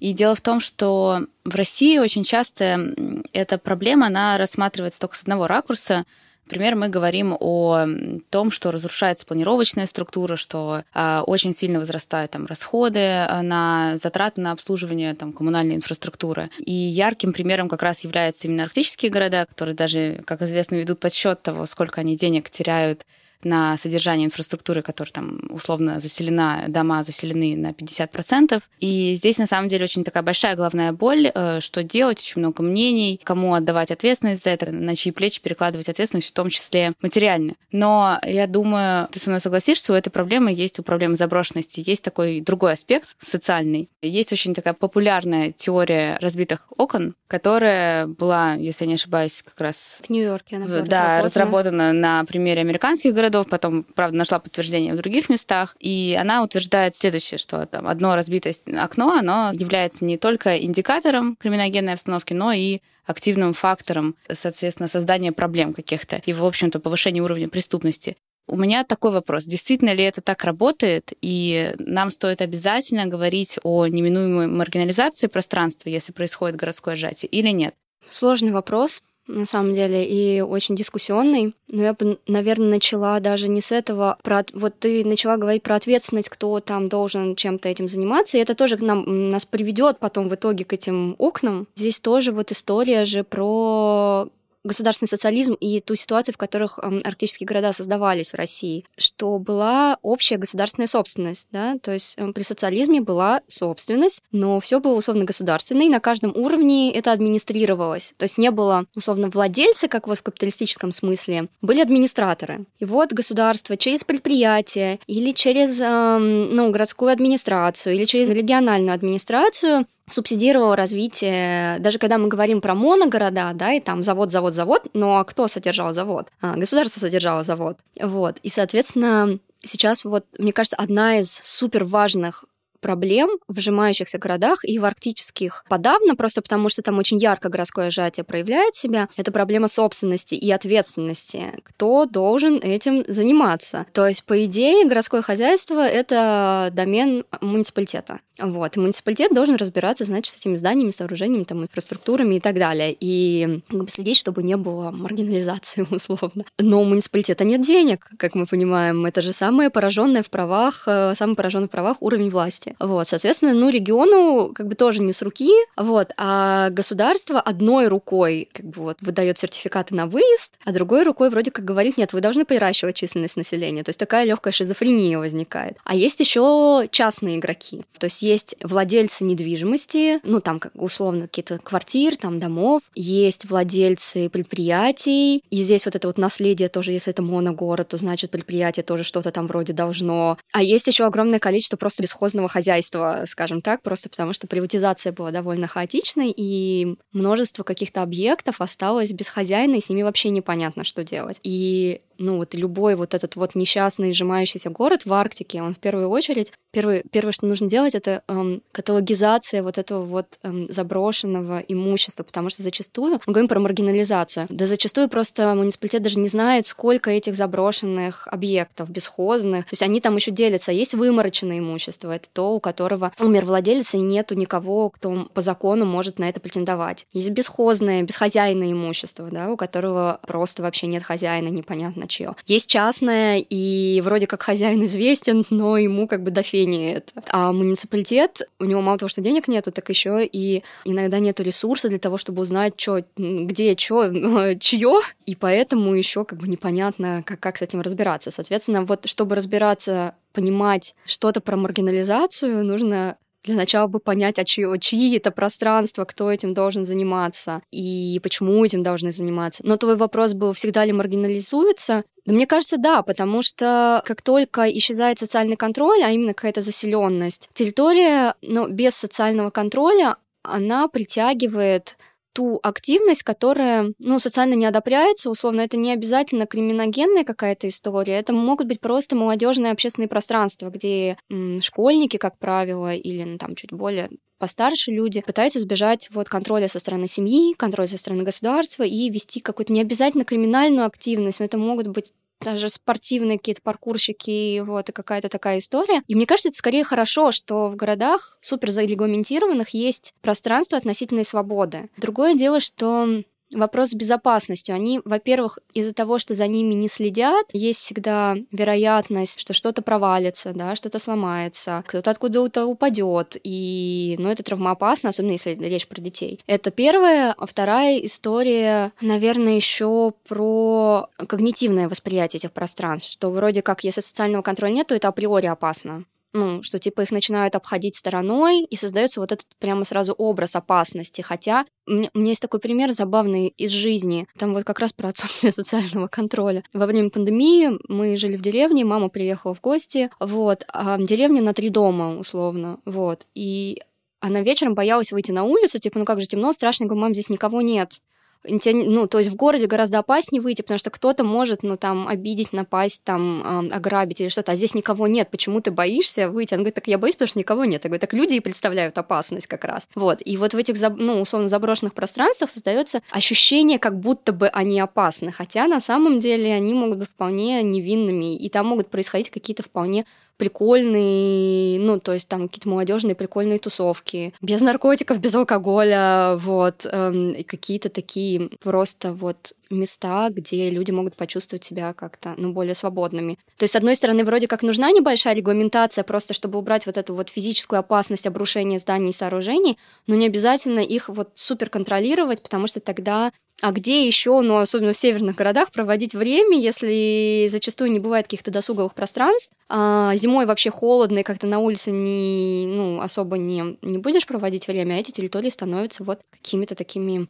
И 0.00 0.12
дело 0.12 0.34
в 0.34 0.40
том, 0.40 0.58
что 0.58 1.20
в 1.44 1.54
России 1.54 1.98
очень 1.98 2.24
часто 2.24 2.94
эта 3.32 3.58
проблема, 3.58 4.06
она 4.06 4.38
рассматривается 4.38 5.00
только 5.00 5.16
с 5.16 5.22
одного 5.22 5.46
ракурса, 5.46 6.04
Например, 6.48 6.76
мы 6.76 6.88
говорим 6.88 7.36
о 7.38 7.86
том, 8.30 8.50
что 8.50 8.70
разрушается 8.70 9.26
планировочная 9.26 9.84
структура, 9.84 10.36
что 10.36 10.82
э, 10.94 11.22
очень 11.26 11.52
сильно 11.52 11.78
возрастают 11.78 12.30
там 12.30 12.46
расходы 12.46 13.00
а, 13.00 13.42
на 13.42 13.98
затраты 13.98 14.40
на 14.40 14.52
обслуживание 14.52 15.14
там, 15.14 15.34
коммунальной 15.34 15.74
инфраструктуры. 15.74 16.48
И 16.58 16.72
ярким 16.72 17.34
примером 17.34 17.68
как 17.68 17.82
раз 17.82 18.02
являются 18.02 18.48
именно 18.48 18.62
арктические 18.62 19.10
города, 19.10 19.44
которые 19.44 19.74
даже, 19.74 20.22
как 20.24 20.40
известно, 20.40 20.76
ведут 20.76 21.00
подсчет 21.00 21.42
того, 21.42 21.66
сколько 21.66 22.00
они 22.00 22.16
денег 22.16 22.48
теряют 22.48 23.04
на 23.44 23.76
содержание 23.76 24.26
инфраструктуры, 24.26 24.82
которая 24.82 25.12
там 25.12 25.40
условно 25.50 26.00
заселена, 26.00 26.64
дома 26.68 27.02
заселены 27.02 27.56
на 27.56 27.70
50%. 27.70 28.62
И 28.80 29.14
здесь 29.16 29.38
на 29.38 29.46
самом 29.46 29.68
деле 29.68 29.84
очень 29.84 30.04
такая 30.04 30.22
большая 30.22 30.56
главная 30.56 30.92
боль, 30.92 31.30
э, 31.34 31.60
что 31.60 31.82
делать, 31.82 32.18
очень 32.18 32.40
много 32.40 32.62
мнений, 32.62 33.20
кому 33.22 33.54
отдавать 33.54 33.90
ответственность 33.90 34.42
за 34.44 34.50
это, 34.50 34.70
на 34.70 34.94
чьи 34.96 35.12
плечи 35.12 35.40
перекладывать 35.40 35.88
ответственность, 35.88 36.28
в 36.28 36.32
том 36.32 36.50
числе 36.50 36.92
материально. 37.00 37.54
Но 37.72 38.18
я 38.24 38.46
думаю, 38.46 39.08
ты 39.12 39.20
со 39.20 39.30
мной 39.30 39.40
согласишься, 39.40 39.92
у 39.92 39.96
этой 39.96 40.10
проблемы 40.10 40.52
есть 40.52 40.78
у 40.78 40.82
проблемы 40.82 41.16
заброшенности, 41.16 41.82
есть 41.84 42.04
такой 42.04 42.40
другой 42.40 42.72
аспект 42.72 43.16
социальный. 43.20 43.88
Есть 44.02 44.32
очень 44.32 44.54
такая 44.54 44.74
популярная 44.74 45.52
теория 45.52 46.18
разбитых 46.20 46.66
окон, 46.76 47.14
которая 47.26 48.06
была, 48.06 48.54
если 48.54 48.84
я 48.84 48.88
не 48.88 48.94
ошибаюсь, 48.94 49.42
как 49.42 49.60
раз... 49.60 50.00
В 50.06 50.10
Нью-Йорке 50.10 50.56
она 50.56 50.66
была 50.66 50.80
Да, 50.82 51.20
разработана 51.22 51.92
на 51.92 52.24
примере 52.24 52.60
американских 52.60 53.14
городов, 53.14 53.27
городов, 53.28 53.48
потом, 53.48 53.82
правда, 53.82 54.16
нашла 54.16 54.38
подтверждение 54.38 54.94
в 54.94 54.96
других 54.96 55.28
местах. 55.28 55.76
И 55.80 56.16
она 56.20 56.42
утверждает 56.42 56.96
следующее, 56.96 57.38
что 57.38 57.66
там 57.66 57.86
одно 57.86 58.14
разбитое 58.14 58.54
окно, 58.78 59.12
оно 59.12 59.50
является 59.52 60.04
не 60.04 60.16
только 60.16 60.58
индикатором 60.58 61.36
криминогенной 61.36 61.92
обстановки, 61.92 62.32
но 62.32 62.52
и 62.52 62.80
активным 63.04 63.54
фактором, 63.54 64.16
соответственно, 64.30 64.88
создания 64.88 65.32
проблем 65.32 65.72
каких-то 65.72 66.20
и, 66.26 66.32
в 66.32 66.44
общем-то, 66.44 66.80
повышения 66.80 67.22
уровня 67.22 67.48
преступности. 67.48 68.16
У 68.46 68.56
меня 68.56 68.82
такой 68.82 69.12
вопрос. 69.12 69.44
Действительно 69.44 69.92
ли 69.92 70.04
это 70.04 70.22
так 70.22 70.42
работает? 70.44 71.12
И 71.20 71.74
нам 71.78 72.10
стоит 72.10 72.40
обязательно 72.40 73.04
говорить 73.04 73.58
о 73.62 73.86
неминуемой 73.86 74.46
маргинализации 74.46 75.26
пространства, 75.26 75.90
если 75.90 76.12
происходит 76.12 76.56
городское 76.56 76.96
сжатие, 76.96 77.28
или 77.28 77.50
нет? 77.50 77.74
Сложный 78.08 78.52
вопрос 78.52 79.02
на 79.28 79.46
самом 79.46 79.74
деле, 79.74 80.04
и 80.04 80.40
очень 80.40 80.74
дискуссионный. 80.74 81.54
Но 81.68 81.82
я 81.82 81.92
бы, 81.92 82.18
наверное, 82.26 82.70
начала 82.70 83.20
даже 83.20 83.48
не 83.48 83.60
с 83.60 83.70
этого. 83.70 84.18
Про, 84.22 84.44
вот 84.54 84.78
ты 84.78 85.04
начала 85.04 85.36
говорить 85.36 85.62
про 85.62 85.76
ответственность, 85.76 86.30
кто 86.30 86.58
там 86.60 86.88
должен 86.88 87.36
чем-то 87.36 87.68
этим 87.68 87.88
заниматься, 87.88 88.38
и 88.38 88.40
это 88.40 88.54
тоже 88.54 88.82
нам, 88.82 89.30
нас 89.30 89.44
приведет 89.44 89.98
потом 89.98 90.28
в 90.28 90.34
итоге 90.34 90.64
к 90.64 90.72
этим 90.72 91.14
окнам. 91.18 91.68
Здесь 91.76 92.00
тоже 92.00 92.32
вот 92.32 92.50
история 92.50 93.04
же 93.04 93.22
про 93.22 94.28
государственный 94.64 95.08
социализм 95.08 95.54
и 95.54 95.80
ту 95.80 95.94
ситуацию, 95.94 96.34
в 96.34 96.38
которых 96.38 96.78
арктические 96.78 97.46
города 97.46 97.72
создавались 97.72 98.32
в 98.32 98.36
России, 98.36 98.84
что 98.96 99.38
была 99.38 99.98
общая 100.02 100.36
государственная 100.36 100.88
собственность, 100.88 101.46
да, 101.50 101.78
то 101.82 101.92
есть 101.92 102.16
при 102.34 102.42
социализме 102.42 103.00
была 103.00 103.42
собственность, 103.46 104.22
но 104.32 104.60
все 104.60 104.80
было 104.80 104.94
условно 104.94 105.24
государственное, 105.24 105.86
и 105.86 105.90
на 105.90 106.00
каждом 106.00 106.36
уровне 106.36 106.92
это 106.92 107.12
администрировалось. 107.12 108.14
То 108.16 108.24
есть 108.24 108.38
не 108.38 108.50
было 108.50 108.86
условно 108.94 109.28
владельца, 109.28 109.88
как 109.88 110.06
вот 110.08 110.18
в 110.18 110.22
капиталистическом 110.22 110.92
смысле, 110.92 111.48
были 111.62 111.80
администраторы. 111.80 112.66
И 112.78 112.84
вот 112.84 113.12
государство 113.12 113.76
через 113.76 114.04
предприятие 114.04 115.00
или 115.06 115.32
через 115.32 115.78
ну, 115.78 116.70
городскую 116.70 117.10
администрацию 117.10 117.94
или 117.94 118.04
через 118.04 118.28
региональную 118.28 118.94
администрацию 118.94 119.86
субсидировал 120.10 120.74
развитие, 120.74 121.78
даже 121.80 121.98
когда 121.98 122.18
мы 122.18 122.28
говорим 122.28 122.60
про 122.60 122.74
моногорода, 122.74 123.52
да, 123.54 123.72
и 123.72 123.80
там 123.80 124.02
завод, 124.02 124.30
завод, 124.30 124.54
завод, 124.54 124.86
но 124.94 125.24
кто 125.24 125.48
содержал 125.48 125.92
завод? 125.92 126.28
А, 126.40 126.56
государство 126.56 127.00
содержало 127.00 127.44
завод. 127.44 127.78
Вот. 128.00 128.36
И, 128.42 128.48
соответственно, 128.48 129.38
сейчас 129.60 130.04
вот, 130.04 130.24
мне 130.38 130.52
кажется, 130.52 130.76
одна 130.76 131.18
из 131.18 131.32
супер 131.44 131.84
важных 131.84 132.44
проблем 132.80 133.30
в 133.48 133.58
сжимающихся 133.58 134.18
городах 134.18 134.64
и 134.64 134.78
в 134.78 134.84
арктических 134.84 135.64
подавно, 135.68 136.16
просто 136.16 136.42
потому 136.42 136.68
что 136.68 136.82
там 136.82 136.98
очень 136.98 137.18
ярко 137.18 137.48
городское 137.48 137.90
сжатие 137.90 138.24
проявляет 138.24 138.74
себя. 138.74 139.08
Это 139.16 139.32
проблема 139.32 139.68
собственности 139.68 140.34
и 140.34 140.50
ответственности. 140.50 141.52
Кто 141.62 142.06
должен 142.06 142.56
этим 142.62 143.04
заниматься? 143.08 143.86
То 143.92 144.06
есть, 144.06 144.24
по 144.24 144.44
идее, 144.44 144.86
городское 144.86 145.22
хозяйство— 145.22 145.86
это 145.88 146.70
домен 146.72 147.24
муниципалитета. 147.40 148.20
Вот. 148.38 148.76
И 148.76 148.80
муниципалитет 148.80 149.34
должен 149.34 149.56
разбираться, 149.56 150.04
значит, 150.04 150.32
с 150.32 150.36
этими 150.36 150.54
зданиями, 150.56 150.90
сооружениями, 150.90 151.44
там, 151.44 151.62
инфраструктурами 151.62 152.36
и 152.36 152.40
так 152.40 152.54
далее. 152.54 152.96
И 152.98 153.62
как 153.68 153.84
бы, 153.84 153.90
следить, 153.90 154.16
чтобы 154.16 154.42
не 154.42 154.56
было 154.56 154.90
маргинализации, 154.90 155.86
условно. 155.90 156.44
Но 156.58 156.80
у 156.80 156.84
муниципалитета 156.84 157.44
нет 157.44 157.62
денег, 157.62 158.08
как 158.16 158.34
мы 158.34 158.46
понимаем. 158.46 159.04
Это 159.06 159.22
же 159.22 159.32
самое 159.32 159.70
пораженное 159.70 160.22
в 160.22 160.30
правах, 160.30 160.84
э, 160.86 161.14
самый 161.16 161.34
пораженный 161.34 161.68
в 161.68 161.70
правах 161.70 161.96
уровень 162.00 162.30
власти 162.30 162.67
области. 162.68 162.98
Вот, 162.98 163.06
соответственно, 163.06 163.54
ну, 163.54 163.68
региону 163.70 164.52
как 164.54 164.68
бы 164.68 164.74
тоже 164.74 165.02
не 165.02 165.12
с 165.12 165.22
руки, 165.22 165.52
вот, 165.76 166.12
а 166.16 166.70
государство 166.70 167.40
одной 167.40 167.88
рукой 167.88 168.48
как 168.52 168.66
бы 168.66 168.82
вот 168.82 168.98
выдает 169.00 169.38
сертификаты 169.38 169.94
на 169.94 170.06
выезд, 170.06 170.54
а 170.64 170.72
другой 170.72 171.02
рукой 171.04 171.30
вроде 171.30 171.50
как 171.50 171.64
говорит, 171.64 171.96
нет, 171.96 172.12
вы 172.12 172.20
должны 172.20 172.44
приращивать 172.44 172.96
численность 172.96 173.36
населения. 173.36 173.82
То 173.82 173.90
есть 173.90 173.98
такая 173.98 174.24
легкая 174.24 174.52
шизофрения 174.52 175.18
возникает. 175.18 175.76
А 175.84 175.94
есть 175.94 176.20
еще 176.20 176.88
частные 176.90 177.36
игроки. 177.36 177.84
То 177.98 178.06
есть 178.06 178.22
есть 178.22 178.56
владельцы 178.62 179.24
недвижимости, 179.24 180.20
ну, 180.24 180.40
там 180.40 180.60
как 180.60 180.72
условно 180.74 181.22
какие-то 181.22 181.58
квартир, 181.58 182.16
там 182.16 182.40
домов, 182.40 182.82
есть 182.94 183.48
владельцы 183.48 184.28
предприятий, 184.28 185.42
и 185.50 185.62
здесь 185.62 185.84
вот 185.86 185.96
это 185.96 186.08
вот 186.08 186.18
наследие 186.18 186.68
тоже, 186.68 186.92
если 186.92 187.12
это 187.12 187.22
моногород, 187.22 187.88
то 187.88 187.96
значит 187.96 188.30
предприятие 188.30 188.84
тоже 188.84 189.04
что-то 189.04 189.30
там 189.30 189.46
вроде 189.46 189.72
должно. 189.72 190.38
А 190.52 190.62
есть 190.62 190.86
еще 190.86 191.04
огромное 191.04 191.38
количество 191.38 191.76
просто 191.76 192.02
бесхозного 192.02 192.48
хозяйство, 192.58 193.22
скажем 193.28 193.62
так, 193.62 193.82
просто 193.82 194.08
потому 194.08 194.32
что 194.32 194.48
приватизация 194.48 195.12
была 195.12 195.30
довольно 195.30 195.68
хаотичной, 195.68 196.34
и 196.36 196.96
множество 197.12 197.62
каких-то 197.62 198.02
объектов 198.02 198.60
осталось 198.60 199.12
без 199.12 199.28
хозяина, 199.28 199.76
и 199.76 199.80
с 199.80 199.88
ними 199.88 200.02
вообще 200.02 200.30
непонятно, 200.30 200.82
что 200.82 201.04
делать. 201.04 201.38
И 201.44 202.00
ну 202.18 202.36
вот 202.36 202.54
любой 202.54 202.96
вот 202.96 203.14
этот 203.14 203.36
вот 203.36 203.54
несчастный 203.54 204.12
сжимающийся 204.12 204.70
город 204.70 205.06
в 205.06 205.12
Арктике, 205.12 205.62
он 205.62 205.74
в 205.74 205.78
первую 205.78 206.08
очередь, 206.08 206.52
первое, 206.72 207.02
первое 207.10 207.32
что 207.32 207.46
нужно 207.46 207.68
делать, 207.68 207.94
это 207.94 208.22
эм, 208.28 208.62
каталогизация 208.72 209.62
вот 209.62 209.78
этого 209.78 210.04
вот 210.04 210.38
эм, 210.42 210.68
заброшенного 210.68 211.60
имущества, 211.60 212.24
потому 212.24 212.50
что 212.50 212.62
зачастую, 212.62 213.20
мы 213.26 213.32
говорим 213.32 213.48
про 213.48 213.60
маргинализацию, 213.60 214.46
да 214.48 214.66
зачастую 214.66 215.08
просто 215.08 215.54
муниципалитет 215.54 216.02
даже 216.02 216.18
не 216.18 216.28
знает, 216.28 216.66
сколько 216.66 217.10
этих 217.10 217.36
заброшенных 217.36 218.28
объектов, 218.28 218.90
бесхозных, 218.90 219.64
то 219.66 219.72
есть 219.72 219.82
они 219.82 220.00
там 220.00 220.16
еще 220.16 220.30
делятся. 220.30 220.72
Есть 220.72 220.94
вымороченное 220.94 221.60
имущество, 221.60 222.10
это 222.10 222.28
то, 222.32 222.54
у 222.54 222.60
которого 222.60 223.12
умер 223.20 223.44
владелец, 223.44 223.94
и 223.94 223.98
нету 223.98 224.34
никого, 224.34 224.90
кто 224.90 225.28
по 225.32 225.40
закону 225.40 225.84
может 225.84 226.18
на 226.18 226.28
это 226.28 226.40
претендовать. 226.40 227.06
Есть 227.12 227.30
бесхозное, 227.30 228.02
бесхозяйное 228.02 228.72
имущество, 228.72 229.28
да, 229.30 229.50
у 229.50 229.56
которого 229.56 230.20
просто 230.26 230.62
вообще 230.62 230.86
нет 230.86 231.02
хозяина, 231.02 231.48
непонятно 231.48 232.07
чье. 232.08 232.34
Есть 232.46 232.68
частное, 232.68 233.44
и 233.48 234.00
вроде 234.02 234.26
как 234.26 234.42
хозяин 234.42 234.84
известен, 234.84 235.44
но 235.50 235.78
ему 235.78 236.08
как 236.08 236.22
бы 236.22 236.30
до 236.30 236.42
фени 236.42 236.92
это. 236.92 237.22
А 237.28 237.52
муниципалитет, 237.52 238.42
у 238.58 238.64
него 238.64 238.80
мало 238.80 238.98
того, 238.98 239.08
что 239.08 239.20
денег 239.20 239.48
нету, 239.48 239.72
так 239.72 239.88
еще 239.88 240.24
и 240.24 240.62
иногда 240.84 241.18
нету 241.18 241.42
ресурса 241.42 241.88
для 241.88 241.98
того, 241.98 242.16
чтобы 242.16 242.42
узнать, 242.42 242.74
что, 242.76 243.04
где, 243.16 243.76
что, 243.76 244.54
чье, 244.60 245.00
и 245.26 245.34
поэтому 245.34 245.94
еще 245.94 246.24
как 246.24 246.40
бы 246.40 246.48
непонятно, 246.48 247.22
как, 247.24 247.40
как 247.40 247.58
с 247.58 247.62
этим 247.62 247.80
разбираться. 247.80 248.30
Соответственно, 248.30 248.82
вот 248.84 249.06
чтобы 249.06 249.34
разбираться 249.34 250.14
понимать 250.32 250.94
что-то 251.04 251.40
про 251.40 251.56
маргинализацию, 251.56 252.64
нужно 252.64 253.16
для 253.48 253.56
начала 253.56 253.86
бы 253.86 253.98
понять, 253.98 254.38
а 254.38 254.44
чьи, 254.44 254.64
чьи 254.78 255.16
это 255.16 255.30
пространства, 255.30 256.04
кто 256.04 256.30
этим 256.30 256.54
должен 256.54 256.84
заниматься 256.84 257.62
и 257.70 258.20
почему 258.22 258.64
этим 258.64 258.82
должны 258.82 259.12
заниматься. 259.12 259.62
Но 259.66 259.76
твой 259.76 259.96
вопрос 259.96 260.32
был, 260.32 260.52
всегда 260.52 260.84
ли 260.84 260.92
маргинализуется? 260.92 262.04
Мне 262.26 262.46
кажется, 262.46 262.76
да, 262.76 263.02
потому 263.02 263.42
что 263.42 264.02
как 264.04 264.22
только 264.22 264.70
исчезает 264.70 265.18
социальный 265.18 265.56
контроль, 265.56 266.02
а 266.02 266.10
именно 266.10 266.34
какая-то 266.34 266.60
заселенность, 266.60 267.48
территория, 267.54 268.34
ну, 268.42 268.68
без 268.68 268.94
социального 268.94 269.50
контроля, 269.50 270.16
она 270.42 270.88
притягивает 270.88 271.96
ту 272.32 272.60
активность, 272.62 273.22
которая, 273.22 273.92
ну, 273.98 274.18
социально 274.18 274.54
не 274.54 274.66
одобряется, 274.66 275.30
условно, 275.30 275.62
это 275.62 275.76
не 275.76 275.92
обязательно 275.92 276.46
криминогенная 276.46 277.24
какая-то 277.24 277.68
история, 277.68 278.14
это 278.18 278.32
могут 278.32 278.68
быть 278.68 278.80
просто 278.80 279.16
молодежные 279.16 279.72
общественные 279.72 280.08
пространства, 280.08 280.70
где 280.70 281.16
м, 281.30 281.60
школьники, 281.62 282.16
как 282.16 282.38
правило, 282.38 282.94
или 282.94 283.24
ну, 283.24 283.38
там 283.38 283.54
чуть 283.56 283.72
более 283.72 284.08
постарше 284.38 284.92
люди 284.92 285.20
пытаются 285.20 285.58
избежать 285.58 286.08
вот 286.12 286.28
контроля 286.28 286.68
со 286.68 286.78
стороны 286.78 287.08
семьи, 287.08 287.54
контроля 287.54 287.88
со 287.88 287.98
стороны 287.98 288.22
государства 288.22 288.84
и 288.84 289.10
вести 289.10 289.40
какую-то 289.40 289.72
не 289.72 289.80
обязательно 289.80 290.24
криминальную 290.24 290.86
активность, 290.86 291.40
но 291.40 291.46
это 291.46 291.58
могут 291.58 291.88
быть 291.88 292.12
даже 292.40 292.68
спортивные 292.68 293.38
какие-то 293.38 293.62
паркурщики, 293.62 294.60
вот, 294.60 294.88
и 294.88 294.92
какая-то 294.92 295.28
такая 295.28 295.58
история. 295.58 296.02
И 296.06 296.14
мне 296.14 296.26
кажется, 296.26 296.48
это 296.48 296.58
скорее 296.58 296.84
хорошо, 296.84 297.32
что 297.32 297.68
в 297.68 297.76
городах 297.76 298.38
супер 298.40 298.70
зарегламентированных 298.70 299.70
есть 299.70 300.14
пространство 300.20 300.78
относительной 300.78 301.24
свободы. 301.24 301.90
Другое 301.96 302.34
дело, 302.34 302.60
что 302.60 303.22
вопрос 303.52 303.90
с 303.90 303.94
безопасностью. 303.94 304.74
Они, 304.74 305.00
во-первых, 305.04 305.58
из-за 305.74 305.94
того, 305.94 306.18
что 306.18 306.34
за 306.34 306.46
ними 306.46 306.74
не 306.74 306.88
следят, 306.88 307.46
есть 307.52 307.80
всегда 307.80 308.36
вероятность, 308.52 309.40
что 309.40 309.54
что-то 309.54 309.82
провалится, 309.82 310.52
да, 310.52 310.74
что-то 310.74 310.98
сломается, 310.98 311.82
кто-то 311.86 312.10
откуда-то 312.10 312.66
упадет, 312.66 313.36
и, 313.42 314.16
ну, 314.18 314.28
это 314.28 314.42
травмоопасно, 314.42 315.10
особенно 315.10 315.32
если 315.32 315.54
речь 315.54 315.88
про 315.88 316.00
детей. 316.00 316.40
Это 316.46 316.70
первое. 316.70 317.34
А 317.36 317.46
вторая 317.46 317.98
история, 317.98 318.92
наверное, 319.00 319.56
еще 319.56 320.12
про 320.26 321.08
когнитивное 321.16 321.88
восприятие 321.88 322.38
этих 322.38 322.52
пространств, 322.52 323.12
что 323.12 323.30
вроде 323.30 323.62
как, 323.62 323.84
если 323.84 324.00
социального 324.00 324.42
контроля 324.42 324.72
нет, 324.72 324.88
то 324.88 324.94
это 324.94 325.08
априори 325.08 325.46
опасно 325.46 326.04
ну, 326.32 326.62
что 326.62 326.78
типа 326.78 327.02
их 327.02 327.10
начинают 327.10 327.54
обходить 327.54 327.96
стороной, 327.96 328.62
и 328.62 328.76
создается 328.76 329.20
вот 329.20 329.32
этот 329.32 329.46
прямо 329.58 329.84
сразу 329.84 330.12
образ 330.12 330.56
опасности. 330.56 331.20
Хотя 331.22 331.64
у 331.86 331.92
меня, 331.92 332.10
есть 332.14 332.42
такой 332.42 332.60
пример 332.60 332.92
забавный 332.92 333.48
из 333.48 333.70
жизни. 333.70 334.26
Там 334.38 334.54
вот 334.54 334.64
как 334.64 334.78
раз 334.78 334.92
про 334.92 335.08
отсутствие 335.08 335.52
социального 335.52 336.08
контроля. 336.08 336.62
Во 336.72 336.86
время 336.86 337.10
пандемии 337.10 337.78
мы 337.88 338.16
жили 338.16 338.36
в 338.36 338.42
деревне, 338.42 338.84
мама 338.84 339.08
приехала 339.08 339.54
в 339.54 339.60
гости, 339.60 340.10
вот, 340.20 340.64
а 340.68 340.98
деревня 340.98 341.42
на 341.42 341.54
три 341.54 341.70
дома, 341.70 342.18
условно, 342.18 342.78
вот, 342.84 343.26
и 343.34 343.82
она 344.20 344.40
вечером 344.40 344.74
боялась 344.74 345.12
выйти 345.12 345.30
на 345.30 345.44
улицу, 345.44 345.78
типа, 345.78 346.00
ну 346.00 346.04
как 346.04 346.20
же 346.20 346.26
темно, 346.26 346.52
страшно, 346.52 346.84
я 346.84 346.88
говорю, 346.88 347.02
мам, 347.02 347.14
здесь 347.14 347.30
никого 347.30 347.62
нет 347.62 348.00
ну, 348.44 349.06
то 349.06 349.18
есть 349.18 349.30
в 349.30 349.36
городе 349.36 349.66
гораздо 349.66 349.98
опаснее 349.98 350.40
выйти, 350.40 350.62
потому 350.62 350.78
что 350.78 350.90
кто-то 350.90 351.24
может, 351.24 351.62
ну, 351.62 351.76
там, 351.76 352.06
обидеть, 352.08 352.52
напасть, 352.52 353.02
там, 353.04 353.68
ограбить 353.72 354.20
или 354.20 354.28
что-то, 354.28 354.52
а 354.52 354.56
здесь 354.56 354.74
никого 354.74 355.06
нет, 355.06 355.30
почему 355.30 355.60
ты 355.60 355.70
боишься 355.70 356.30
выйти? 356.30 356.54
Он 356.54 356.60
говорит, 356.60 356.74
так 356.74 356.86
я 356.86 356.98
боюсь, 356.98 357.14
потому 357.14 357.28
что 357.28 357.38
никого 357.38 357.64
нет. 357.64 357.84
Я 357.84 357.88
говорю, 357.88 358.00
так 358.00 358.12
люди 358.14 358.34
и 358.34 358.40
представляют 358.40 358.96
опасность 358.96 359.46
как 359.46 359.64
раз. 359.64 359.88
Вот, 359.94 360.18
и 360.24 360.36
вот 360.36 360.54
в 360.54 360.56
этих, 360.56 360.76
ну, 360.96 361.20
условно, 361.20 361.48
заброшенных 361.48 361.94
пространствах 361.94 362.50
создается 362.50 363.02
ощущение, 363.10 363.78
как 363.78 363.98
будто 363.98 364.32
бы 364.32 364.48
они 364.48 364.78
опасны, 364.80 365.32
хотя 365.32 365.66
на 365.66 365.80
самом 365.80 366.20
деле 366.20 366.54
они 366.54 366.74
могут 366.74 366.98
быть 366.98 367.08
вполне 367.08 367.62
невинными, 367.62 368.36
и 368.36 368.48
там 368.48 368.66
могут 368.66 368.88
происходить 368.88 369.30
какие-то 369.30 369.62
вполне 369.62 370.06
прикольные, 370.38 371.78
ну, 371.80 372.00
то 372.00 372.14
есть 372.14 372.28
там 372.28 372.48
какие-то 372.48 372.68
молодежные 372.68 373.14
прикольные 373.14 373.58
тусовки, 373.58 374.32
без 374.40 374.60
наркотиков, 374.60 375.18
без 375.18 375.34
алкоголя, 375.34 376.36
вот, 376.36 376.86
эм, 376.90 377.34
какие-то 377.44 377.90
такие 377.90 378.48
просто 378.62 379.12
вот 379.12 379.52
места, 379.70 380.28
где 380.30 380.70
люди 380.70 380.90
могут 380.92 381.16
почувствовать 381.16 381.64
себя 381.64 381.92
как-то, 381.92 382.34
ну, 382.38 382.52
более 382.52 382.74
свободными. 382.74 383.38
То 383.58 383.64
есть, 383.64 383.72
с 383.72 383.76
одной 383.76 383.96
стороны, 383.96 384.24
вроде 384.24 384.46
как 384.46 384.62
нужна 384.62 384.90
небольшая 384.92 385.34
регламентация, 385.34 386.04
просто 386.04 386.32
чтобы 386.32 386.58
убрать 386.58 386.86
вот 386.86 386.96
эту 386.96 387.14
вот 387.14 387.28
физическую 387.28 387.80
опасность 387.80 388.26
обрушения 388.26 388.78
зданий 388.78 389.10
и 389.10 389.14
сооружений, 389.14 389.76
но 390.06 390.14
не 390.14 390.26
обязательно 390.26 390.80
их 390.80 391.08
вот 391.08 391.30
супер 391.34 391.68
контролировать, 391.68 392.42
потому 392.42 392.66
что 392.66 392.80
тогда 392.80 393.32
а 393.60 393.72
где 393.72 394.06
еще, 394.06 394.40
ну, 394.40 394.58
особенно 394.58 394.92
в 394.92 394.96
северных 394.96 395.34
городах, 395.34 395.72
проводить 395.72 396.14
время, 396.14 396.56
если 396.58 397.48
зачастую 397.50 397.90
не 397.90 397.98
бывает 397.98 398.26
каких-то 398.26 398.52
досуговых 398.52 398.94
пространств? 398.94 399.52
А 399.68 400.14
зимой 400.14 400.46
вообще 400.46 400.70
холодно, 400.70 401.18
и 401.18 401.22
как-то 401.24 401.46
на 401.48 401.58
улице 401.58 401.90
не, 401.90 402.66
ну, 402.68 403.00
особо 403.00 403.36
не, 403.36 403.76
не 403.82 403.98
будешь 403.98 404.26
проводить 404.26 404.68
время, 404.68 404.94
а 404.94 404.98
эти 404.98 405.10
территории 405.10 405.50
становятся 405.50 406.04
вот 406.04 406.20
какими-то 406.30 406.76
такими 406.76 407.26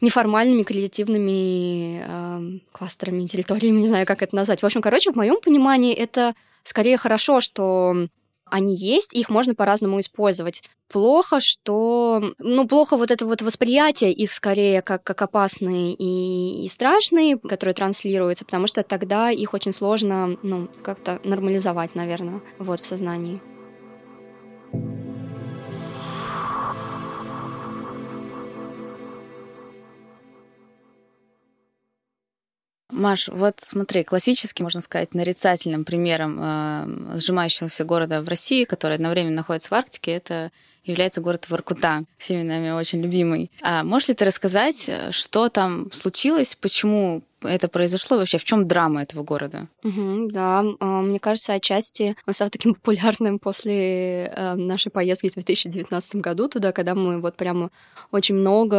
неформальными 0.00 0.62
креативными 0.62 2.04
э, 2.06 2.58
кластерами, 2.70 3.26
территориями, 3.26 3.80
не 3.80 3.88
знаю, 3.88 4.06
как 4.06 4.22
это 4.22 4.36
назвать. 4.36 4.62
В 4.62 4.66
общем, 4.66 4.82
короче, 4.82 5.10
в 5.10 5.16
моем 5.16 5.40
понимании 5.40 5.94
это 5.94 6.34
скорее 6.62 6.96
хорошо, 6.96 7.40
что 7.40 8.08
они 8.50 8.76
есть, 8.76 9.12
их 9.14 9.28
можно 9.28 9.54
по-разному 9.54 10.00
использовать. 10.00 10.62
Плохо, 10.88 11.40
что... 11.40 12.32
Ну, 12.38 12.68
плохо 12.68 12.96
вот 12.96 13.10
это 13.10 13.26
вот 13.26 13.42
восприятие 13.42 14.12
их 14.12 14.32
скорее 14.32 14.82
как, 14.82 15.02
как 15.02 15.20
опасные 15.22 15.94
и, 15.94 16.64
и 16.64 16.68
страшные, 16.68 17.38
которые 17.38 17.74
транслируются, 17.74 18.44
потому 18.44 18.66
что 18.66 18.82
тогда 18.82 19.30
их 19.30 19.52
очень 19.52 19.72
сложно, 19.72 20.36
ну, 20.42 20.68
как-то 20.82 21.20
нормализовать, 21.24 21.94
наверное, 21.94 22.40
вот 22.58 22.80
в 22.80 22.86
сознании. 22.86 23.40
Маш, 32.96 33.28
вот 33.28 33.60
смотри, 33.60 34.04
классически, 34.04 34.62
можно 34.62 34.80
сказать, 34.80 35.12
нарицательным 35.12 35.84
примером 35.84 36.38
э, 36.40 37.18
сжимающегося 37.18 37.84
города 37.84 38.22
в 38.22 38.28
России, 38.28 38.64
который 38.64 38.94
одновременно 38.94 39.36
находится 39.36 39.68
в 39.68 39.72
Арктике, 39.74 40.12
это 40.12 40.50
является 40.86 41.20
город 41.20 41.48
Воркута, 41.48 42.04
всеми 42.18 42.42
нами 42.42 42.70
очень 42.70 43.02
любимый. 43.02 43.50
А 43.62 43.84
можешь 43.84 44.08
ли 44.08 44.14
ты 44.14 44.24
рассказать, 44.24 44.88
э, 44.88 45.12
что 45.12 45.48
там 45.48 45.90
случилось, 45.92 46.56
почему 46.60 47.22
это 47.42 47.68
произошло, 47.68 48.16
вообще 48.16 48.38
в 48.38 48.44
чем 48.44 48.66
драма 48.66 49.02
этого 49.02 49.22
города? 49.22 49.68
Угу, 49.84 50.30
да, 50.30 50.64
а, 50.80 51.02
мне 51.02 51.18
кажется, 51.18 51.54
отчасти 51.54 52.16
он 52.26 52.34
стал 52.34 52.50
таким 52.50 52.74
популярным 52.86 53.38
после 53.38 54.26
э, 54.26 54.54
нашей 54.54 54.90
поездки 54.90 55.28
в 55.28 55.34
2019 55.34 56.16
году 56.16 56.48
туда, 56.48 56.72
когда 56.72 56.94
мы 56.94 57.20
вот 57.20 57.36
прямо 57.36 57.70
очень 58.10 58.34
много 58.36 58.76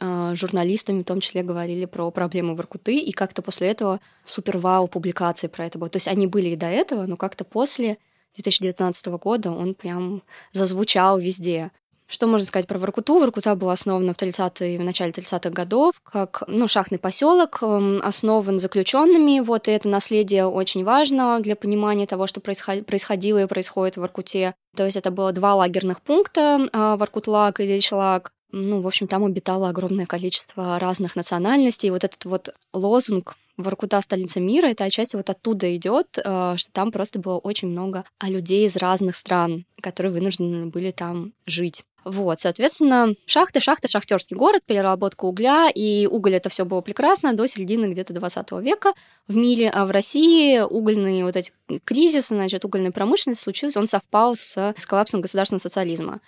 э, 0.00 0.34
журналистами 0.34 1.02
в 1.02 1.06
том 1.06 1.20
числе 1.20 1.42
говорили 1.42 1.84
про 1.84 2.10
проблемы 2.10 2.54
Воркуты, 2.54 2.98
и 2.98 3.12
как-то 3.12 3.42
после 3.42 3.68
этого 3.68 4.00
супер 4.24 4.58
вау 4.58 4.88
публикации 4.88 5.46
про 5.46 5.66
это 5.66 5.78
было. 5.78 5.88
То 5.88 5.96
есть 5.96 6.08
они 6.08 6.26
были 6.26 6.50
и 6.50 6.56
до 6.56 6.66
этого, 6.66 7.06
но 7.06 7.16
как-то 7.16 7.44
после 7.44 7.98
2019 8.38 9.06
года 9.06 9.50
он 9.50 9.74
прям 9.74 10.22
зазвучал 10.52 11.18
везде. 11.18 11.70
Что 12.10 12.26
можно 12.26 12.46
сказать 12.46 12.66
про 12.66 12.78
Воркуту? 12.78 13.18
Воркута 13.18 13.54
была 13.54 13.74
основана 13.74 14.14
в, 14.14 14.16
30 14.16 14.60
в 14.80 14.82
начале 14.82 15.12
30-х 15.12 15.50
годов 15.50 16.00
как 16.02 16.42
ну, 16.46 16.66
шахтный 16.66 16.98
поселок, 16.98 17.58
эм, 17.60 18.00
основан 18.02 18.58
заключенными. 18.58 19.40
Вот, 19.40 19.68
и 19.68 19.72
это 19.72 19.90
наследие 19.90 20.46
очень 20.46 20.84
важно 20.84 21.38
для 21.40 21.54
понимания 21.54 22.06
того, 22.06 22.26
что 22.26 22.40
происходило 22.40 23.42
и 23.42 23.46
происходит 23.46 23.96
в 23.96 24.00
Воркуте. 24.00 24.54
То 24.74 24.86
есть 24.86 24.96
это 24.96 25.10
было 25.10 25.32
два 25.32 25.54
лагерных 25.54 26.00
пункта, 26.00 26.66
а, 26.72 26.96
Воркутлак 26.96 27.60
и 27.60 27.66
Дельшлак. 27.66 28.32
Ну, 28.52 28.80
в 28.80 28.86
общем, 28.86 29.06
там 29.06 29.26
обитало 29.26 29.68
огромное 29.68 30.06
количество 30.06 30.78
разных 30.78 31.14
национальностей. 31.14 31.90
Вот 31.90 32.04
этот 32.04 32.24
вот 32.24 32.54
лозунг 32.72 33.36
Воркута 33.58 34.00
столица 34.00 34.40
мира, 34.40 34.66
это 34.68 34.84
отчасти 34.84 35.16
вот 35.16 35.28
оттуда 35.28 35.74
идет, 35.76 36.16
э, 36.16 36.54
что 36.56 36.72
там 36.72 36.92
просто 36.92 37.18
было 37.18 37.38
очень 37.38 37.68
много 37.68 38.04
людей 38.22 38.66
из 38.66 38.76
разных 38.76 39.16
стран, 39.16 39.66
которые 39.82 40.12
вынуждены 40.12 40.66
были 40.66 40.92
там 40.92 41.32
жить. 41.44 41.84
Вот, 42.04 42.40
соответственно, 42.40 43.14
шахты, 43.26 43.60
шахты, 43.60 43.88
шахтерский 43.88 44.36
город, 44.36 44.62
переработка 44.64 45.24
угля, 45.24 45.68
и 45.74 46.06
уголь 46.06 46.36
это 46.36 46.48
все 46.48 46.64
было 46.64 46.80
прекрасно 46.80 47.32
до 47.34 47.46
середины 47.48 47.86
где-то 47.86 48.14
20 48.14 48.52
века 48.62 48.92
в 49.26 49.34
мире, 49.34 49.68
а 49.68 49.84
в 49.84 49.90
России 49.90 50.60
угольный 50.60 51.24
вот 51.24 51.36
эти 51.36 51.52
кризисы, 51.84 52.34
значит, 52.34 52.64
угольная 52.64 52.92
промышленность 52.92 53.42
случился, 53.42 53.80
он 53.80 53.88
совпал 53.88 54.36
с, 54.36 54.56
с 54.76 54.86
коллапсом 54.86 55.20
государственного 55.20 55.60
социализма. 55.60 56.20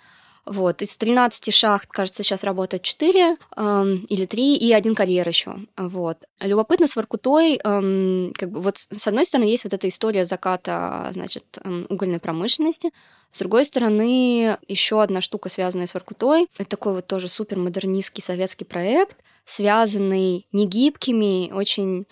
Вот, 0.45 0.81
из 0.81 0.97
13 0.97 1.53
шахт, 1.53 1.89
кажется, 1.89 2.23
сейчас 2.23 2.43
работает 2.43 2.83
4 2.83 3.37
э, 3.55 3.85
или 4.09 4.25
3 4.25 4.55
и 4.57 4.73
один 4.73 4.95
карьер 4.95 5.27
еще. 5.27 5.55
Вот. 5.77 6.17
Любопытно 6.39 6.87
с 6.87 6.95
Воркутой, 6.95 7.55
э, 7.55 8.31
как 8.33 8.49
бы 8.49 8.61
вот 8.61 8.77
с 8.77 9.07
одной 9.07 9.25
стороны 9.25 9.47
есть 9.47 9.63
вот 9.63 9.73
эта 9.73 9.87
история 9.87 10.25
заката, 10.25 11.11
значит, 11.13 11.45
э, 11.63 11.85
угольной 11.89 12.19
промышленности, 12.19 12.91
с 13.31 13.39
другой 13.39 13.65
стороны, 13.65 14.57
еще 14.67 15.01
одна 15.01 15.21
штука, 15.21 15.49
связанная 15.49 15.87
с 15.87 15.93
Воркутой, 15.93 16.47
это 16.57 16.69
такой 16.71 16.93
вот 16.93 17.07
тоже 17.07 17.27
супермодернистский 17.27 18.21
советский 18.21 18.65
проект, 18.65 19.17
связанный 19.45 20.47
не 20.51 20.67
гибкими, 20.67 21.51
очень 21.51 22.07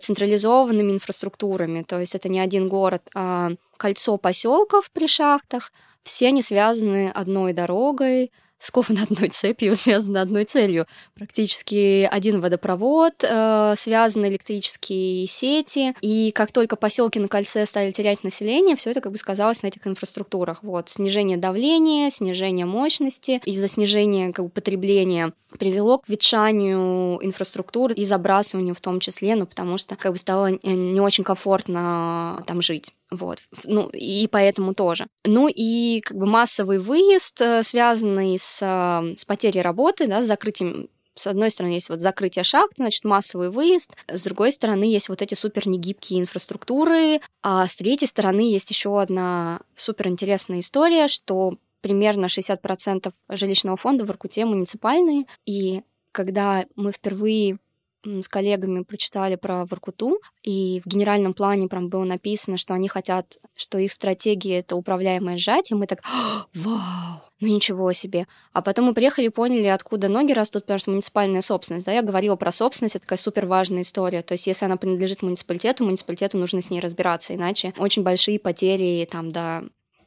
централизованными 0.00 0.92
инфраструктурами. 0.92 1.82
То 1.82 2.00
есть 2.00 2.14
это 2.14 2.28
не 2.28 2.40
один 2.40 2.68
город, 2.68 3.02
а 3.14 3.50
кольцо 3.76 4.16
поселков 4.16 4.90
при 4.92 5.06
шахтах, 5.06 5.72
все 6.02 6.28
они 6.28 6.42
связаны 6.42 7.10
одной 7.10 7.52
дорогой, 7.52 8.32
скованы 8.62 9.00
одной 9.00 9.28
цепью, 9.28 9.74
связаны 9.76 10.18
одной 10.18 10.44
целью. 10.44 10.86
Практически 11.14 12.08
один 12.10 12.40
водопровод, 12.40 13.24
э, 13.28 13.74
связаны 13.76 14.26
электрические 14.26 15.26
сети. 15.26 15.94
И 16.00 16.30
как 16.32 16.52
только 16.52 16.76
поселки 16.76 17.18
на 17.18 17.28
кольце 17.28 17.66
стали 17.66 17.90
терять 17.90 18.24
население, 18.24 18.76
все 18.76 18.90
это 18.90 19.00
как 19.00 19.12
бы 19.12 19.18
сказалось 19.18 19.62
на 19.62 19.66
этих 19.66 19.86
инфраструктурах. 19.86 20.62
Вот 20.62 20.88
снижение 20.88 21.36
давления, 21.36 22.10
снижение 22.10 22.66
мощности 22.66 23.40
из-за 23.44 23.68
снижения 23.68 24.32
как 24.32 24.46
бы, 24.46 24.50
потребления 24.50 25.32
привело 25.58 25.98
к 25.98 26.08
ветшанию 26.08 27.18
инфраструктуры 27.22 27.94
и 27.94 28.04
забрасыванию 28.04 28.74
в 28.74 28.80
том 28.80 29.00
числе, 29.00 29.34
ну, 29.34 29.46
потому 29.46 29.76
что 29.76 29.96
как 29.96 30.12
бы 30.12 30.18
стало 30.18 30.50
не 30.62 31.00
очень 31.00 31.24
комфортно 31.24 32.42
там 32.46 32.62
жить. 32.62 32.92
Вот. 33.12 33.40
Ну, 33.66 33.90
и 33.92 34.26
поэтому 34.26 34.72
тоже. 34.74 35.06
Ну 35.24 35.46
и 35.48 36.00
как 36.00 36.16
бы 36.16 36.24
массовый 36.24 36.78
выезд, 36.78 37.40
э, 37.42 37.62
связанный 37.62 38.38
с, 38.38 38.60
э, 38.62 39.16
с 39.16 39.24
потерей 39.26 39.60
работы, 39.60 40.06
да, 40.06 40.22
с 40.22 40.26
закрытием 40.26 40.88
с 41.14 41.26
одной 41.26 41.50
стороны, 41.50 41.74
есть 41.74 41.90
вот 41.90 42.00
закрытие 42.00 42.42
шахт, 42.42 42.78
значит, 42.78 43.04
массовый 43.04 43.50
выезд, 43.50 43.92
с 44.08 44.22
другой 44.22 44.50
стороны, 44.50 44.84
есть 44.84 45.10
вот 45.10 45.20
эти 45.20 45.34
супер 45.34 45.68
негибкие 45.68 46.20
инфраструктуры, 46.20 47.20
а 47.42 47.68
с 47.68 47.76
третьей 47.76 48.08
стороны, 48.08 48.50
есть 48.50 48.70
еще 48.70 48.98
одна 48.98 49.60
супер 49.76 50.08
интересная 50.08 50.60
история, 50.60 51.08
что 51.08 51.58
примерно 51.82 52.26
60% 52.26 53.12
жилищного 53.28 53.76
фонда 53.76 54.06
в 54.06 54.08
Иркуте 54.08 54.46
муниципальные, 54.46 55.26
и 55.44 55.82
когда 56.12 56.64
мы 56.76 56.92
впервые 56.92 57.58
с 58.04 58.28
коллегами 58.28 58.82
прочитали 58.82 59.36
про 59.36 59.64
Воркуту, 59.64 60.20
и 60.42 60.80
в 60.84 60.88
генеральном 60.88 61.34
плане 61.34 61.68
прям 61.68 61.88
было 61.88 62.04
написано, 62.04 62.56
что 62.56 62.74
они 62.74 62.88
хотят, 62.88 63.38
что 63.54 63.78
их 63.78 63.92
стратегия— 63.92 64.58
это 64.60 64.76
управляемое 64.76 65.36
сжатие. 65.38 65.76
Мы 65.76 65.86
так, 65.86 66.00
«А, 66.04 66.46
вау, 66.54 67.22
ну 67.40 67.48
ничего 67.48 67.92
себе. 67.92 68.26
А 68.52 68.62
потом 68.62 68.86
мы 68.86 68.94
приехали 68.94 69.26
и 69.26 69.30
поняли, 69.30 69.66
откуда 69.66 70.08
ноги 70.08 70.32
растут, 70.32 70.64
потому 70.64 70.78
что 70.78 70.90
муниципальная 70.90 71.42
собственность. 71.42 71.86
Да, 71.86 71.92
я 71.92 72.02
говорила 72.02 72.36
про 72.36 72.52
собственность, 72.52 72.96
это 72.96 73.04
такая 73.04 73.18
супер 73.18 73.46
важная 73.46 73.82
история. 73.82 74.22
То 74.22 74.32
есть 74.32 74.46
если 74.46 74.64
она 74.64 74.76
принадлежит 74.76 75.22
муниципалитету, 75.22 75.84
муниципалитету 75.84 76.38
нужно 76.38 76.62
с 76.62 76.70
ней 76.70 76.80
разбираться, 76.80 77.34
иначе 77.34 77.74
очень 77.78 78.02
большие 78.02 78.38
потери 78.38 79.06
там 79.10 79.32
до 79.32 79.64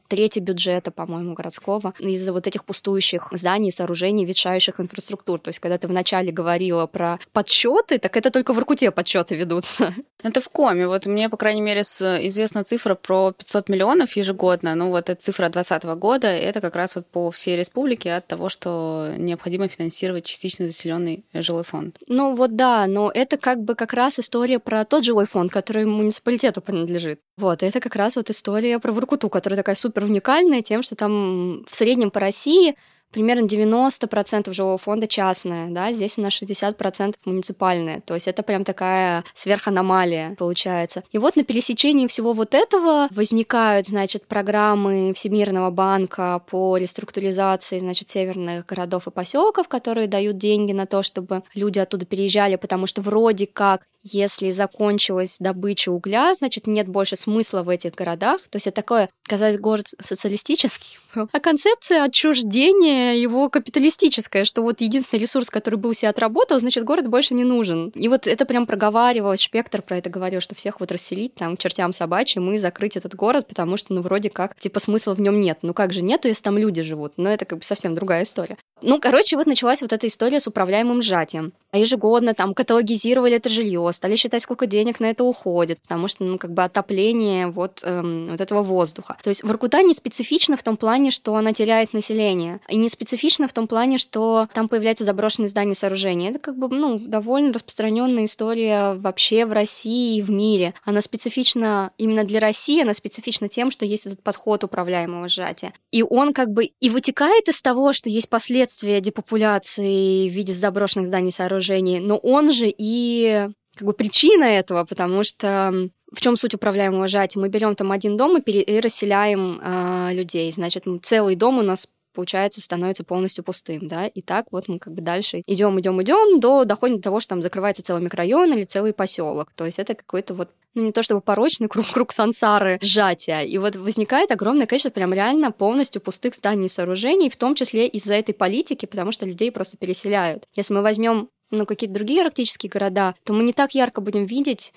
трети 0.08 0.38
бюджета, 0.38 0.90
по-моему, 0.90 1.34
городского, 1.34 1.94
из-за 1.98 2.32
вот 2.32 2.46
этих 2.46 2.64
пустующих 2.64 3.28
зданий, 3.32 3.72
сооружений, 3.72 4.24
ветшающих 4.24 4.80
инфраструктур. 4.80 5.40
То 5.40 5.48
есть, 5.48 5.58
когда 5.58 5.78
ты 5.78 5.88
вначале 5.88 6.32
говорила 6.32 6.86
про 6.86 7.18
подсчеты, 7.32 7.98
так 7.98 8.16
это 8.16 8.30
только 8.30 8.52
в 8.52 8.58
Иркуте 8.58 8.90
подсчеты 8.90 9.36
ведутся. 9.36 9.94
Это 10.22 10.40
в 10.40 10.48
коме. 10.48 10.88
Вот 10.88 11.06
мне, 11.06 11.28
по 11.28 11.36
крайней 11.36 11.60
мере, 11.60 11.82
известна 11.82 12.64
цифра 12.64 12.94
про 12.94 13.32
500 13.32 13.68
миллионов 13.68 14.16
ежегодно. 14.16 14.74
Ну, 14.74 14.90
вот 14.90 15.10
эта 15.10 15.20
цифра 15.20 15.48
2020 15.48 15.84
года, 15.98 16.28
это 16.28 16.60
как 16.60 16.74
раз 16.74 16.96
вот 16.96 17.06
по 17.06 17.30
всей 17.30 17.56
республике 17.56 18.14
от 18.14 18.26
того, 18.26 18.48
что 18.48 19.12
необходимо 19.16 19.68
финансировать 19.68 20.24
частично 20.24 20.66
заселенный 20.66 21.24
жилой 21.32 21.64
фонд. 21.64 21.98
Ну, 22.08 22.34
вот 22.34 22.56
да, 22.56 22.86
но 22.86 23.10
это 23.14 23.36
как 23.36 23.62
бы 23.62 23.74
как 23.74 23.92
раз 23.92 24.18
история 24.18 24.58
про 24.58 24.84
тот 24.84 25.04
жилой 25.04 25.26
фонд, 25.26 25.52
который 25.52 25.84
муниципалитету 25.84 26.60
принадлежит. 26.60 27.20
Вот, 27.38 27.62
это 27.62 27.80
как 27.80 27.96
раз 27.96 28.16
вот 28.16 28.30
история 28.30 28.78
про 28.78 28.92
Воркуту, 28.92 29.28
которая 29.28 29.58
такая 29.58 29.74
супер 29.74 30.04
уникальная 30.04 30.62
тем, 30.62 30.82
что 30.82 30.96
там 30.96 31.64
в 31.68 31.74
среднем 31.74 32.10
по 32.10 32.18
России 32.18 32.76
примерно 33.12 33.46
90% 33.46 34.52
жилого 34.52 34.78
фонда 34.78 35.08
частное, 35.08 35.70
да, 35.70 35.92
здесь 35.92 36.18
у 36.18 36.22
нас 36.22 36.40
60% 36.40 37.14
муниципальное, 37.24 38.00
то 38.00 38.14
есть 38.14 38.28
это 38.28 38.42
прям 38.42 38.64
такая 38.64 39.24
сверханомалия 39.34 40.34
получается. 40.36 41.02
И 41.12 41.18
вот 41.18 41.36
на 41.36 41.44
пересечении 41.44 42.06
всего 42.06 42.32
вот 42.32 42.54
этого 42.54 43.08
возникают, 43.10 43.86
значит, 43.86 44.26
программы 44.26 45.12
Всемирного 45.14 45.70
банка 45.70 46.42
по 46.50 46.76
реструктуризации, 46.76 47.78
значит, 47.78 48.08
северных 48.08 48.66
городов 48.66 49.06
и 49.06 49.10
поселков, 49.10 49.68
которые 49.68 50.06
дают 50.06 50.36
деньги 50.36 50.72
на 50.72 50.86
то, 50.86 51.02
чтобы 51.02 51.42
люди 51.54 51.78
оттуда 51.78 52.04
переезжали, 52.06 52.56
потому 52.56 52.86
что 52.86 53.02
вроде 53.02 53.46
как 53.46 53.82
если 54.08 54.52
закончилась 54.52 55.38
добыча 55.40 55.90
угля, 55.90 56.32
значит, 56.34 56.68
нет 56.68 56.86
больше 56.86 57.16
смысла 57.16 57.62
в 57.62 57.68
этих 57.68 57.94
городах. 57.94 58.40
То 58.42 58.56
есть 58.56 58.68
это 58.68 58.76
такое, 58.76 59.08
казалось, 59.24 59.58
город 59.58 59.86
социалистический, 60.00 60.98
а 61.14 61.40
концепция 61.40 62.04
отчуждения 62.04 62.95
его 62.96 63.48
капиталистическая, 63.48 64.44
что 64.44 64.62
вот 64.62 64.80
единственный 64.80 65.20
ресурс, 65.20 65.50
который 65.50 65.76
был 65.76 65.94
себе 65.94 66.08
отработал, 66.08 66.58
значит, 66.58 66.84
город 66.84 67.08
больше 67.08 67.34
не 67.34 67.44
нужен. 67.44 67.88
И 67.94 68.08
вот 68.08 68.26
это 68.26 68.44
прям 68.44 68.66
проговаривалось, 68.66 69.40
Шпектр 69.40 69.82
про 69.82 69.98
это 69.98 70.10
говорил, 70.10 70.40
что 70.40 70.54
всех 70.54 70.80
вот 70.80 70.90
расселить 70.90 71.34
там 71.34 71.56
чертям 71.56 71.92
собачьим 71.92 72.52
и 72.52 72.58
закрыть 72.58 72.96
этот 72.96 73.14
город, 73.14 73.46
потому 73.48 73.76
что, 73.76 73.94
ну, 73.94 74.02
вроде 74.02 74.30
как, 74.30 74.58
типа, 74.58 74.80
смысла 74.80 75.14
в 75.14 75.20
нем 75.20 75.40
нет. 75.40 75.58
Ну, 75.62 75.74
как 75.74 75.92
же 75.92 76.02
нету, 76.02 76.28
если 76.28 76.42
там 76.42 76.58
люди 76.58 76.82
живут? 76.82 77.14
Но 77.16 77.30
это 77.30 77.44
как 77.44 77.58
бы 77.58 77.64
совсем 77.64 77.94
другая 77.94 78.24
история. 78.24 78.56
Ну, 78.82 79.00
короче, 79.00 79.36
вот 79.36 79.46
началась 79.46 79.80
вот 79.80 79.92
эта 79.92 80.06
история 80.06 80.38
с 80.38 80.46
управляемым 80.46 81.00
сжатием. 81.00 81.54
А 81.70 81.78
ежегодно 81.78 82.34
там 82.34 82.52
каталогизировали 82.52 83.36
это 83.36 83.48
жилье, 83.48 83.90
стали 83.92 84.16
считать, 84.16 84.42
сколько 84.42 84.66
денег 84.66 85.00
на 85.00 85.06
это 85.06 85.24
уходит, 85.24 85.80
потому 85.80 86.08
что, 86.08 86.24
ну, 86.24 86.38
как 86.38 86.52
бы 86.52 86.62
отопление 86.62 87.46
вот, 87.46 87.80
эм, 87.84 88.26
вот 88.26 88.40
этого 88.40 88.62
воздуха. 88.62 89.16
То 89.22 89.30
есть 89.30 89.42
Воркута 89.42 89.82
не 89.82 89.94
специфична 89.94 90.56
в 90.56 90.62
том 90.62 90.76
плане, 90.76 91.10
что 91.10 91.34
она 91.36 91.52
теряет 91.52 91.94
население, 91.94 92.60
и 92.68 92.76
не 92.76 92.85
специфична 92.88 93.48
в 93.48 93.52
том 93.52 93.66
плане, 93.66 93.98
что 93.98 94.48
там 94.54 94.68
появляются 94.68 95.04
заброшенные 95.04 95.48
здания 95.48 95.72
и 95.72 95.76
сооружения. 95.76 96.30
Это 96.30 96.38
как 96.38 96.56
бы, 96.56 96.68
ну, 96.68 96.98
довольно 96.98 97.52
распространенная 97.52 98.24
история 98.24 98.94
вообще 98.94 99.46
в 99.46 99.52
России 99.52 100.18
и 100.18 100.22
в 100.22 100.30
мире. 100.30 100.74
Она 100.84 101.00
специфична 101.00 101.92
именно 101.98 102.24
для 102.24 102.40
России, 102.40 102.82
она 102.82 102.94
специфична 102.94 103.48
тем, 103.48 103.70
что 103.70 103.84
есть 103.84 104.06
этот 104.06 104.22
подход 104.22 104.64
управляемого 104.64 105.28
сжатия. 105.28 105.72
И 105.90 106.02
он 106.02 106.32
как 106.32 106.50
бы 106.50 106.64
и 106.64 106.90
вытекает 106.90 107.48
из 107.48 107.62
того, 107.62 107.92
что 107.92 108.08
есть 108.08 108.28
последствия 108.28 109.00
депопуляции 109.00 110.28
в 110.28 110.32
виде 110.32 110.52
заброшенных 110.52 111.08
зданий 111.08 111.30
и 111.30 111.32
сооружений, 111.32 112.00
но 112.00 112.16
он 112.16 112.52
же 112.52 112.66
и 112.66 113.48
как 113.76 113.86
бы 113.86 113.92
причина 113.92 114.44
этого, 114.44 114.84
потому 114.84 115.22
что 115.22 115.90
в 116.12 116.20
чем 116.20 116.36
суть 116.36 116.54
управляемого 116.54 117.08
сжатия? 117.08 117.40
Мы 117.40 117.48
берем 117.48 117.74
там 117.74 117.92
один 117.92 118.16
дом 118.16 118.38
и, 118.38 118.40
пере- 118.40 118.62
и 118.62 118.80
расселяем 118.80 119.60
э, 119.62 120.14
людей. 120.14 120.50
Значит, 120.52 120.84
целый 121.02 121.34
дом 121.34 121.58
у 121.58 121.62
нас 121.62 121.88
получается, 122.16 122.62
становится 122.62 123.04
полностью 123.04 123.44
пустым, 123.44 123.86
да, 123.88 124.06
и 124.06 124.22
так 124.22 124.46
вот 124.50 124.68
мы 124.68 124.78
как 124.78 124.94
бы 124.94 125.02
дальше 125.02 125.42
идем, 125.46 125.78
идем, 125.78 126.02
идем, 126.02 126.40
до 126.40 126.64
доходим 126.64 126.96
до 126.96 127.02
того, 127.02 127.20
что 127.20 127.30
там 127.30 127.42
закрывается 127.42 127.82
целый 127.82 128.02
микрорайон 128.02 128.52
или 128.54 128.64
целый 128.64 128.94
поселок. 128.94 129.52
То 129.54 129.66
есть 129.66 129.78
это 129.78 129.94
какой-то 129.94 130.34
вот 130.34 130.48
ну, 130.74 130.84
не 130.84 130.92
то 130.92 131.02
чтобы 131.02 131.20
порочный 131.20 131.68
круг, 131.72 131.86
круг 131.92 132.12
сансары 132.12 132.78
сжатия. 132.80 133.42
И 133.42 133.58
вот 133.58 133.76
возникает 133.76 134.30
огромное 134.30 134.66
количество 134.66 134.90
прям 134.90 135.12
реально 135.12 135.52
полностью 135.52 136.00
пустых 136.00 136.34
зданий 136.34 136.66
и 136.66 136.70
сооружений, 136.70 137.30
в 137.30 137.36
том 137.36 137.54
числе 137.54 137.86
из-за 137.86 138.14
этой 138.14 138.34
политики, 138.34 138.86
потому 138.86 139.12
что 139.12 139.26
людей 139.26 139.52
просто 139.52 139.76
переселяют. 139.76 140.44
Если 140.54 140.72
мы 140.74 140.82
возьмем 140.82 141.28
ну, 141.50 141.64
какие-то 141.66 141.94
другие 141.94 142.22
арктические 142.22 142.70
города, 142.70 143.14
то 143.24 143.32
мы 143.32 143.42
не 143.42 143.52
так 143.52 143.74
ярко 143.74 144.00
будем 144.00 144.24
видеть 144.24 144.72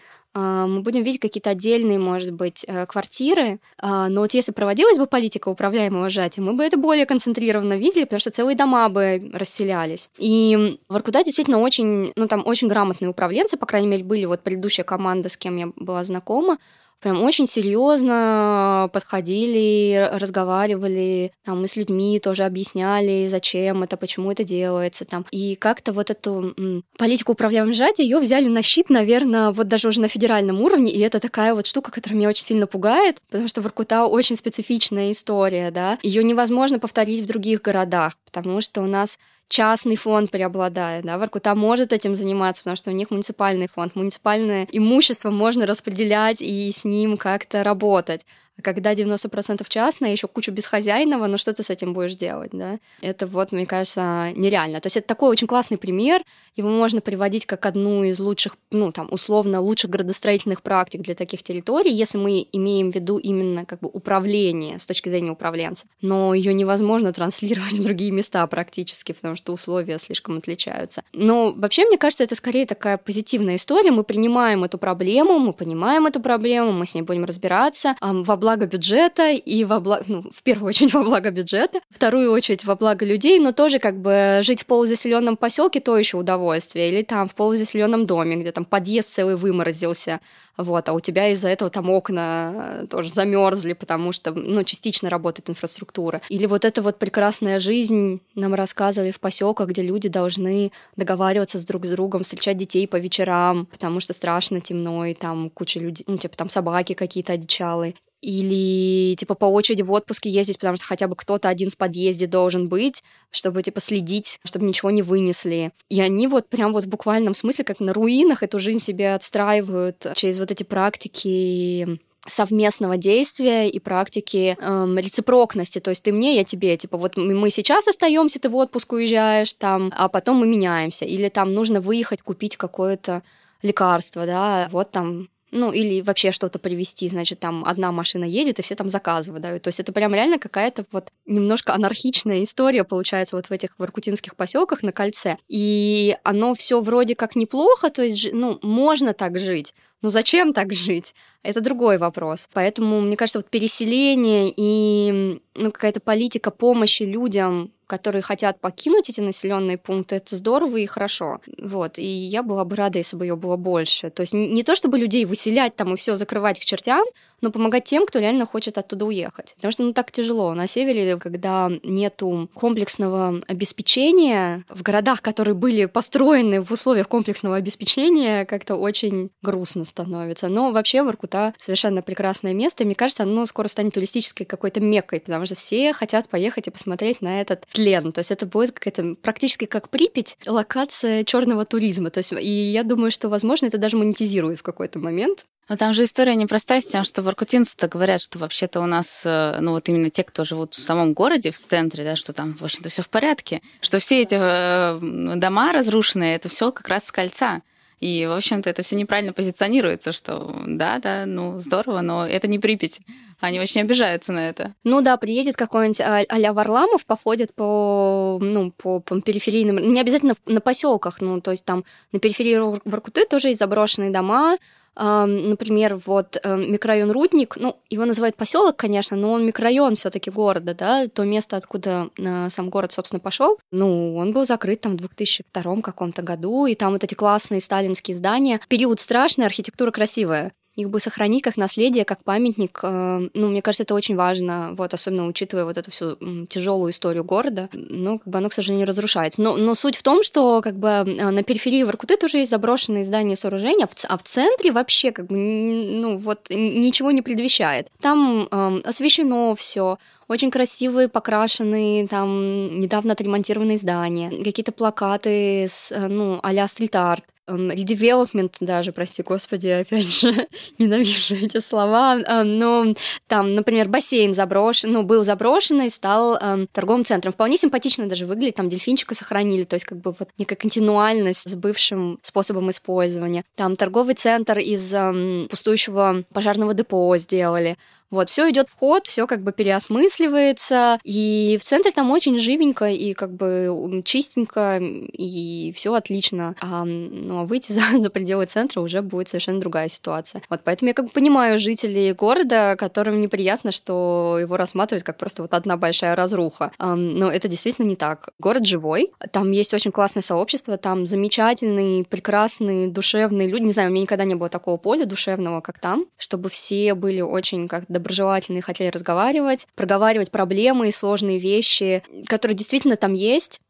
мы 0.67 0.81
будем 0.81 1.03
видеть 1.03 1.21
какие-то 1.21 1.49
отдельные, 1.49 1.97
может 1.97 2.31
быть, 2.33 2.63
э, 2.67 2.85
квартиры, 2.85 3.59
а, 3.77 4.09
но 4.09 4.21
вот 4.21 4.33
если 4.33 4.51
проводилась 4.51 4.97
бы 4.97 5.07
политика 5.07 5.49
управляемого 5.49 6.09
сжатия, 6.09 6.41
мы 6.41 6.53
бы 6.53 6.63
это 6.63 6.77
более 6.77 7.05
концентрированно 7.05 7.77
видели, 7.77 8.03
потому 8.03 8.19
что 8.19 8.31
целые 8.31 8.55
дома 8.55 8.89
бы 8.89 9.31
расселялись. 9.33 10.09
И 10.17 10.79
в 10.87 10.95
действительно 11.23 11.59
очень, 11.59 12.13
ну 12.15 12.27
там 12.27 12.43
очень 12.45 12.67
грамотные 12.67 13.09
управленцы, 13.09 13.57
по 13.57 13.65
крайней 13.65 13.87
мере, 13.87 14.03
были 14.03 14.25
вот 14.25 14.41
предыдущая 14.41 14.85
команда, 14.85 15.29
с 15.29 15.37
кем 15.37 15.55
я 15.55 15.71
была 15.75 16.03
знакома, 16.03 16.59
прям 16.99 17.23
очень 17.23 17.47
серьезно 17.47 18.89
подходили, 18.93 20.09
разговаривали, 20.13 21.31
там, 21.43 21.61
мы 21.61 21.67
с 21.67 21.75
людьми 21.75 22.19
тоже 22.19 22.43
объясняли, 22.43 23.27
зачем 23.27 23.83
это, 23.83 23.97
почему 23.97 24.31
это 24.31 24.43
делается, 24.43 25.05
там. 25.05 25.25
И 25.31 25.55
как-то 25.55 25.93
вот 25.93 26.09
эту 26.09 26.55
политику 26.97 27.33
управляемого 27.33 27.73
сжатия 27.73 28.03
ее 28.03 28.19
взяли 28.19 28.47
на 28.47 28.61
щит, 28.61 28.89
наверное, 28.89 29.51
вот 29.51 29.67
даже 29.67 29.87
уже 29.87 30.01
на 30.01 30.07
федеральном 30.07 30.61
уровне, 30.61 30.91
и 30.91 30.99
это 30.99 31.19
такая 31.19 31.53
вот 31.53 31.67
штука, 31.67 31.91
которая 31.91 32.17
меня 32.17 32.29
очень 32.29 32.43
сильно 32.43 32.67
пугает, 32.67 33.21
потому 33.29 33.47
что 33.47 33.61
Воркута 33.61 34.05
очень 34.05 34.35
специфичная 34.35 35.11
история, 35.11 35.71
да, 35.71 35.97
ее 36.03 36.23
невозможно 36.23 36.79
повторить 36.79 37.23
в 37.23 37.27
других 37.27 37.61
городах, 37.61 38.13
потому 38.25 38.61
что 38.61 38.81
у 38.81 38.85
нас 38.85 39.17
частный 39.49 39.97
фонд 39.97 40.31
преобладает, 40.31 41.03
да, 41.03 41.17
Воркута 41.17 41.55
может 41.55 41.91
этим 41.91 42.15
заниматься, 42.15 42.63
потому 42.63 42.77
что 42.77 42.91
у 42.91 42.93
них 42.93 43.11
муниципальный 43.11 43.67
фонд, 43.67 43.95
муниципальное 43.95 44.67
имущество 44.71 45.31
можно 45.31 45.65
распределять 45.65 46.41
и 46.41 46.71
с 46.71 46.85
ним 46.85 47.17
как-то 47.17 47.63
работать. 47.63 48.25
А 48.59 48.61
когда 48.61 48.93
90% 48.93 49.65
частное, 49.69 50.11
еще 50.11 50.27
кучу 50.27 50.51
бесхозяйного, 50.51 51.27
ну 51.27 51.37
что 51.37 51.53
ты 51.53 51.63
с 51.63 51.69
этим 51.69 51.93
будешь 51.93 52.15
делать, 52.15 52.51
да? 52.51 52.79
Это 53.01 53.25
вот, 53.25 53.53
мне 53.53 53.65
кажется, 53.65 54.31
нереально. 54.35 54.81
То 54.81 54.87
есть 54.87 54.97
это 54.97 55.07
такой 55.07 55.29
очень 55.29 55.47
классный 55.47 55.77
пример, 55.77 56.23
его 56.57 56.69
можно 56.69 56.99
приводить 56.99 57.45
как 57.45 57.65
одну 57.65 58.03
из 58.03 58.19
лучших, 58.19 58.57
ну 58.71 58.91
там, 58.91 59.07
условно, 59.11 59.61
лучших 59.61 59.89
градостроительных 59.89 60.61
практик 60.61 61.01
для 61.01 61.15
таких 61.15 61.41
территорий, 61.41 61.91
если 61.91 62.17
мы 62.17 62.45
имеем 62.51 62.91
в 62.91 62.95
виду 62.95 63.17
именно 63.17 63.65
как 63.65 63.79
бы 63.79 63.89
управление 63.91 64.77
с 64.77 64.85
точки 64.85 65.07
зрения 65.07 65.31
управленца. 65.31 65.87
Но 66.01 66.33
ее 66.33 66.53
невозможно 66.53 67.13
транслировать 67.13 67.71
в 67.71 67.83
другие 67.83 68.11
места 68.11 68.45
практически, 68.47 69.13
потому 69.13 69.37
что 69.37 69.53
условия 69.53 69.99
слишком 69.99 70.37
отличаются. 70.37 71.01
Но 71.13 71.53
вообще, 71.53 71.85
мне 71.85 71.97
кажется, 71.97 72.25
это 72.25 72.35
скорее 72.35 72.65
такая 72.65 72.97
позитивная 72.97 73.55
история. 73.55 73.91
Мы 73.91 74.03
принимаем 74.03 74.65
эту 74.65 74.77
проблему, 74.77 75.39
мы 75.39 75.53
понимаем 75.53 76.07
эту 76.07 76.19
проблему, 76.19 76.73
мы 76.73 76.85
с 76.85 76.93
ней 76.93 77.03
будем 77.03 77.23
разбираться. 77.23 77.95
Во 78.01 78.35
благо 78.35 78.48
бюджета 78.65 79.31
и 79.31 79.63
во 79.63 79.79
благо, 79.79 80.03
ну, 80.07 80.23
в 80.33 80.43
первую 80.43 80.69
очередь 80.69 80.93
во 80.93 81.03
благо 81.03 81.31
бюджета, 81.31 81.79
в 81.89 81.95
вторую 81.95 82.31
очередь 82.31 82.65
во 82.65 82.75
благо 82.75 83.05
людей, 83.05 83.39
но 83.39 83.51
тоже 83.51 83.79
как 83.79 83.99
бы 83.99 84.39
жить 84.43 84.61
в 84.61 84.65
полузаселенном 84.65 85.37
поселке 85.37 85.79
то 85.79 85.97
еще 85.97 86.17
удовольствие, 86.17 86.89
или 86.89 87.03
там 87.03 87.27
в 87.27 87.35
полузаселенном 87.35 88.05
доме, 88.05 88.35
где 88.35 88.51
там 88.51 88.65
подъезд 88.65 89.13
целый 89.13 89.35
выморозился, 89.35 90.19
вот, 90.59 90.89
а 90.89 90.93
у 90.93 90.99
тебя 90.99 91.29
из-за 91.29 91.47
этого 91.47 91.71
там 91.71 91.89
окна 91.89 92.85
тоже 92.89 93.09
замерзли, 93.09 93.71
потому 93.71 94.11
что, 94.11 94.33
ну, 94.33 94.65
частично 94.65 95.09
работает 95.09 95.49
инфраструктура. 95.49 96.21
Или 96.27 96.47
вот 96.47 96.65
эта 96.65 96.81
вот 96.81 96.99
прекрасная 96.99 97.61
жизнь 97.61 98.19
нам 98.35 98.53
рассказывали 98.53 99.11
в 99.11 99.21
поселках, 99.21 99.69
где 99.69 99.81
люди 99.81 100.09
должны 100.09 100.73
договариваться 100.97 101.59
с 101.59 101.63
друг 101.63 101.85
с 101.85 101.91
другом, 101.91 102.23
встречать 102.23 102.57
детей 102.57 102.89
по 102.89 102.97
вечерам, 102.97 103.67
потому 103.67 104.01
что 104.01 104.11
страшно 104.11 104.59
темно, 104.59 105.05
и 105.05 105.13
там 105.13 105.49
куча 105.49 105.79
людей, 105.79 106.03
ну, 106.07 106.17
типа 106.17 106.35
там 106.35 106.49
собаки 106.49 106.91
какие-то 106.91 107.33
одичалые 107.33 107.95
или 108.21 109.15
типа 109.15 109.35
по 109.35 109.45
очереди 109.45 109.81
в 109.81 109.91
отпуске 109.91 110.29
ездить, 110.29 110.57
потому 110.57 110.75
что 110.75 110.85
хотя 110.85 111.07
бы 111.07 111.15
кто-то 111.15 111.49
один 111.49 111.71
в 111.71 111.77
подъезде 111.77 112.27
должен 112.27 112.67
быть, 112.67 113.03
чтобы 113.31 113.63
типа 113.63 113.79
следить, 113.79 114.39
чтобы 114.45 114.65
ничего 114.65 114.91
не 114.91 115.01
вынесли. 115.01 115.71
И 115.89 116.01
они 116.01 116.27
вот 116.27 116.47
прям 116.49 116.73
вот 116.73 116.83
в 116.83 116.89
буквальном 116.89 117.33
смысле 117.33 117.63
как 117.63 117.79
на 117.79 117.93
руинах 117.93 118.43
эту 118.43 118.59
жизнь 118.59 118.81
себе 118.81 119.13
отстраивают 119.13 120.07
через 120.15 120.39
вот 120.39 120.51
эти 120.51 120.63
практики 120.63 121.99
совместного 122.27 122.97
действия 122.97 123.69
и 123.69 123.79
практики 123.79 124.57
эм, 124.59 124.97
рецепрокности, 124.97 125.79
то 125.79 125.89
есть 125.89 126.03
ты 126.03 126.11
мне, 126.11 126.35
я 126.35 126.43
тебе, 126.43 126.75
типа 126.77 126.97
вот 126.97 127.17
мы 127.17 127.49
сейчас 127.49 127.87
остаемся, 127.87 128.39
ты 128.39 128.49
в 128.49 128.55
отпуск 128.55 128.91
уезжаешь 128.91 129.53
там, 129.53 129.91
а 129.95 130.09
потом 130.09 130.37
мы 130.37 130.47
меняемся, 130.47 131.05
или 131.05 131.29
там 131.29 131.53
нужно 131.53 131.81
выехать 131.81 132.21
купить 132.21 132.57
какое-то 132.57 133.23
лекарство, 133.61 134.25
да, 134.25 134.67
вот 134.71 134.91
там 134.91 135.29
ну, 135.51 135.71
или 135.71 136.01
вообще 136.01 136.31
что-то 136.31 136.59
привезти, 136.59 137.07
значит, 137.07 137.39
там 137.39 137.63
одна 137.65 137.91
машина 137.91 138.25
едет, 138.25 138.59
и 138.59 138.61
все 138.61 138.75
там 138.75 138.89
заказывают, 138.89 139.41
да, 139.41 139.59
то 139.59 139.67
есть 139.67 139.79
это 139.79 139.91
прям 139.91 140.13
реально 140.13 140.39
какая-то 140.39 140.85
вот 140.91 141.09
немножко 141.25 141.73
анархичная 141.73 142.43
история 142.43 142.83
получается 142.83 143.35
вот 143.35 143.47
в 143.47 143.51
этих 143.51 143.77
воркутинских 143.77 144.35
поселках 144.35 144.83
на 144.83 144.91
кольце, 144.91 145.37
и 145.47 146.15
оно 146.23 146.53
все 146.53 146.81
вроде 146.81 147.15
как 147.15 147.35
неплохо, 147.35 147.89
то 147.89 148.03
есть, 148.03 148.29
ну, 148.33 148.59
можно 148.61 149.13
так 149.13 149.37
жить, 149.39 149.73
но 150.01 150.09
зачем 150.09 150.53
так 150.53 150.73
жить? 150.73 151.13
Это 151.43 151.61
другой 151.61 151.97
вопрос. 151.97 152.47
Поэтому, 152.53 153.01
мне 153.01 153.17
кажется, 153.17 153.39
вот 153.39 153.49
переселение 153.49 154.53
и 154.55 155.41
ну, 155.55 155.71
какая-то 155.71 155.99
политика 155.99 156.51
помощи 156.51 157.03
людям 157.03 157.71
которые 157.89 158.21
хотят 158.21 158.61
покинуть 158.61 159.09
эти 159.09 159.19
населенные 159.19 159.79
пункты, 159.79 160.17
это 160.17 160.35
здорово 160.35 160.77
и 160.77 160.85
хорошо. 160.85 161.41
Вот. 161.57 161.97
И 161.97 162.05
я 162.05 162.43
была 162.43 162.63
бы 162.63 162.75
рада, 162.75 162.99
если 162.99 163.17
бы 163.17 163.25
ее 163.25 163.35
было 163.35 163.57
больше. 163.57 164.11
То 164.11 164.21
есть 164.21 164.31
не 164.31 164.63
то, 164.63 164.75
чтобы 164.75 164.99
людей 164.99 165.25
выселять 165.25 165.75
там 165.75 165.95
и 165.95 165.97
все 165.97 166.15
закрывать 166.15 166.59
к 166.59 166.65
чертям, 166.65 167.03
но 167.41 167.51
помогать 167.51 167.85
тем, 167.85 168.05
кто 168.05 168.19
реально 168.19 168.45
хочет 168.45 168.77
оттуда 168.77 169.05
уехать. 169.05 169.53
Потому 169.55 169.71
что 169.71 169.83
ну 169.83 169.93
так 169.93 170.11
тяжело. 170.11 170.53
На 170.53 170.67
севере, 170.67 171.17
когда 171.17 171.69
нету 171.83 172.49
комплексного 172.53 173.41
обеспечения, 173.47 174.65
в 174.69 174.81
городах, 174.81 175.21
которые 175.21 175.55
были 175.55 175.85
построены 175.85 176.61
в 176.61 176.71
условиях 176.71 177.07
комплексного 177.07 177.55
обеспечения, 177.57 178.45
как-то 178.45 178.75
очень 178.75 179.29
грустно 179.41 179.85
становится. 179.85 180.47
Но 180.47 180.71
вообще 180.71 181.03
Воркута 181.03 181.53
совершенно 181.57 182.01
прекрасное 182.01 182.53
место, 182.53 182.83
и 182.83 182.85
мне 182.85 182.95
кажется, 182.95 183.23
оно 183.23 183.45
скоро 183.45 183.67
станет 183.67 183.93
туристической 183.93 184.45
какой-то 184.45 184.79
меккой, 184.79 185.19
потому 185.19 185.45
что 185.45 185.55
все 185.55 185.93
хотят 185.93 186.29
поехать 186.29 186.67
и 186.67 186.71
посмотреть 186.71 187.21
на 187.21 187.41
этот 187.41 187.65
тлен. 187.71 188.11
То 188.11 188.19
есть 188.19 188.31
это 188.31 188.45
будет 188.45 188.71
какая-то 188.71 189.15
практически 189.21 189.65
как 189.65 189.89
Припять, 189.89 190.37
локация 190.45 191.23
черного 191.23 191.65
туризма. 191.65 192.09
То 192.09 192.19
есть, 192.19 192.31
и 192.31 192.71
я 192.71 192.83
думаю, 192.83 193.11
что, 193.11 193.27
возможно, 193.27 193.65
это 193.65 193.77
даже 193.77 193.97
монетизирует 193.97 194.59
в 194.59 194.63
какой-то 194.63 194.99
момент. 194.99 195.45
Но 195.69 195.77
там 195.77 195.93
же 195.93 196.03
история 196.03 196.35
непростая 196.35 196.81
с 196.81 196.87
тем, 196.87 197.03
что 197.03 197.21
воркутинцы-то 197.21 197.87
говорят, 197.87 198.21
что 198.21 198.39
вообще-то 198.39 198.81
у 198.81 198.87
нас, 198.87 199.23
э, 199.25 199.59
ну 199.61 199.71
вот 199.71 199.87
именно 199.87 200.09
те, 200.09 200.23
кто 200.23 200.43
живут 200.43 200.73
в 200.73 200.83
самом 200.83 201.13
городе, 201.13 201.51
в 201.51 201.57
центре, 201.57 202.03
да, 202.03 202.15
что 202.15 202.33
там, 202.33 202.53
в 202.53 202.63
общем-то, 202.63 202.89
все 202.89 203.03
в 203.03 203.09
порядке, 203.09 203.61
что 203.79 203.99
все 203.99 204.23
эти 204.23 204.37
э, 204.39 205.35
дома 205.35 205.71
разрушенные, 205.71 206.35
это 206.35 206.49
все 206.49 206.71
как 206.71 206.87
раз 206.87 207.05
с 207.05 207.11
кольца. 207.11 207.61
И, 207.99 208.25
в 208.25 208.31
общем-то, 208.31 208.69
это 208.69 208.81
все 208.81 208.95
неправильно 208.95 209.33
позиционируется, 209.33 210.11
что 210.11 210.55
да, 210.65 210.99
да, 210.99 211.25
ну 211.25 211.59
здорово, 211.59 212.01
но 212.01 212.25
это 212.25 212.47
не 212.47 212.57
Припять. 212.57 213.01
Они 213.41 213.59
очень 213.59 213.81
обижаются 213.81 214.31
на 214.31 214.49
это. 214.49 214.73
Ну 214.83 215.01
да, 215.01 215.17
приедет 215.17 215.55
какой-нибудь 215.55 216.01
а- 216.01 216.25
а-ля 216.27 216.51
Варламов, 216.53 217.05
походит 217.05 217.53
по, 217.53 218.37
ну, 218.41 218.71
по, 218.71 218.99
по 218.99 219.21
периферийным, 219.21 219.93
не 219.93 220.01
обязательно 220.01 220.35
на 220.45 220.61
поселках, 220.61 221.21
ну, 221.21 221.39
то 221.39 221.51
есть 221.51 221.63
там 221.63 221.85
на 222.11 222.19
периферии 222.19 222.57
Воркуты 222.83 223.25
тоже 223.25 223.49
есть 223.49 223.59
заброшенные 223.59 224.11
дома, 224.11 224.57
Например, 224.95 225.99
вот 226.05 226.37
эм, 226.43 226.71
микрорайон 226.71 227.11
Рудник, 227.11 227.55
ну, 227.57 227.77
его 227.89 228.05
называют 228.05 228.35
поселок, 228.35 228.75
конечно, 228.75 229.15
но 229.15 229.31
он 229.31 229.45
микрорайон 229.45 229.95
все-таки 229.95 230.29
города, 230.29 230.73
да, 230.73 231.07
то 231.07 231.23
место, 231.23 231.57
откуда 231.57 232.09
э, 232.17 232.49
сам 232.49 232.69
город, 232.69 232.91
собственно, 232.91 233.19
пошел. 233.19 233.59
Ну, 233.71 234.15
он 234.15 234.33
был 234.33 234.45
закрыт 234.45 234.81
там 234.81 234.93
в 234.93 234.97
2002 234.97 235.81
каком-то 235.81 236.21
году, 236.21 236.65
и 236.65 236.75
там 236.75 236.93
вот 236.93 237.03
эти 237.03 237.13
классные 237.13 237.59
сталинские 237.59 238.15
здания. 238.15 238.59
Период 238.67 238.99
страшный, 238.99 239.45
архитектура 239.45 239.91
красивая 239.91 240.53
их 240.79 240.89
бы 240.89 240.99
сохранить 240.99 241.43
как 241.43 241.57
наследие, 241.57 242.05
как 242.05 242.23
памятник. 242.23 242.79
Э, 242.83 243.27
ну, 243.33 243.47
мне 243.49 243.61
кажется, 243.61 243.83
это 243.83 243.95
очень 243.95 244.15
важно, 244.15 244.71
вот, 244.77 244.93
особенно 244.93 245.27
учитывая 245.27 245.65
вот 245.65 245.77
эту 245.77 245.91
всю 245.91 246.15
тяжелую 246.47 246.91
историю 246.91 247.23
города. 247.23 247.69
Ну, 247.73 248.19
как 248.19 248.27
бы 248.27 248.37
оно, 248.37 248.49
к 248.49 248.53
сожалению, 248.53 248.87
разрушается. 248.87 249.41
Но, 249.41 249.57
но 249.57 249.75
суть 249.75 249.95
в 249.95 250.03
том, 250.03 250.23
что 250.23 250.61
как 250.61 250.77
бы 250.77 250.87
э, 250.89 251.29
на 251.29 251.43
периферии 251.43 251.83
Воркуты 251.83 252.17
тоже 252.17 252.37
есть 252.37 252.51
заброшенные 252.51 253.05
здания 253.05 253.33
и 253.33 253.37
сооружения, 253.37 253.87
а 254.07 254.17
в 254.17 254.23
центре 254.23 254.71
вообще 254.71 255.11
как 255.11 255.27
бы, 255.27 255.35
ну, 255.35 256.17
вот 256.17 256.49
ничего 256.49 257.11
не 257.11 257.21
предвещает. 257.21 257.87
Там 258.01 258.47
э, 258.49 258.81
освещено 258.85 259.55
все, 259.55 259.97
очень 260.27 260.51
красивые, 260.51 261.09
покрашенные, 261.09 262.07
там, 262.07 262.79
недавно 262.79 263.13
отремонтированные 263.13 263.77
здания, 263.77 264.29
какие-то 264.29 264.71
плакаты 264.71 265.63
с, 265.67 265.91
э, 265.91 266.07
ну, 266.07 266.39
а-ля 266.43 266.67
стрит-арт 266.67 267.23
редевелопмент 267.49 268.57
даже, 268.59 268.91
прости 268.91 269.23
господи, 269.23 269.67
опять 269.67 270.21
же, 270.21 270.47
ненавижу 270.77 271.35
эти 271.35 271.59
слова, 271.59 272.43
но 272.43 272.93
там, 273.27 273.55
например, 273.55 273.87
бассейн 273.87 274.33
заброшен, 274.33 274.91
ну, 274.91 275.03
был 275.03 275.23
заброшен 275.23 275.81
и 275.81 275.89
стал 275.89 276.37
э, 276.39 276.67
торговым 276.71 277.05
центром. 277.05 277.33
Вполне 277.33 277.57
симпатично 277.57 278.07
даже 278.07 278.25
выглядит, 278.25 278.55
там 278.55 278.69
дельфинчика 278.69 279.15
сохранили, 279.15 279.63
то 279.63 279.75
есть 279.75 279.85
как 279.85 279.99
бы 279.99 280.13
вот 280.17 280.29
некая 280.37 280.55
континуальность 280.55 281.49
с 281.49 281.55
бывшим 281.55 282.19
способом 282.21 282.69
использования. 282.69 283.43
Там 283.55 283.75
торговый 283.75 284.15
центр 284.15 284.59
из 284.59 284.93
э, 284.93 285.47
пустующего 285.49 286.23
пожарного 286.33 286.73
депо 286.73 287.15
сделали, 287.17 287.77
Вот, 288.11 288.29
все 288.29 288.49
идет 288.49 288.69
в 288.69 288.77
ход, 288.77 289.07
все 289.07 289.27
как 289.27 289.41
бы 289.41 289.51
переосмысливается, 289.51 290.99
и 291.03 291.59
в 291.61 291.63
центре 291.63 291.91
там 291.91 292.09
очень 292.11 292.39
живенько 292.39 292.85
и 292.85 293.13
как 293.13 293.31
бы 293.31 294.01
чистенько, 294.03 294.79
и 294.79 295.71
все 295.75 295.93
отлично. 295.93 296.55
А, 296.61 296.85
ну, 296.85 297.39
а 297.39 297.43
выйти 297.45 297.71
за, 297.71 297.81
за 297.99 298.09
пределы 298.09 298.45
центра 298.45 298.81
уже 298.81 299.01
будет 299.01 299.27
совершенно 299.27 299.59
другая 299.59 299.89
ситуация. 299.89 300.41
Вот 300.49 300.61
поэтому 300.63 300.89
я 300.89 300.93
как 300.93 301.05
бы 301.05 301.11
понимаю 301.11 301.59
жителей 301.59 302.13
города, 302.13 302.75
которым 302.77 303.21
неприятно, 303.21 303.71
что 303.71 304.37
его 304.39 304.57
рассматривают 304.57 305.03
как 305.03 305.17
просто 305.17 305.41
вот 305.43 305.53
одна 305.53 305.77
большая 305.77 306.15
разруха. 306.15 306.71
А, 306.77 306.95
но 306.95 307.31
это 307.31 307.47
действительно 307.47 307.85
не 307.85 307.95
так. 307.95 308.29
Город 308.39 308.65
живой, 308.65 309.11
там 309.31 309.51
есть 309.51 309.73
очень 309.73 309.91
классное 309.91 310.23
сообщество, 310.23 310.77
там 310.77 311.05
замечательные, 311.05 312.03
прекрасные, 312.03 312.87
душевные 312.87 313.47
люди. 313.47 313.63
Не 313.63 313.73
знаю, 313.73 313.89
у 313.89 313.91
меня 313.91 314.03
никогда 314.03 314.23
не 314.23 314.35
было 314.35 314.49
такого 314.49 314.77
поля 314.77 315.05
душевного, 315.05 315.61
как 315.61 315.79
там, 315.79 316.05
чтобы 316.17 316.49
все 316.49 316.95
были 316.95 317.21
очень 317.21 317.67
как 317.67 317.85
доброжелательные, 317.99 318.61
хотели 318.61 318.89
разговаривать, 318.89 319.67
проговаривать 319.75 320.31
проблемы 320.31 320.89
и 320.89 320.91
сложные 320.91 321.39
вещи, 321.39 322.03
которые 322.27 322.57
действительно 322.57 322.95
там 322.95 323.13
есть, 323.13 323.61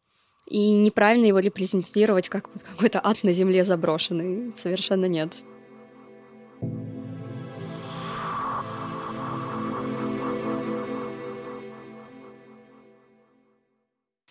и 0.48 0.78
неправильно 0.78 1.26
его 1.26 1.40
репрезентировать 1.40 2.30
как 2.30 2.50
какой-то 2.64 3.00
ад 3.04 3.24
на 3.24 3.34
земле 3.34 3.64
заброшенный. 3.64 4.54
Совершенно 4.56 5.06
нет. 5.06 5.44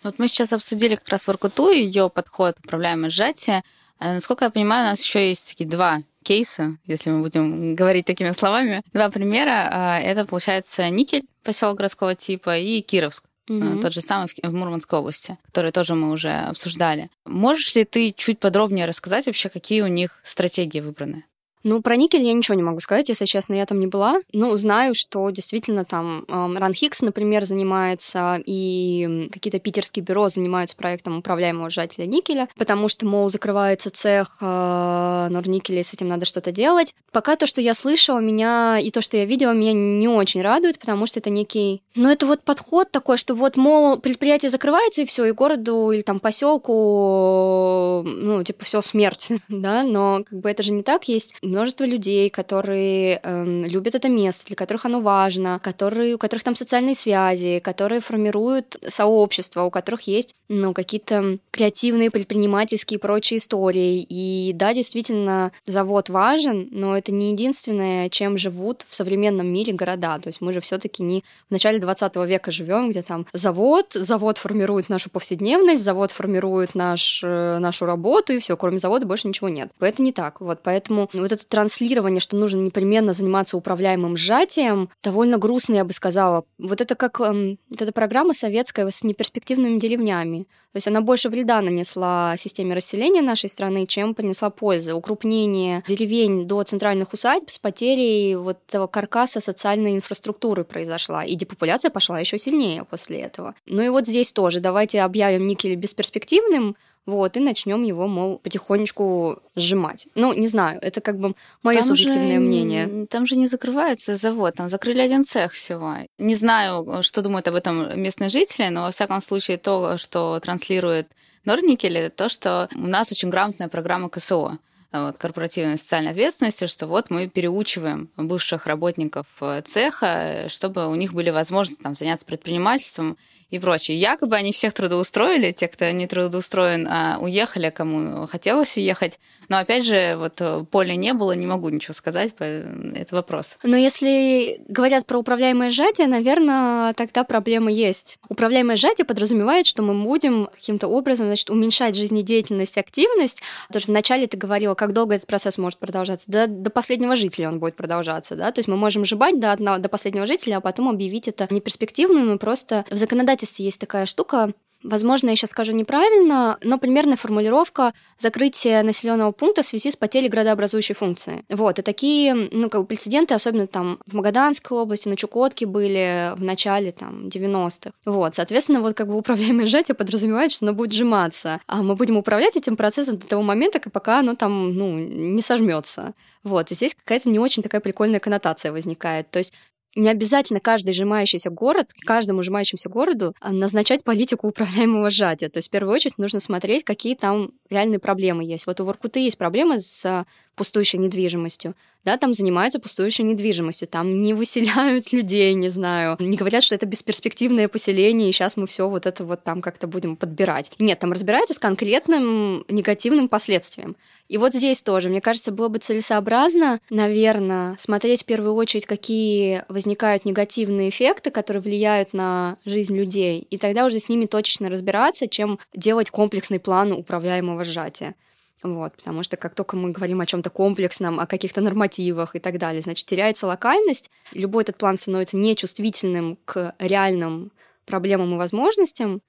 Вот 0.03 0.17
мы 0.17 0.27
сейчас 0.27 0.53
обсудили 0.53 0.95
как 0.95 1.09
раз 1.09 1.27
Воркуту 1.27 1.69
и 1.69 1.81
ее 1.81 2.09
подход 2.09 2.57
управляемое 2.63 3.09
сжатие. 3.09 3.63
А, 3.99 4.13
насколько 4.13 4.45
я 4.45 4.51
понимаю, 4.51 4.87
у 4.87 4.89
нас 4.91 5.03
еще 5.03 5.27
есть 5.27 5.49
такие 5.49 5.69
два 5.69 6.01
кейса, 6.23 6.77
если 6.85 7.09
мы 7.09 7.21
будем 7.21 7.75
говорить 7.75 8.05
такими 8.05 8.31
словами. 8.31 8.81
Два 8.93 9.09
примера. 9.09 9.69
А, 9.71 9.99
это, 9.99 10.25
получается, 10.25 10.89
Никель, 10.89 11.23
поселок 11.43 11.77
городского 11.77 12.15
типа, 12.15 12.57
и 12.57 12.81
Кировск. 12.81 13.25
Mm-hmm. 13.49 13.81
Тот 13.81 13.93
же 13.93 14.01
самый 14.01 14.27
в 14.43 14.53
Мурманской 14.53 14.99
области, 14.99 15.37
который 15.47 15.71
тоже 15.71 15.95
мы 15.95 16.11
уже 16.11 16.29
обсуждали. 16.29 17.09
Можешь 17.25 17.73
ли 17.75 17.83
ты 17.83 18.13
чуть 18.15 18.39
подробнее 18.39 18.85
рассказать 18.85 19.25
вообще, 19.25 19.49
какие 19.49 19.81
у 19.81 19.87
них 19.87 20.21
стратегии 20.23 20.81
выбраны? 20.81 21.25
Ну, 21.63 21.81
про 21.81 21.95
никель 21.95 22.23
я 22.23 22.33
ничего 22.33 22.55
не 22.55 22.63
могу 22.63 22.79
сказать, 22.79 23.09
если 23.09 23.25
честно, 23.25 23.53
я 23.53 23.65
там 23.65 23.79
не 23.79 23.87
была. 23.87 24.21
Ну, 24.31 24.55
знаю, 24.55 24.93
что 24.95 25.29
действительно 25.29 25.83
там 25.83 26.23
э, 26.27 26.57
Ран 26.57 26.73
Хикс, 26.73 27.01
например, 27.01 27.45
занимается, 27.45 28.41
и 28.45 29.27
какие-то 29.31 29.59
питерские 29.59 30.03
бюро 30.03 30.29
занимаются 30.29 30.77
проектом 30.77 31.17
управляемого 31.17 31.69
сжателя 31.69 32.05
никеля, 32.05 32.47
потому 32.57 32.87
что, 32.87 33.05
мол, 33.05 33.29
закрывается 33.29 33.89
цех 33.89 34.37
э, 34.39 35.27
Норникеля, 35.29 35.81
и 35.81 35.83
с 35.83 35.93
этим 35.93 36.07
надо 36.07 36.25
что-то 36.25 36.51
делать. 36.51 36.95
Пока 37.11 37.35
то, 37.35 37.47
что 37.47 37.59
я 37.59 37.73
слышала, 37.73 38.19
меня, 38.19 38.79
и 38.79 38.91
то, 38.91 39.01
что 39.01 39.17
я 39.17 39.25
видела, 39.25 39.51
меня 39.51 39.73
не 39.73 40.07
очень 40.07 40.41
радует, 40.41 40.79
потому 40.79 41.07
что 41.07 41.19
это 41.19 41.29
некий... 41.29 41.81
Ну, 41.95 42.09
это 42.09 42.25
вот 42.25 42.41
подход 42.41 42.91
такой, 42.91 43.17
что 43.17 43.33
вот, 43.33 43.57
мол, 43.57 43.97
предприятие 43.97 44.49
закрывается, 44.49 45.01
и 45.01 45.05
все, 45.05 45.25
и 45.25 45.31
городу 45.31 45.91
или 45.91 46.01
там 46.01 46.19
поселку, 46.19 48.03
ну, 48.05 48.43
типа, 48.43 48.63
все 48.63 48.81
смерть, 48.81 49.29
да, 49.49 49.83
но 49.83 50.23
как 50.23 50.39
бы 50.39 50.49
это 50.49 50.63
же 50.63 50.71
не 50.71 50.83
так, 50.83 51.07
есть 51.07 51.33
множество 51.49 51.83
людей, 51.83 52.29
которые 52.29 53.19
э, 53.21 53.63
любят 53.67 53.95
это 53.95 54.09
место, 54.09 54.47
для 54.47 54.55
которых 54.55 54.85
оно 54.85 55.01
важно, 55.01 55.59
которые, 55.59 56.15
у 56.15 56.17
которых 56.17 56.43
там 56.43 56.55
социальные 56.55 56.95
связи, 56.95 57.59
которые 57.59 58.01
формируют 58.01 58.77
сообщество, 58.87 59.63
у 59.63 59.71
которых 59.71 60.01
есть 60.01 60.35
ну, 60.49 60.73
какие-то 60.73 61.37
креативные, 61.51 62.11
предпринимательские 62.11 62.97
и 62.97 63.01
прочие 63.01 63.37
истории. 63.37 64.05
И 64.09 64.51
да, 64.53 64.73
действительно, 64.73 65.51
завод 65.65 66.09
важен, 66.09 66.67
но 66.71 66.97
это 66.97 67.11
не 67.11 67.31
единственное, 67.31 68.09
чем 68.09 68.37
живут 68.37 68.83
в 68.87 68.95
современном 68.95 69.47
мире 69.47 69.73
города. 69.73 70.17
То 70.19 70.27
есть 70.27 70.41
мы 70.41 70.51
же 70.53 70.61
все-таки 70.61 71.03
не 71.03 71.23
в 71.49 71.51
начале 71.51 71.79
20 71.79 72.15
века 72.27 72.51
живем, 72.51 72.89
где 72.89 73.03
там 73.03 73.27
завод, 73.33 73.93
завод 73.93 74.37
формирует 74.37 74.89
нашу 74.89 75.09
повседневность, 75.09 75.83
завод 75.83 76.11
формирует 76.11 76.73
наш, 76.75 77.21
э, 77.23 77.59
нашу 77.59 77.85
работу, 77.85 78.33
и 78.33 78.39
все, 78.39 78.57
кроме 78.57 78.79
завода 78.79 79.05
больше 79.05 79.27
ничего 79.27 79.49
нет. 79.49 79.69
Это 79.79 80.01
не 80.01 80.11
так. 80.11 80.41
Вот 80.41 80.59
поэтому 80.63 81.09
вот 81.13 81.31
это 81.31 81.38
транслирование, 81.45 82.19
что 82.19 82.35
нужно 82.35 82.59
непременно 82.59 83.13
заниматься 83.13 83.57
управляемым 83.57 84.17
сжатием, 84.17 84.89
довольно 85.03 85.37
грустно, 85.37 85.75
я 85.75 85.85
бы 85.85 85.93
сказала. 85.93 86.45
Вот 86.57 86.81
это 86.81 86.95
как 86.95 87.19
эм, 87.21 87.57
вот 87.69 87.81
эта 87.81 87.91
программа 87.91 88.33
советская 88.33 88.89
с 88.89 89.03
неперспективными 89.03 89.79
деревнями. 89.79 90.47
То 90.71 90.77
есть 90.77 90.87
она 90.87 91.01
больше 91.01 91.29
вреда 91.29 91.61
нанесла 91.61 92.35
системе 92.37 92.75
расселения 92.75 93.21
нашей 93.21 93.49
страны, 93.49 93.87
чем 93.87 94.13
принесла 94.13 94.49
пользы. 94.49 94.93
Укрупнение 94.93 95.83
деревень 95.87 96.47
до 96.47 96.61
центральных 96.63 97.13
усадьб 97.13 97.49
с 97.49 97.57
потерей 97.57 98.35
вот 98.35 98.59
этого 98.67 98.87
каркаса 98.87 99.39
социальной 99.39 99.95
инфраструктуры 99.95 100.63
произошла. 100.63 101.23
И 101.23 101.35
депопуляция 101.35 101.89
пошла 101.89 102.19
еще 102.19 102.37
сильнее 102.37 102.83
после 102.83 103.19
этого. 103.21 103.55
Ну 103.65 103.81
и 103.81 103.89
вот 103.89 104.05
здесь 104.05 104.31
тоже 104.31 104.59
давайте 104.59 105.01
объявим 105.01 105.47
никель 105.47 105.75
бесперспективным, 105.75 106.75
вот, 107.05 107.37
и 107.37 107.39
начнем 107.39 107.83
его, 107.83 108.07
мол, 108.07 108.39
потихонечку 108.39 109.39
сжимать. 109.55 110.07
Ну, 110.15 110.33
не 110.33 110.47
знаю, 110.47 110.79
это 110.81 111.01
как 111.01 111.17
бы 111.19 111.35
мое 111.63 111.81
субъективное 111.81 112.35
же, 112.35 112.39
мнение. 112.39 113.07
Там 113.07 113.25
же 113.25 113.35
не 113.35 113.47
закрывается 113.47 114.15
завод, 114.15 114.55
там 114.55 114.69
закрыли 114.69 115.01
один 115.01 115.25
цех 115.25 115.53
всего. 115.53 115.95
Не 116.17 116.35
знаю, 116.35 117.01
что 117.01 117.21
думают 117.21 117.47
об 117.47 117.55
этом 117.55 117.99
местные 117.99 118.29
жители, 118.29 118.69
но 118.69 118.83
во 118.83 118.91
всяком 118.91 119.21
случае 119.21 119.57
то, 119.57 119.97
что 119.97 120.39
транслирует 120.39 121.07
Норникель, 121.45 121.97
это 121.97 122.15
то, 122.15 122.29
что 122.29 122.69
у 122.75 122.87
нас 122.87 123.11
очень 123.11 123.29
грамотная 123.29 123.69
программа 123.69 124.09
КСО 124.09 124.59
вот, 124.91 125.17
корпоративной 125.17 125.77
социальной 125.77 126.11
ответственности, 126.11 126.67
что 126.67 126.87
вот 126.87 127.09
мы 127.09 127.27
переучиваем 127.27 128.09
бывших 128.17 128.65
работников 128.65 129.27
э, 129.41 129.61
цеха, 129.65 130.45
чтобы 130.47 130.87
у 130.87 130.95
них 130.95 131.13
были 131.13 131.29
возможности 131.29 131.81
там, 131.81 131.95
заняться 131.95 132.25
предпринимательством 132.25 133.17
и 133.49 133.59
прочее. 133.59 133.99
Якобы 133.99 134.35
они 134.35 134.51
всех 134.51 134.73
трудоустроили, 134.73 135.51
те, 135.51 135.67
кто 135.67 135.89
не 135.91 136.07
трудоустроен, 136.07 136.87
а 136.89 137.17
уехали, 137.19 137.69
кому 137.69 138.27
хотелось 138.27 138.77
уехать. 138.77 139.19
Но 139.47 139.57
опять 139.57 139.83
же, 139.83 140.15
вот 140.17 140.39
э, 140.41 140.63
поля 140.69 140.95
не 140.95 141.13
было, 141.13 141.31
не 141.31 141.47
могу 141.47 141.69
ничего 141.69 141.95
сказать, 141.95 142.33
это 142.37 143.15
вопрос. 143.15 143.57
Но 143.63 143.75
если 143.75 144.61
говорят 144.67 145.07
про 145.07 145.17
управляемое 145.17 145.71
сжатие, 145.71 146.05
наверное, 146.05 146.93
тогда 146.93 147.23
проблема 147.23 147.71
есть. 147.71 148.19
Управляемое 148.29 148.75
сжатие 148.75 149.05
подразумевает, 149.05 149.65
что 149.65 149.81
мы 149.81 149.95
будем 150.03 150.49
каким-то 150.53 150.87
образом 150.87 151.25
значит, 151.25 151.49
уменьшать 151.49 151.95
жизнедеятельность, 151.95 152.77
активность. 152.77 153.41
Тоже 153.73 153.87
вначале 153.87 154.27
ты 154.27 154.37
говорила, 154.37 154.75
как 154.75 154.93
долго 154.93 155.15
этот 155.15 155.27
процесс 155.27 155.57
может 155.57 155.79
продолжаться. 155.79 156.31
До, 156.31 156.45
до 156.45 156.69
последнего 156.69 157.15
жителя 157.15 157.47
он 157.47 157.59
будет 157.59 157.75
продолжаться. 157.75 158.35
Да? 158.35 158.51
То 158.51 158.59
есть 158.59 158.67
мы 158.67 158.77
можем 158.77 159.05
сжимать 159.05 159.39
до, 159.39 159.51
одного, 159.51 159.79
до 159.79 159.89
последнего 159.89 160.27
жителя, 160.27 160.57
а 160.57 160.61
потом 160.61 160.87
объявить 160.87 161.27
это 161.27 161.47
неперспективным 161.49 162.35
и 162.35 162.37
просто 162.37 162.85
в 162.91 162.95
законодательстве 162.95 163.38
законодательстве 163.39 163.65
есть 163.65 163.79
такая 163.79 164.05
штука, 164.05 164.53
Возможно, 164.81 165.29
я 165.29 165.35
сейчас 165.35 165.49
скажу 165.49 165.73
неправильно, 165.73 166.57
но 166.63 166.77
примерная 166.77 167.17
формулировка 167.17 167.93
закрытия 168.17 168.81
населенного 168.81 169.33
пункта 169.33 169.61
в 169.61 169.65
связи 169.65 169.91
с 169.91 169.97
потерей 169.97 170.29
градообразующей 170.29 170.95
функции. 170.95 171.43
Вот, 171.49 171.79
и 171.79 171.81
такие, 171.81 172.33
ну, 172.33 172.69
как 172.69 172.79
бы 172.79 172.87
прецеденты, 172.87 173.33
особенно 173.33 173.67
там 173.67 173.99
в 174.07 174.13
Магаданской 174.13 174.77
области, 174.77 175.09
на 175.09 175.17
Чукотке 175.17 175.65
были 175.65 176.31
в 176.37 176.41
начале 176.41 176.93
там 176.93 177.27
90-х. 177.27 177.91
Вот, 178.05 178.35
соответственно, 178.35 178.79
вот 178.79 178.95
как 178.95 179.07
бы 179.07 179.17
управляемое 179.17 179.67
сжатие 179.67 179.95
подразумевает, 179.95 180.53
что 180.53 180.65
оно 180.65 180.73
будет 180.73 180.93
сжиматься, 180.93 181.59
а 181.67 181.83
мы 181.83 181.97
будем 181.97 182.15
управлять 182.15 182.55
этим 182.55 182.77
процессом 182.77 183.17
до 183.17 183.27
того 183.27 183.43
момента, 183.43 183.81
пока 183.89 184.19
оно 184.19 184.35
там, 184.35 184.73
ну, 184.73 184.97
не 184.97 185.41
сожмется. 185.41 186.13
Вот, 186.45 186.71
и 186.71 186.75
здесь 186.75 186.95
какая-то 186.95 187.27
не 187.27 187.37
очень 187.37 187.63
такая 187.63 187.81
прикольная 187.81 188.21
коннотация 188.21 188.71
возникает. 188.71 189.29
То 189.29 189.39
есть 189.39 189.53
не 189.95 190.09
обязательно 190.09 190.59
каждый 190.59 190.93
сжимающийся 190.93 191.49
город, 191.49 191.91
каждому 192.05 192.43
сжимающемуся 192.43 192.89
городу 192.89 193.33
а, 193.39 193.51
назначать 193.51 194.03
политику 194.03 194.47
управляемого 194.47 195.09
сжатия. 195.09 195.49
То 195.49 195.57
есть 195.57 195.69
в 195.69 195.71
первую 195.71 195.93
очередь 195.93 196.17
нужно 196.17 196.39
смотреть, 196.39 196.83
какие 196.83 197.15
там 197.15 197.51
реальные 197.69 197.99
проблемы 197.99 198.43
есть. 198.43 198.67
Вот 198.67 198.79
у 198.79 198.85
Воркуты 198.85 199.19
есть 199.19 199.37
проблемы 199.37 199.79
с 199.79 200.05
а, 200.05 200.25
пустующей 200.59 200.99
недвижимостью. 200.99 201.73
Да, 202.03 202.17
там 202.17 202.33
занимаются 202.33 202.81
пустующей 202.81 203.23
недвижимостью, 203.23 203.87
там 203.87 204.21
не 204.21 204.33
выселяют 204.33 205.13
людей, 205.13 205.53
не 205.53 205.69
знаю, 205.69 206.17
не 206.19 206.35
говорят, 206.35 206.63
что 206.63 206.75
это 206.75 206.85
бесперспективное 206.85 207.69
поселение, 207.69 208.29
и 208.29 208.33
сейчас 208.33 208.57
мы 208.57 208.67
все 208.67 208.89
вот 208.89 209.05
это 209.05 209.23
вот 209.23 209.41
там 209.43 209.61
как-то 209.61 209.87
будем 209.87 210.17
подбирать. 210.17 210.73
Нет, 210.79 210.99
там 210.99 211.13
разбираются 211.13 211.53
с 211.53 211.59
конкретным 211.59 212.65
негативным 212.67 213.29
последствием. 213.29 213.95
И 214.27 214.37
вот 214.37 214.53
здесь 214.53 214.81
тоже, 214.81 215.07
мне 215.07 215.21
кажется, 215.21 215.53
было 215.53 215.69
бы 215.69 215.79
целесообразно, 215.79 216.81
наверное, 216.89 217.77
смотреть 217.79 218.23
в 218.23 218.25
первую 218.25 218.53
очередь, 218.55 218.85
какие 218.85 219.63
возникают 219.69 220.25
негативные 220.25 220.89
эффекты, 220.89 221.31
которые 221.31 221.63
влияют 221.63 222.11
на 222.11 222.57
жизнь 222.65 222.97
людей, 222.97 223.47
и 223.49 223.57
тогда 223.57 223.85
уже 223.85 223.99
с 223.99 224.09
ними 224.09 224.25
точечно 224.25 224.69
разбираться, 224.69 225.29
чем 225.29 225.57
делать 225.73 226.09
комплексный 226.09 226.59
план 226.59 226.91
управляемого 226.91 227.63
сжатия. 227.63 228.13
Вот, 228.61 228.93
потому 228.97 229.23
что 229.23 229.37
как 229.37 229.55
только 229.55 229.77
мы 229.77 229.91
говорим 229.91 230.19
о 230.19 230.25
чем-то 230.25 230.49
комплексном, 230.49 231.19
о 231.19 231.25
каких-то 231.25 231.61
нормативах 231.61 232.35
и 232.35 232.39
так 232.39 232.57
далее, 232.57 232.81
значит, 232.81 233.05
теряется 233.05 233.47
локальность, 233.47 234.11
любой 234.33 234.63
этот 234.63 234.77
план 234.77 234.97
становится 234.97 235.37
нечувствительным 235.37 236.37
к 236.45 236.75
реальным 236.79 237.51
проблемам 237.85 238.33
и 238.35 238.37
возможностям, 238.37 239.21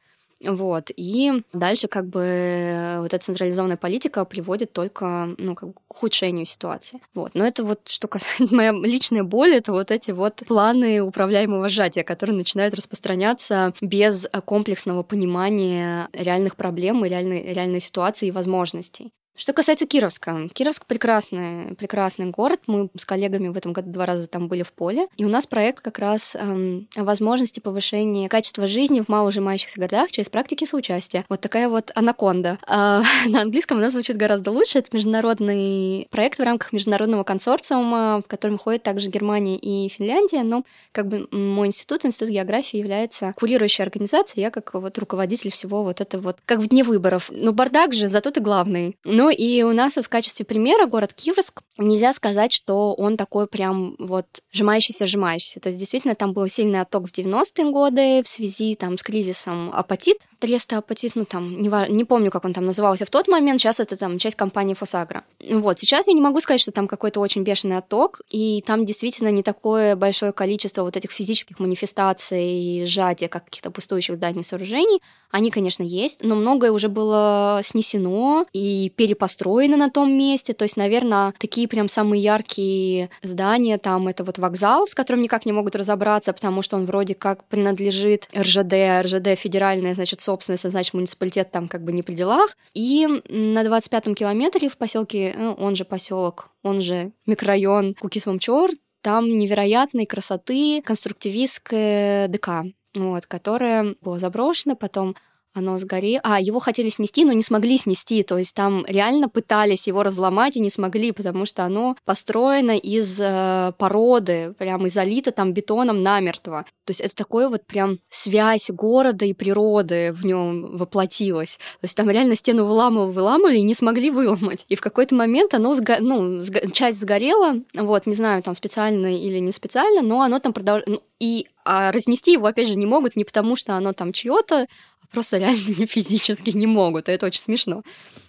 Вот. 0.43 0.91
И 0.97 1.43
дальше 1.53 1.87
как 1.87 2.07
бы 2.07 2.97
вот 3.01 3.13
эта 3.13 3.19
централизованная 3.19 3.77
политика 3.77 4.25
приводит 4.25 4.73
только 4.73 5.35
ну, 5.37 5.55
как 5.55 5.69
бы 5.69 5.75
к 5.75 5.91
ухудшению 5.91 6.47
ситуации. 6.47 7.01
Вот. 7.15 7.33
Но 7.35 7.47
это 7.47 7.63
вот, 7.63 7.89
что 7.89 8.09
касается 8.09 8.55
моя 8.55 8.73
личная 8.73 9.23
боль, 9.23 9.55
это 9.55 9.73
вот 9.73 9.91
эти 9.91 10.13
вот 10.13 10.43
планы 10.47 11.03
управляемого 11.03 11.69
сжатия, 11.69 12.05
которые 12.05 12.37
начинают 12.37 12.75
распространяться 12.75 13.75
без 13.83 14.29
комплексного 14.47 15.03
понимания 15.03 16.09
реальных 16.15 16.57
проблем 16.57 17.05
и 17.05 17.09
реальной, 17.11 17.53
реальной 17.53 17.81
ситуации 17.81 18.29
и 18.29 18.33
возможностей. 18.33 19.13
Что 19.41 19.55
касается 19.55 19.87
Кировска. 19.87 20.51
Кировск 20.53 20.85
прекрасный, 20.85 21.75
прекрасный 21.75 22.27
город. 22.27 22.61
Мы 22.67 22.91
с 22.95 23.07
коллегами 23.07 23.49
в 23.49 23.57
этом 23.57 23.73
году 23.73 23.91
два 23.91 24.05
раза 24.05 24.27
там 24.27 24.49
были 24.49 24.63
в 24.63 24.75
поле. 24.75 25.07
И 25.17 25.25
у 25.25 25.31
нас 25.31 25.47
проект 25.47 25.81
как 25.81 25.99
раз 25.99 26.37
эм, 26.37 26.89
о 26.95 27.05
возможности 27.05 27.59
повышения 27.59 28.29
качества 28.29 28.67
жизни 28.67 29.01
в 29.01 29.09
малоужимающихся 29.09 29.81
городах 29.81 30.11
через 30.11 30.29
практики 30.29 30.67
соучастия. 30.67 31.25
Вот 31.31 31.41
такая 31.41 31.71
вот 31.71 31.91
анаконда. 31.95 32.59
А, 32.67 33.03
на 33.29 33.41
английском 33.41 33.79
она 33.79 33.89
звучит 33.89 34.19
гораздо 34.19 34.51
лучше. 34.51 34.81
Это 34.81 34.89
международный 34.93 36.07
проект 36.11 36.39
в 36.39 36.43
рамках 36.43 36.75
международного 36.75 37.25
консорциума, 37.25 38.21
в 38.23 38.29
котором 38.29 38.59
ходят 38.59 38.83
также 38.83 39.09
Германия 39.09 39.57
и 39.57 39.89
Финляндия. 39.89 40.43
Но 40.43 40.65
как 40.93 41.09
бы 41.09 41.27
мой 41.31 41.69
институт, 41.69 42.05
Институт 42.05 42.29
географии, 42.29 42.77
является 42.77 43.33
курирующей 43.39 43.85
организацией. 43.85 44.43
Я 44.43 44.51
как 44.51 44.75
вот 44.75 44.99
руководитель 44.99 45.51
всего 45.51 45.83
вот 45.83 46.03
это 46.03 46.21
вот, 46.21 46.37
как 46.45 46.59
в 46.59 46.69
дне 46.69 46.85
выборов. 46.85 47.31
Ну, 47.33 47.53
бардак 47.53 47.95
же, 47.95 48.07
зато 48.07 48.31
ты 48.33 48.43
главный. 48.43 48.99
Но 49.03 49.30
и 49.31 49.63
у 49.63 49.73
нас 49.73 49.97
в 49.97 50.09
качестве 50.09 50.45
примера 50.45 50.87
город 50.87 51.13
Кировск. 51.13 51.63
Нельзя 51.79 52.13
сказать, 52.13 52.53
что 52.53 52.95
он 52.95 53.17
такой 53.17 53.47
прям 53.47 53.97
вот 53.99 54.27
сжимающийся-сжимающийся. 54.53 55.61
То 55.61 55.69
есть 55.69 55.79
действительно 55.79 56.15
там 56.15 56.33
был 56.33 56.47
сильный 56.49 56.81
отток 56.81 57.09
в 57.09 57.13
90-е 57.13 57.71
годы 57.71 58.23
в 58.23 58.29
связи 58.29 58.75
там 58.75 58.99
с 58.99 59.03
кризисом 59.03 59.71
апатит, 59.73 60.19
Треста 60.39 60.79
апатит, 60.79 61.13
ну 61.17 61.25
там, 61.25 61.61
не, 61.61 61.69
не 61.91 62.05
помню, 62.05 62.31
как 62.31 62.45
он 62.45 62.53
там 62.53 62.65
назывался 62.65 63.05
в 63.05 63.11
тот 63.11 63.29
момент, 63.29 63.61
сейчас 63.61 63.79
это 63.79 63.97
там 63.97 64.19
часть 64.19 64.37
компании 64.37 64.75
Фосагра. 64.75 65.25
Вот, 65.51 65.79
сейчас 65.79 66.07
я 66.07 66.15
не 66.15 66.21
могу 66.21 66.41
сказать, 66.41 66.61
что 66.61 66.73
там 66.73 66.89
какой-то 66.89 67.21
очень 67.21 67.43
бешеный 67.43 67.77
отток, 67.77 68.23
и 68.31 68.63
там 68.67 68.87
действительно 68.87 69.29
не 69.29 69.43
такое 69.43 69.97
большое 69.97 70.33
количество 70.33 70.83
вот 70.83 70.97
этих 70.97 71.11
физических 71.11 71.59
манифестаций, 71.59 72.85
сжатия 72.87 73.29
каких-то 73.29 73.71
пустующих 73.71 74.17
зданий 74.17 74.45
сооружений. 74.45 75.03
Они, 75.31 75.51
конечно, 75.51 75.83
есть, 75.83 76.23
но 76.23 76.35
многое 76.35 76.73
уже 76.73 76.89
было 76.89 77.61
снесено 77.63 78.47
и 78.53 78.91
переп 78.97 79.10
построены 79.15 79.77
на 79.77 79.91
том 79.91 80.13
месте. 80.13 80.53
То 80.53 80.65
есть, 80.65 80.77
наверное, 80.77 81.35
такие 81.39 81.69
прям 81.69 81.89
самые 81.89 82.23
яркие 82.23 83.11
здания 83.23 83.79
там 83.79 84.09
это 84.09 84.25
вот 84.25 84.39
вокзал, 84.39 84.87
с 84.87 84.95
которым 84.95 85.23
никак 85.23 85.47
не 85.47 85.53
могут 85.53 85.77
разобраться, 85.77 86.33
потому 86.33 86.63
что 86.63 86.77
он 86.77 86.87
вроде 86.87 87.15
как 87.15 87.45
принадлежит 87.45 88.29
РЖД, 88.37 89.03
РЖД 89.03 89.39
федеральная, 89.39 89.95
значит, 89.95 90.21
собственность, 90.21 90.69
значит, 90.69 90.95
муниципалитет 90.95 91.51
там 91.51 91.69
как 91.69 91.85
бы 91.85 91.93
не 91.93 92.03
при 92.03 92.15
делах. 92.15 92.57
И 92.75 93.07
на 93.29 93.63
25-м 93.63 94.15
километре 94.15 94.69
в 94.69 94.77
поселке, 94.77 95.35
ну, 95.37 95.53
он 95.55 95.77
же 95.77 95.85
поселок, 95.85 96.51
он 96.63 96.81
же 96.81 97.13
микрорайон 97.27 97.95
Кукисвамчор, 97.95 98.71
там 99.03 99.39
невероятной 99.39 100.07
красоты 100.07 100.83
конструктивистское 100.83 102.29
ДК, 102.29 102.65
вот, 102.95 103.27
которое 103.27 103.95
было 104.01 104.19
заброшено, 104.19 104.77
потом 104.77 105.17
оно 105.55 105.79
сгорело. 105.79 106.21
А, 106.25 106.41
его 106.41 106.59
хотели 106.59 106.89
снести, 106.89 107.25
но 107.25 107.33
не 107.33 107.43
смогли 107.43 107.77
снести. 107.79 108.23
То 108.23 108.39
есть 108.39 108.55
там 108.55 108.85
реально 108.87 109.29
пытались 109.29 109.87
его 109.87 110.03
разломать 110.03 110.57
и 110.57 110.61
не 110.61 110.71
смогли, 110.71 111.13
потому 111.13 111.47
что 111.47 111.65
оно 111.65 111.97
построено 112.05 112.77
из 112.77 113.21
э, 113.21 113.73
породы, 113.79 114.55
прям 114.59 114.87
и 114.87 114.91
залито 114.91 115.33
там 115.33 115.53
бетоном 115.53 116.03
намертво. 116.03 116.65
То 116.85 116.91
есть 116.91 117.01
это 117.01 117.15
такое 117.15 117.49
вот 117.49 117.67
прям 117.67 117.99
связь 118.09 118.71
города 118.71 119.25
и 119.25 119.33
природы 119.33 120.13
в 120.13 120.25
нем 120.25 120.77
воплотилась. 120.77 121.59
То 121.81 121.85
есть 121.85 121.97
там 121.97 122.11
реально 122.11 122.37
стену 122.37 122.67
выламывали, 122.67 123.13
выламывали 123.13 123.57
и 123.59 123.63
не 123.63 123.75
смогли 123.75 124.11
выломать. 124.11 124.65
И 124.69 124.77
в 124.77 124.81
какой-то 124.81 125.15
момент 125.15 125.55
оно, 125.55 125.75
сго... 125.75 125.97
ну, 126.01 126.43
сго... 126.43 126.71
часть 126.71 127.01
сгорела, 127.01 127.57
вот, 127.75 128.07
не 128.07 128.15
знаю, 128.15 128.43
там 128.43 128.55
специально 128.55 129.17
или 129.17 129.39
не 129.39 129.53
специально, 129.53 130.03
но 130.03 130.23
оно 130.23 130.39
там 130.39 130.53
продолжало... 130.53 131.01
И 131.21 131.47
а 131.65 131.93
разнести 131.93 132.33
его, 132.33 132.47
опять 132.47 132.67
же, 132.67 132.77
не 132.77 132.87
могут 132.87 133.15
не 133.15 133.25
потому, 133.25 133.55
что 133.55 133.75
оно 133.75 133.93
там 133.93 134.13
чье-то, 134.13 134.67
просто 135.13 135.39
реально 135.39 135.87
физически 135.87 136.51
не 136.51 136.67
могут, 136.67 137.09
и 137.09 137.13
это 137.13 137.27
очень 137.27 137.41
смешно. 137.41 137.83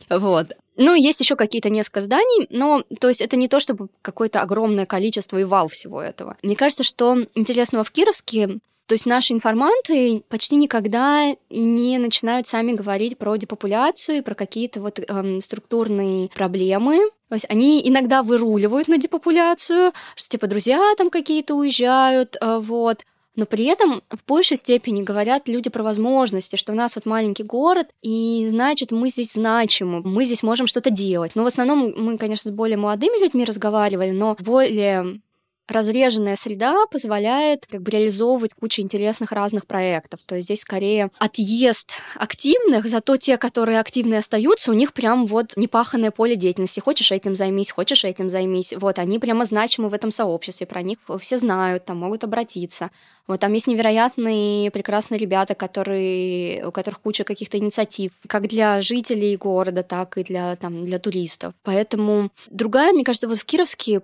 Вот. 0.09 0.51
Ну, 0.77 0.93
есть 0.93 1.19
еще 1.19 1.35
какие-то 1.35 1.69
несколько 1.69 2.01
зданий, 2.01 2.47
но, 2.49 2.83
то 2.99 3.07
есть, 3.07 3.21
это 3.21 3.35
не 3.37 3.47
то, 3.47 3.59
чтобы 3.59 3.89
какое-то 4.01 4.41
огромное 4.41 4.85
количество 4.85 5.37
и 5.37 5.43
вал 5.43 5.67
всего 5.67 6.01
этого. 6.01 6.37
Мне 6.43 6.55
кажется, 6.55 6.83
что 6.83 7.17
интересного 7.35 7.83
в 7.83 7.91
Кировске 7.91 8.59
то 8.91 8.95
есть 8.95 9.05
наши 9.05 9.31
информанты 9.31 10.21
почти 10.27 10.57
никогда 10.57 11.33
не 11.49 11.97
начинают 11.97 12.45
сами 12.45 12.73
говорить 12.73 13.17
про 13.17 13.37
депопуляцию 13.37 14.17
и 14.17 14.21
про 14.21 14.35
какие-то 14.35 14.81
вот 14.81 14.99
эм, 14.99 15.39
структурные 15.39 16.27
проблемы. 16.27 16.99
То 17.31 17.35
есть 17.35 17.45
они 17.47 17.81
иногда 17.87 18.23
выруливают 18.23 18.89
на 18.89 18.97
депопуляцию, 18.97 19.93
что 20.15 20.29
типа 20.29 20.47
друзья 20.47 20.81
там 20.97 21.09
какие-то 21.09 21.55
уезжают, 21.55 22.35
э, 22.41 22.59
вот 22.61 23.05
но 23.37 23.45
при 23.45 23.63
этом 23.63 24.03
в 24.09 24.25
большей 24.27 24.57
степени 24.57 25.01
говорят 25.01 25.47
люди 25.47 25.69
про 25.69 25.81
возможности, 25.81 26.57
что 26.57 26.73
у 26.73 26.75
нас 26.75 26.95
вот 26.95 27.05
маленький 27.05 27.43
город, 27.43 27.87
и 28.01 28.45
значит, 28.49 28.91
мы 28.91 29.07
здесь 29.07 29.31
значимы, 29.31 30.01
мы 30.01 30.25
здесь 30.25 30.43
можем 30.43 30.67
что-то 30.67 30.89
делать. 30.89 31.31
Но 31.35 31.45
в 31.45 31.47
основном 31.47 31.93
мы, 31.95 32.17
конечно, 32.17 32.51
с 32.51 32.53
более 32.53 32.75
молодыми 32.75 33.23
людьми 33.23 33.45
разговаривали, 33.45 34.11
но 34.11 34.35
более 34.37 35.21
разреженная 35.67 36.35
среда 36.35 36.85
позволяет 36.91 37.65
как 37.65 37.81
бы 37.81 37.91
реализовывать 37.91 38.53
кучу 38.53 38.81
интересных 38.81 39.31
разных 39.31 39.65
проектов. 39.65 40.21
То 40.25 40.35
есть 40.35 40.47
здесь 40.47 40.61
скорее 40.61 41.11
отъезд 41.17 42.01
активных, 42.15 42.85
зато 42.85 43.17
те, 43.17 43.37
которые 43.37 43.79
активные 43.79 44.19
остаются, 44.19 44.71
у 44.71 44.75
них 44.75 44.93
прям 44.93 45.25
вот 45.25 45.55
непаханное 45.55 46.11
поле 46.11 46.35
деятельности. 46.35 46.79
Хочешь 46.79 47.11
этим 47.11 47.35
займись, 47.35 47.71
хочешь 47.71 48.03
этим 48.03 48.29
займись. 48.29 48.73
Вот, 48.77 48.99
они 48.99 49.19
прямо 49.19 49.45
значимы 49.45 49.89
в 49.89 49.93
этом 49.93 50.11
сообществе, 50.11 50.67
про 50.67 50.81
них 50.81 50.97
все 51.19 51.37
знают, 51.37 51.85
там 51.85 51.97
могут 51.97 52.23
обратиться. 52.23 52.91
Вот 53.27 53.39
там 53.39 53.53
есть 53.53 53.67
невероятные, 53.67 54.71
прекрасные 54.71 55.17
ребята, 55.17 55.55
которые, 55.55 56.65
у 56.65 56.71
которых 56.71 57.01
куча 57.01 57.23
каких-то 57.23 57.57
инициатив, 57.57 58.11
как 58.27 58.47
для 58.47 58.81
жителей 58.81 59.37
города, 59.37 59.83
так 59.83 60.17
и 60.17 60.23
для, 60.23 60.55
там, 60.55 60.85
для 60.85 60.99
туристов. 60.99 61.53
Поэтому 61.63 62.31
другая, 62.49 62.91
мне 62.91 63.03
кажется, 63.03 63.27
вот 63.27 63.37
в 63.37 63.45
Кировске 63.45 64.01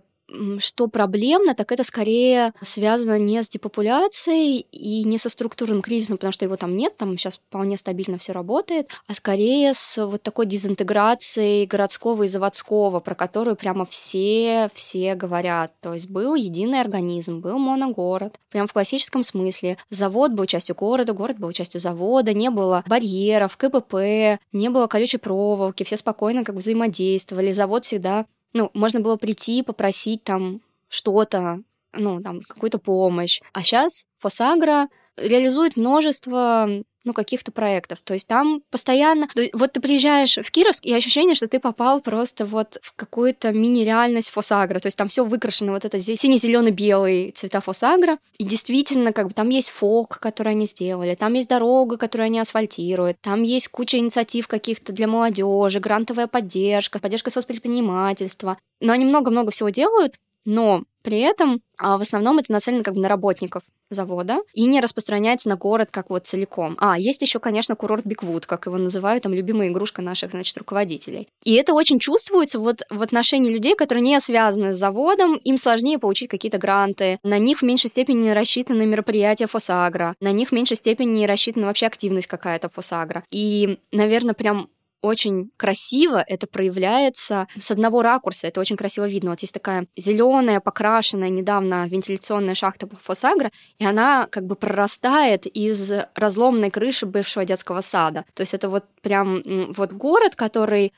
что 0.59 0.87
проблемно, 0.87 1.55
так 1.55 1.71
это 1.71 1.83
скорее 1.83 2.53
связано 2.61 3.17
не 3.17 3.41
с 3.41 3.49
депопуляцией 3.49 4.65
и 4.71 5.03
не 5.03 5.17
со 5.17 5.29
структурным 5.29 5.81
кризисом, 5.81 6.17
потому 6.17 6.33
что 6.33 6.45
его 6.45 6.55
там 6.55 6.75
нет, 6.75 6.97
там 6.97 7.17
сейчас 7.17 7.37
вполне 7.37 7.77
стабильно 7.77 8.17
все 8.17 8.33
работает, 8.33 8.89
а 9.07 9.13
скорее 9.13 9.73
с 9.73 10.05
вот 10.05 10.21
такой 10.21 10.45
дезинтеграцией 10.45 11.65
городского 11.65 12.23
и 12.23 12.27
заводского, 12.27 12.99
про 12.99 13.15
которую 13.15 13.55
прямо 13.55 13.85
все, 13.85 14.69
все 14.73 15.15
говорят. 15.15 15.71
То 15.81 15.93
есть 15.93 16.09
был 16.09 16.35
единый 16.35 16.81
организм, 16.81 17.39
был 17.39 17.57
моногород, 17.57 18.39
прям 18.51 18.67
в 18.67 18.73
классическом 18.73 19.23
смысле. 19.23 19.77
Завод 19.89 20.33
был 20.33 20.45
частью 20.45 20.75
города, 20.75 21.13
город 21.13 21.37
был 21.39 21.51
частью 21.51 21.79
завода, 21.81 22.33
не 22.33 22.49
было 22.49 22.83
барьеров, 22.87 23.57
КПП, 23.57 24.39
не 24.51 24.69
было 24.69 24.87
колючей 24.87 25.17
проволоки, 25.17 25.83
все 25.83 25.97
спокойно 25.97 26.43
как 26.43 26.55
бы 26.55 26.61
взаимодействовали, 26.61 27.51
завод 27.51 27.85
всегда 27.85 28.25
ну, 28.53 28.71
можно 28.73 28.99
было 28.99 29.17
прийти, 29.17 29.63
попросить 29.63 30.23
там 30.23 30.61
что-то, 30.89 31.61
ну, 31.93 32.21
там, 32.21 32.41
какую-то 32.41 32.79
помощь. 32.79 33.41
А 33.53 33.61
сейчас 33.61 34.05
Фосагра 34.19 34.87
реализует 35.17 35.77
множество 35.77 36.69
ну, 37.07 37.13
каких-то 37.13 37.51
проектов. 37.51 37.99
То 38.03 38.13
есть 38.13 38.27
там 38.27 38.61
постоянно... 38.69 39.27
Вот 39.53 39.71
ты 39.71 39.79
приезжаешь 39.79 40.37
в 40.37 40.51
Кировск, 40.51 40.85
и 40.85 40.93
ощущение, 40.93 41.35
что 41.35 41.47
ты 41.47 41.59
попал 41.59 42.01
просто 42.01 42.45
вот 42.45 42.77
в 42.81 42.93
какую-то 42.95 43.51
мини-реальность 43.53 44.29
Фосагра. 44.31 44.79
То 44.79 44.87
есть 44.87 44.97
там 44.97 45.07
все 45.07 45.23
выкрашено, 45.23 45.71
вот 45.71 45.85
это 45.85 45.99
сине-зеленый-белый 45.99 47.31
цвета 47.31 47.61
Фосагра. 47.61 48.17
И 48.37 48.43
действительно, 48.43 49.13
как 49.13 49.29
бы 49.29 49.33
там 49.33 49.49
есть 49.49 49.69
фок, 49.69 50.19
который 50.19 50.51
они 50.51 50.65
сделали, 50.65 51.15
там 51.15 51.33
есть 51.33 51.47
дорога, 51.47 51.97
которую 51.97 52.25
они 52.25 52.39
асфальтируют, 52.39 53.19
там 53.21 53.43
есть 53.43 53.69
куча 53.69 53.97
инициатив 53.97 54.47
каких-то 54.47 54.91
для 54.91 55.07
молодежи, 55.07 55.79
грантовая 55.79 56.27
поддержка, 56.27 56.99
поддержка 56.99 57.31
соцпредпринимательства. 57.31 58.57
Но 58.81 58.91
они 58.91 59.05
много-много 59.05 59.51
всего 59.51 59.69
делают, 59.69 60.15
но 60.43 60.83
при 61.07 61.21
этом 61.21 61.61
а 61.77 61.97
в 61.97 62.01
основном 62.01 62.39
это 62.39 62.51
нацелено 62.51 62.83
как 62.83 62.95
бы 62.95 63.01
на 63.01 63.07
работников 63.07 63.63
завода 63.89 64.39
и 64.53 64.65
не 64.65 64.81
распространяется 64.81 65.47
на 65.47 65.55
город 65.55 65.89
как 65.91 66.09
вот 66.09 66.25
целиком. 66.25 66.75
А, 66.79 66.99
есть 66.99 67.21
еще, 67.21 67.39
конечно, 67.39 67.77
курорт 67.77 68.05
Бигвуд, 68.05 68.45
как 68.45 68.65
его 68.65 68.77
называют, 68.77 69.23
там 69.23 69.33
любимая 69.33 69.69
игрушка 69.69 70.01
наших, 70.01 70.31
значит, 70.31 70.57
руководителей. 70.57 71.29
И 71.45 71.53
это 71.53 71.73
очень 71.73 71.99
чувствуется 71.99 72.59
вот 72.59 72.81
в 72.89 73.01
отношении 73.01 73.53
людей, 73.53 73.75
которые 73.75 74.03
не 74.03 74.19
связаны 74.19 74.73
с 74.73 74.77
заводом, 74.77 75.35
им 75.35 75.57
сложнее 75.57 75.99
получить 75.99 76.29
какие-то 76.29 76.57
гранты, 76.57 77.19
на 77.23 77.37
них 77.37 77.59
в 77.59 77.63
меньшей 77.63 77.89
степени 77.89 78.31
рассчитаны 78.31 78.85
мероприятия 78.85 79.47
Фосагра, 79.47 80.15
на 80.19 80.33
них 80.33 80.49
в 80.49 80.51
меньшей 80.51 80.75
степени 80.75 81.25
рассчитана 81.25 81.67
вообще 81.67 81.85
активность 81.85 82.27
какая-то 82.27 82.69
Фосагра. 82.69 83.23
И, 83.31 83.79
наверное, 83.93 84.33
прям 84.33 84.69
очень 85.07 85.51
красиво 85.57 86.23
это 86.25 86.47
проявляется 86.47 87.47
с 87.57 87.71
одного 87.71 88.01
ракурса. 88.01 88.47
Это 88.47 88.59
очень 88.59 88.77
красиво 88.77 89.07
видно. 89.07 89.31
Вот 89.31 89.39
есть 89.39 89.53
такая 89.53 89.87
зеленая, 89.95 90.59
покрашенная 90.59 91.29
недавно 91.29 91.87
вентиляционная 91.87 92.55
шахта 92.55 92.87
Фосагра, 93.01 93.51
и 93.77 93.85
она 93.85 94.27
как 94.29 94.45
бы 94.45 94.55
прорастает 94.55 95.45
из 95.45 95.91
разломной 96.15 96.69
крыши 96.69 97.05
бывшего 97.05 97.45
детского 97.45 97.81
сада. 97.81 98.25
То 98.33 98.41
есть 98.41 98.53
это 98.53 98.69
вот 98.69 98.85
прям 99.01 99.41
вот 99.73 99.93
город, 99.93 100.35
который 100.35 100.93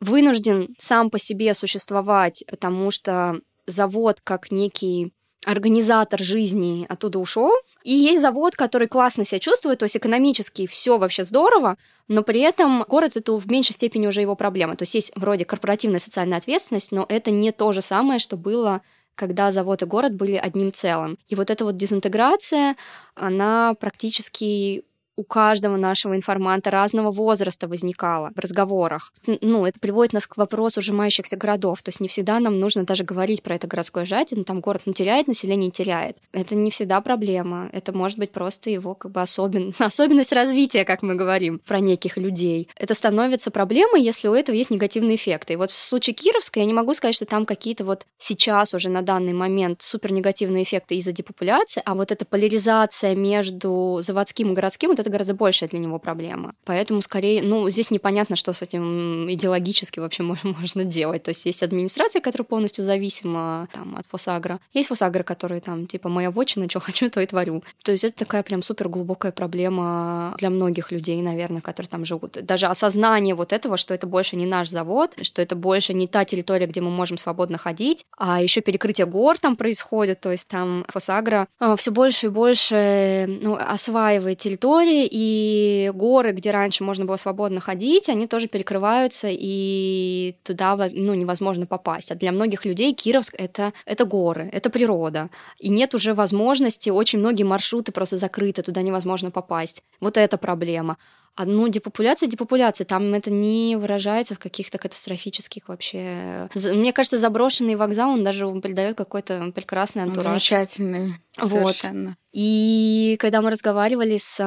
вынужден 0.00 0.74
сам 0.78 1.10
по 1.10 1.18
себе 1.18 1.54
существовать, 1.54 2.44
потому 2.48 2.90
что 2.90 3.40
завод 3.66 4.18
как 4.22 4.50
некий 4.50 5.12
организатор 5.46 6.22
жизни 6.22 6.86
оттуда 6.88 7.18
ушел, 7.18 7.52
и 7.84 7.92
есть 7.94 8.22
завод, 8.22 8.56
который 8.56 8.88
классно 8.88 9.24
себя 9.24 9.38
чувствует, 9.38 9.78
то 9.78 9.84
есть 9.84 9.96
экономически 9.96 10.66
все 10.66 10.96
вообще 10.96 11.22
здорово, 11.22 11.76
но 12.08 12.22
при 12.22 12.40
этом 12.40 12.84
город 12.88 13.16
это 13.16 13.34
в 13.34 13.50
меньшей 13.50 13.74
степени 13.74 14.06
уже 14.06 14.22
его 14.22 14.34
проблема. 14.34 14.74
То 14.74 14.82
есть 14.82 14.94
есть 14.94 15.12
вроде 15.14 15.44
корпоративная 15.44 16.00
социальная 16.00 16.38
ответственность, 16.38 16.92
но 16.92 17.04
это 17.08 17.30
не 17.30 17.52
то 17.52 17.72
же 17.72 17.82
самое, 17.82 18.18
что 18.18 18.36
было 18.36 18.80
когда 19.14 19.52
завод 19.52 19.80
и 19.82 19.86
город 19.86 20.14
были 20.14 20.34
одним 20.34 20.72
целым. 20.72 21.18
И 21.28 21.36
вот 21.36 21.48
эта 21.48 21.64
вот 21.64 21.76
дезинтеграция, 21.76 22.74
она 23.14 23.74
практически 23.74 24.82
у 25.16 25.24
каждого 25.24 25.76
нашего 25.76 26.16
информанта 26.16 26.70
разного 26.70 27.10
возраста 27.10 27.68
возникало 27.68 28.32
в 28.34 28.38
разговорах. 28.38 29.12
Ну, 29.26 29.64
это 29.66 29.78
приводит 29.78 30.12
нас 30.12 30.26
к 30.26 30.36
вопросу 30.36 30.82
сжимающихся 30.82 31.36
городов. 31.36 31.82
То 31.82 31.90
есть 31.90 32.00
не 32.00 32.08
всегда 32.08 32.40
нам 32.40 32.58
нужно 32.58 32.84
даже 32.84 33.04
говорить 33.04 33.42
про 33.42 33.54
это 33.54 33.66
городское 33.66 34.04
сжатие, 34.04 34.38
но 34.38 34.44
там 34.44 34.60
город 34.60 34.82
ну, 34.86 34.92
теряет, 34.92 35.28
население 35.28 35.70
теряет. 35.70 36.16
Это 36.32 36.56
не 36.56 36.70
всегда 36.70 37.00
проблема. 37.00 37.68
Это 37.72 37.92
может 37.92 38.18
быть 38.18 38.32
просто 38.32 38.70
его 38.70 38.94
как 38.94 39.12
бы 39.12 39.20
особен... 39.20 39.74
особенность 39.78 40.32
развития, 40.32 40.84
как 40.84 41.02
мы 41.02 41.14
говорим, 41.14 41.60
про 41.60 41.80
неких 41.80 42.16
людей. 42.16 42.68
Это 42.76 42.94
становится 42.94 43.50
проблемой, 43.50 44.02
если 44.02 44.28
у 44.28 44.34
этого 44.34 44.56
есть 44.56 44.70
негативные 44.70 45.16
эффекты. 45.16 45.52
И 45.52 45.56
вот 45.56 45.70
в 45.70 45.74
случае 45.74 46.14
Кировска 46.14 46.60
я 46.60 46.66
не 46.66 46.74
могу 46.74 46.94
сказать, 46.94 47.14
что 47.14 47.26
там 47.26 47.46
какие-то 47.46 47.84
вот 47.84 48.06
сейчас 48.18 48.74
уже 48.74 48.88
на 48.88 49.02
данный 49.02 49.32
момент 49.32 49.82
супер 49.82 50.12
негативные 50.12 50.64
эффекты 50.64 50.96
из-за 50.96 51.12
депопуляции, 51.12 51.82
а 51.84 51.94
вот 51.94 52.10
эта 52.10 52.24
поляризация 52.24 53.14
между 53.14 54.00
заводским 54.02 54.52
и 54.52 54.54
городским, 54.54 54.90
вот 54.90 55.03
это 55.04 55.10
гораздо 55.10 55.34
большая 55.34 55.68
для 55.68 55.78
него 55.78 55.98
проблема. 55.98 56.54
Поэтому 56.64 57.02
скорее, 57.02 57.42
ну, 57.42 57.68
здесь 57.70 57.90
непонятно, 57.90 58.36
что 58.36 58.52
с 58.52 58.62
этим 58.62 59.30
идеологически 59.30 60.00
вообще 60.00 60.22
можно, 60.24 60.54
можно 60.58 60.84
делать. 60.84 61.22
То 61.22 61.30
есть 61.30 61.44
есть 61.44 61.62
администрация, 61.62 62.20
которая 62.20 62.46
полностью 62.46 62.84
зависима 62.84 63.68
там, 63.72 63.96
от 63.96 64.06
Фосагра. 64.08 64.60
Есть 64.72 64.88
Фосагра, 64.88 65.22
который 65.22 65.60
там, 65.60 65.86
типа, 65.86 66.08
моя 66.08 66.30
вотчина, 66.30 66.68
что 66.68 66.80
хочу, 66.80 67.10
то 67.10 67.20
и 67.20 67.26
творю. 67.26 67.62
То 67.82 67.92
есть 67.92 68.04
это 68.04 68.16
такая 68.16 68.42
прям 68.42 68.62
супер 68.62 68.88
глубокая 68.88 69.32
проблема 69.32 70.34
для 70.38 70.50
многих 70.50 70.90
людей, 70.90 71.20
наверное, 71.22 71.60
которые 71.60 71.90
там 71.90 72.04
живут. 72.04 72.38
Даже 72.42 72.66
осознание 72.66 73.34
вот 73.34 73.52
этого, 73.52 73.76
что 73.76 73.94
это 73.94 74.06
больше 74.06 74.36
не 74.36 74.46
наш 74.46 74.68
завод, 74.68 75.14
что 75.22 75.42
это 75.42 75.56
больше 75.56 75.94
не 75.94 76.06
та 76.06 76.24
территория, 76.24 76.66
где 76.66 76.80
мы 76.80 76.90
можем 76.90 77.18
свободно 77.18 77.58
ходить, 77.58 78.06
а 78.16 78.42
еще 78.42 78.60
перекрытие 78.60 79.06
гор 79.06 79.38
там 79.38 79.56
происходит, 79.56 80.20
то 80.20 80.30
есть 80.30 80.48
там 80.48 80.84
Фосагра 80.88 81.48
э, 81.60 81.74
все 81.76 81.90
больше 81.90 82.26
и 82.26 82.28
больше 82.30 83.26
ну, 83.40 83.56
осваивает 83.56 84.38
территории, 84.38 84.93
и 85.10 85.90
горы, 85.94 86.32
где 86.32 86.50
раньше 86.50 86.84
можно 86.84 87.04
было 87.04 87.16
свободно 87.16 87.60
ходить, 87.60 88.08
они 88.08 88.26
тоже 88.26 88.48
перекрываются, 88.48 89.28
и 89.30 90.36
туда 90.42 90.76
ну, 90.92 91.14
невозможно 91.14 91.66
попасть. 91.66 92.10
А 92.10 92.14
для 92.14 92.32
многих 92.32 92.64
людей 92.64 92.94
Кировск 92.94 93.34
это, 93.36 93.72
это 93.86 94.04
горы, 94.04 94.48
это 94.52 94.70
природа. 94.70 95.30
И 95.58 95.68
нет 95.68 95.94
уже 95.94 96.14
возможности, 96.14 96.90
очень 96.90 97.18
многие 97.18 97.44
маршруты 97.44 97.92
просто 97.92 98.18
закрыты, 98.18 98.62
туда 98.62 98.82
невозможно 98.82 99.30
попасть. 99.30 99.82
Вот 100.00 100.16
это 100.16 100.38
проблема. 100.38 100.96
А 101.36 101.46
ну, 101.46 101.66
депопуляция, 101.66 102.28
депопуляция, 102.28 102.84
там 102.84 103.12
это 103.12 103.32
не 103.32 103.74
выражается 103.76 104.36
в 104.36 104.38
каких-то 104.38 104.78
катастрофических 104.78 105.68
вообще... 105.68 106.48
Мне 106.54 106.92
кажется, 106.92 107.18
заброшенный 107.18 107.74
вокзал, 107.74 108.10
он 108.10 108.22
даже 108.22 108.48
придает 108.60 108.96
какой-то 108.96 109.50
прекрасный 109.52 110.02
антураж. 110.02 110.24
Замечательный, 110.24 111.14
вот. 111.36 111.50
совершенно. 111.50 112.16
И 112.32 113.16
когда 113.18 113.42
мы 113.42 113.50
разговаривали 113.50 114.16
с, 114.16 114.38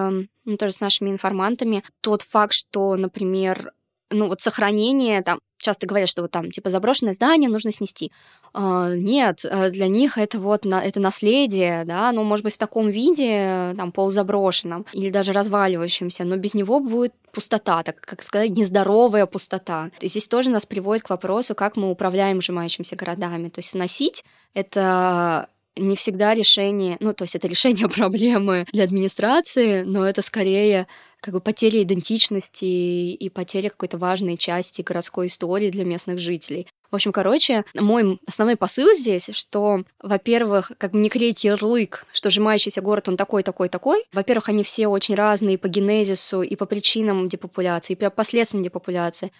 ну, 0.46 0.58
тоже 0.58 0.74
с 0.74 0.80
нашими 0.80 1.10
информантами, 1.10 1.84
тот 2.00 2.22
факт, 2.22 2.54
что, 2.54 2.96
например, 2.96 3.74
ну 4.10 4.28
вот 4.28 4.42
сохранение 4.42 5.22
там 5.22 5.40
часто 5.60 5.88
говорят, 5.88 6.08
что 6.08 6.22
вот 6.22 6.32
там 6.32 6.52
типа 6.52 6.70
заброшенное 6.70 7.14
здание 7.14 7.50
нужно 7.50 7.72
снести. 7.72 8.12
А, 8.54 8.94
нет, 8.96 9.44
э, 9.44 9.70
для 9.70 9.88
них 9.88 10.18
это 10.18 10.40
вот 10.40 10.66
на, 10.66 10.84
это 10.84 11.00
наследие, 11.00 11.84
да, 11.86 12.10
оно 12.10 12.24
может 12.24 12.44
быть 12.44 12.54
в 12.54 12.58
таком 12.58 12.90
виде, 12.90 13.74
там 13.76 13.92
полузаброшенном 13.92 14.86
или 14.94 15.10
даже 15.10 15.34
разваливающемся, 15.34 16.24
но 16.24 16.38
без 16.38 16.54
него 16.54 16.80
будет 16.80 17.14
пустота, 17.32 17.84
так 17.84 18.00
как 18.00 18.24
сказать, 18.24 18.52
нездоровая 18.52 19.26
пустота. 19.26 19.90
И 20.00 20.08
здесь 20.08 20.28
тоже 20.28 20.52
нас 20.52 20.66
приводит 20.66 21.04
к 21.04 21.10
вопросу, 21.10 21.56
как 21.56 21.76
мы 21.76 21.92
управляем 21.92 22.42
сжимающимися 22.42 22.96
городами. 22.96 23.50
То 23.50 23.60
есть 23.60 23.72
сносить 23.72 24.24
это 24.54 25.50
не 25.78 25.96
всегда 25.96 26.34
решение, 26.34 26.98
ну, 27.00 27.14
то 27.14 27.24
есть 27.24 27.36
это 27.36 27.48
решение 27.48 27.88
проблемы 27.90 28.66
для 28.72 28.84
администрации, 28.84 29.84
но 29.84 30.08
это 30.08 30.22
скорее 30.22 30.88
как 31.20 31.34
бы 31.34 31.42
потеря 31.42 31.82
идентичности 31.82 32.66
и 32.66 33.30
потеря 33.30 33.70
какой-то 33.70 33.98
важной 33.98 34.38
части 34.38 34.82
городской 34.82 35.28
истории 35.28 35.72
для 35.72 35.84
местных 35.84 36.20
жителей. 36.20 36.68
В 36.92 36.96
общем, 36.96 37.12
короче, 37.12 37.66
мой 37.74 38.20
основной 38.28 38.56
посыл 38.56 38.94
здесь, 38.94 39.30
что, 39.34 39.84
во-первых, 40.02 40.72
как 40.78 40.92
бы 40.92 41.00
не 41.00 41.10
клеить 41.10 41.44
ярлык, 41.44 42.06
что 42.14 42.30
сжимающийся 42.30 42.82
город, 42.82 43.10
он 43.10 43.18
такой, 43.18 43.44
такой, 43.44 43.68
такой. 43.68 44.04
Во-первых, 44.14 44.50
они 44.50 44.64
все 44.64 44.88
очень 44.88 45.16
разные 45.16 45.58
по 45.58 45.68
генезису 45.68 46.44
и 46.44 46.56
по 46.56 46.66
причинам 46.66 47.28
депопуляции, 47.28 47.94
и 47.94 47.96
по 47.98 48.10
последствиям 48.10 48.64
депопуляции. 48.64 49.32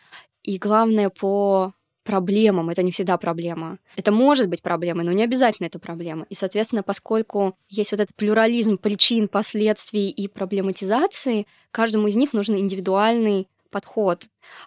И 0.44 0.58
главное, 0.58 1.10
по 1.10 1.74
проблемам. 2.08 2.70
Это 2.70 2.84
не 2.84 2.92
всегда 2.92 3.18
проблема. 3.18 3.80
Это 3.98 4.14
может 4.14 4.48
быть 4.48 4.62
проблемой, 4.62 5.04
но 5.04 5.12
не 5.12 5.24
обязательно 5.24 5.68
это 5.68 5.78
проблема. 5.78 6.26
И, 6.30 6.36
соответственно, 6.36 6.82
поскольку 6.82 7.58
есть 7.68 7.92
вот 7.92 8.00
этот 8.00 8.16
плюрализм 8.16 8.78
причин, 8.78 9.28
последствий 9.28 10.10
и 10.10 10.30
проблематизации, 10.30 11.46
каждому 11.72 12.08
из 12.08 12.16
них 12.16 12.32
нужен 12.32 12.56
индивидуальный 12.56 13.50
подход. 13.70 14.24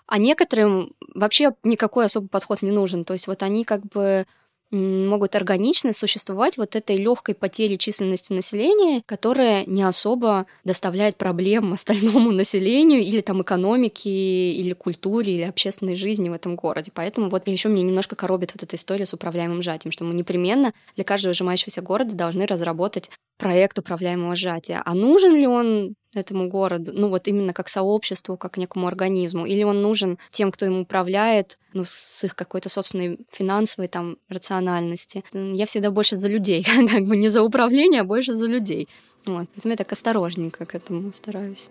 А 0.07 0.19
некоторым 0.19 0.93
вообще 1.15 1.55
никакой 1.65 2.05
особый 2.05 2.29
подход 2.29 2.61
не 2.61 2.71
нужен. 2.71 3.07
То 3.07 3.15
есть 3.15 3.27
вот 3.27 3.43
они 3.43 3.65
как 3.65 3.87
бы 3.87 4.27
могут 4.71 5.35
органично 5.35 5.93
существовать 5.93 6.57
вот 6.57 6.77
этой 6.77 6.97
легкой 6.97 7.35
потери 7.35 7.77
численности 7.77 8.33
населения, 8.33 9.03
которая 9.07 9.65
не 9.67 9.83
особо 9.83 10.47
доставляет 10.65 11.17
проблем 11.17 11.73
остальному 11.75 12.31
населению 12.31 13.01
или 13.01 13.21
там 13.21 13.43
экономике, 13.43 14.11
или 14.11 14.73
культуре, 14.73 15.35
или 15.35 15.43
общественной 15.43 15.97
жизни 15.97 16.29
в 16.29 16.33
этом 16.33 16.57
городе. 16.57 16.91
Поэтому 16.95 17.31
вот 17.31 17.49
еще 17.49 17.69
мне 17.69 17.83
немножко 17.83 18.17
коробит 18.17 18.53
вот 18.55 18.63
эта 18.63 18.77
история 18.77 19.07
с 19.07 19.15
управляемым 19.15 19.63
сжатием, 19.63 19.93
что 19.93 20.05
мы 20.05 20.15
непременно 20.15 20.73
для 20.95 21.05
каждого 21.05 21.35
сжимающегося 21.35 21.83
города 21.83 22.15
должны 22.15 22.47
разработать 22.47 23.11
проект 23.41 23.79
управляемого 23.79 24.37
сжатия. 24.37 24.83
А 24.85 24.95
нужен 24.95 25.35
ли 25.35 25.47
он 25.47 25.95
этому 26.15 26.49
городу, 26.49 26.93
ну 26.95 27.09
вот 27.09 27.29
именно 27.29 27.53
как 27.53 27.69
сообществу, 27.69 28.37
как 28.37 28.57
некому 28.57 28.87
организму, 28.87 29.47
или 29.47 29.63
он 29.63 29.81
нужен 29.81 30.19
тем, 30.31 30.53
кто 30.53 30.67
им 30.67 30.81
управляет, 30.81 31.59
ну, 31.73 31.85
с 31.87 32.25
их 32.25 32.35
какой-то 32.35 32.69
собственной 32.69 33.19
финансовой 33.33 33.89
там 33.89 34.17
рациональности. 34.29 35.25
Я 35.33 35.67
всегда 35.67 35.91
больше 35.91 36.17
за 36.17 36.29
людей, 36.29 36.65
как 36.93 37.05
бы 37.07 37.17
не 37.17 37.29
за 37.29 37.43
управление, 37.43 38.03
а 38.03 38.05
больше 38.05 38.35
за 38.35 38.47
людей. 38.47 38.89
Вот. 39.27 39.47
Поэтому 39.55 39.73
я 39.73 39.77
так 39.77 39.93
осторожненько 39.93 40.67
к 40.67 40.75
этому 40.75 41.13
стараюсь. 41.13 41.71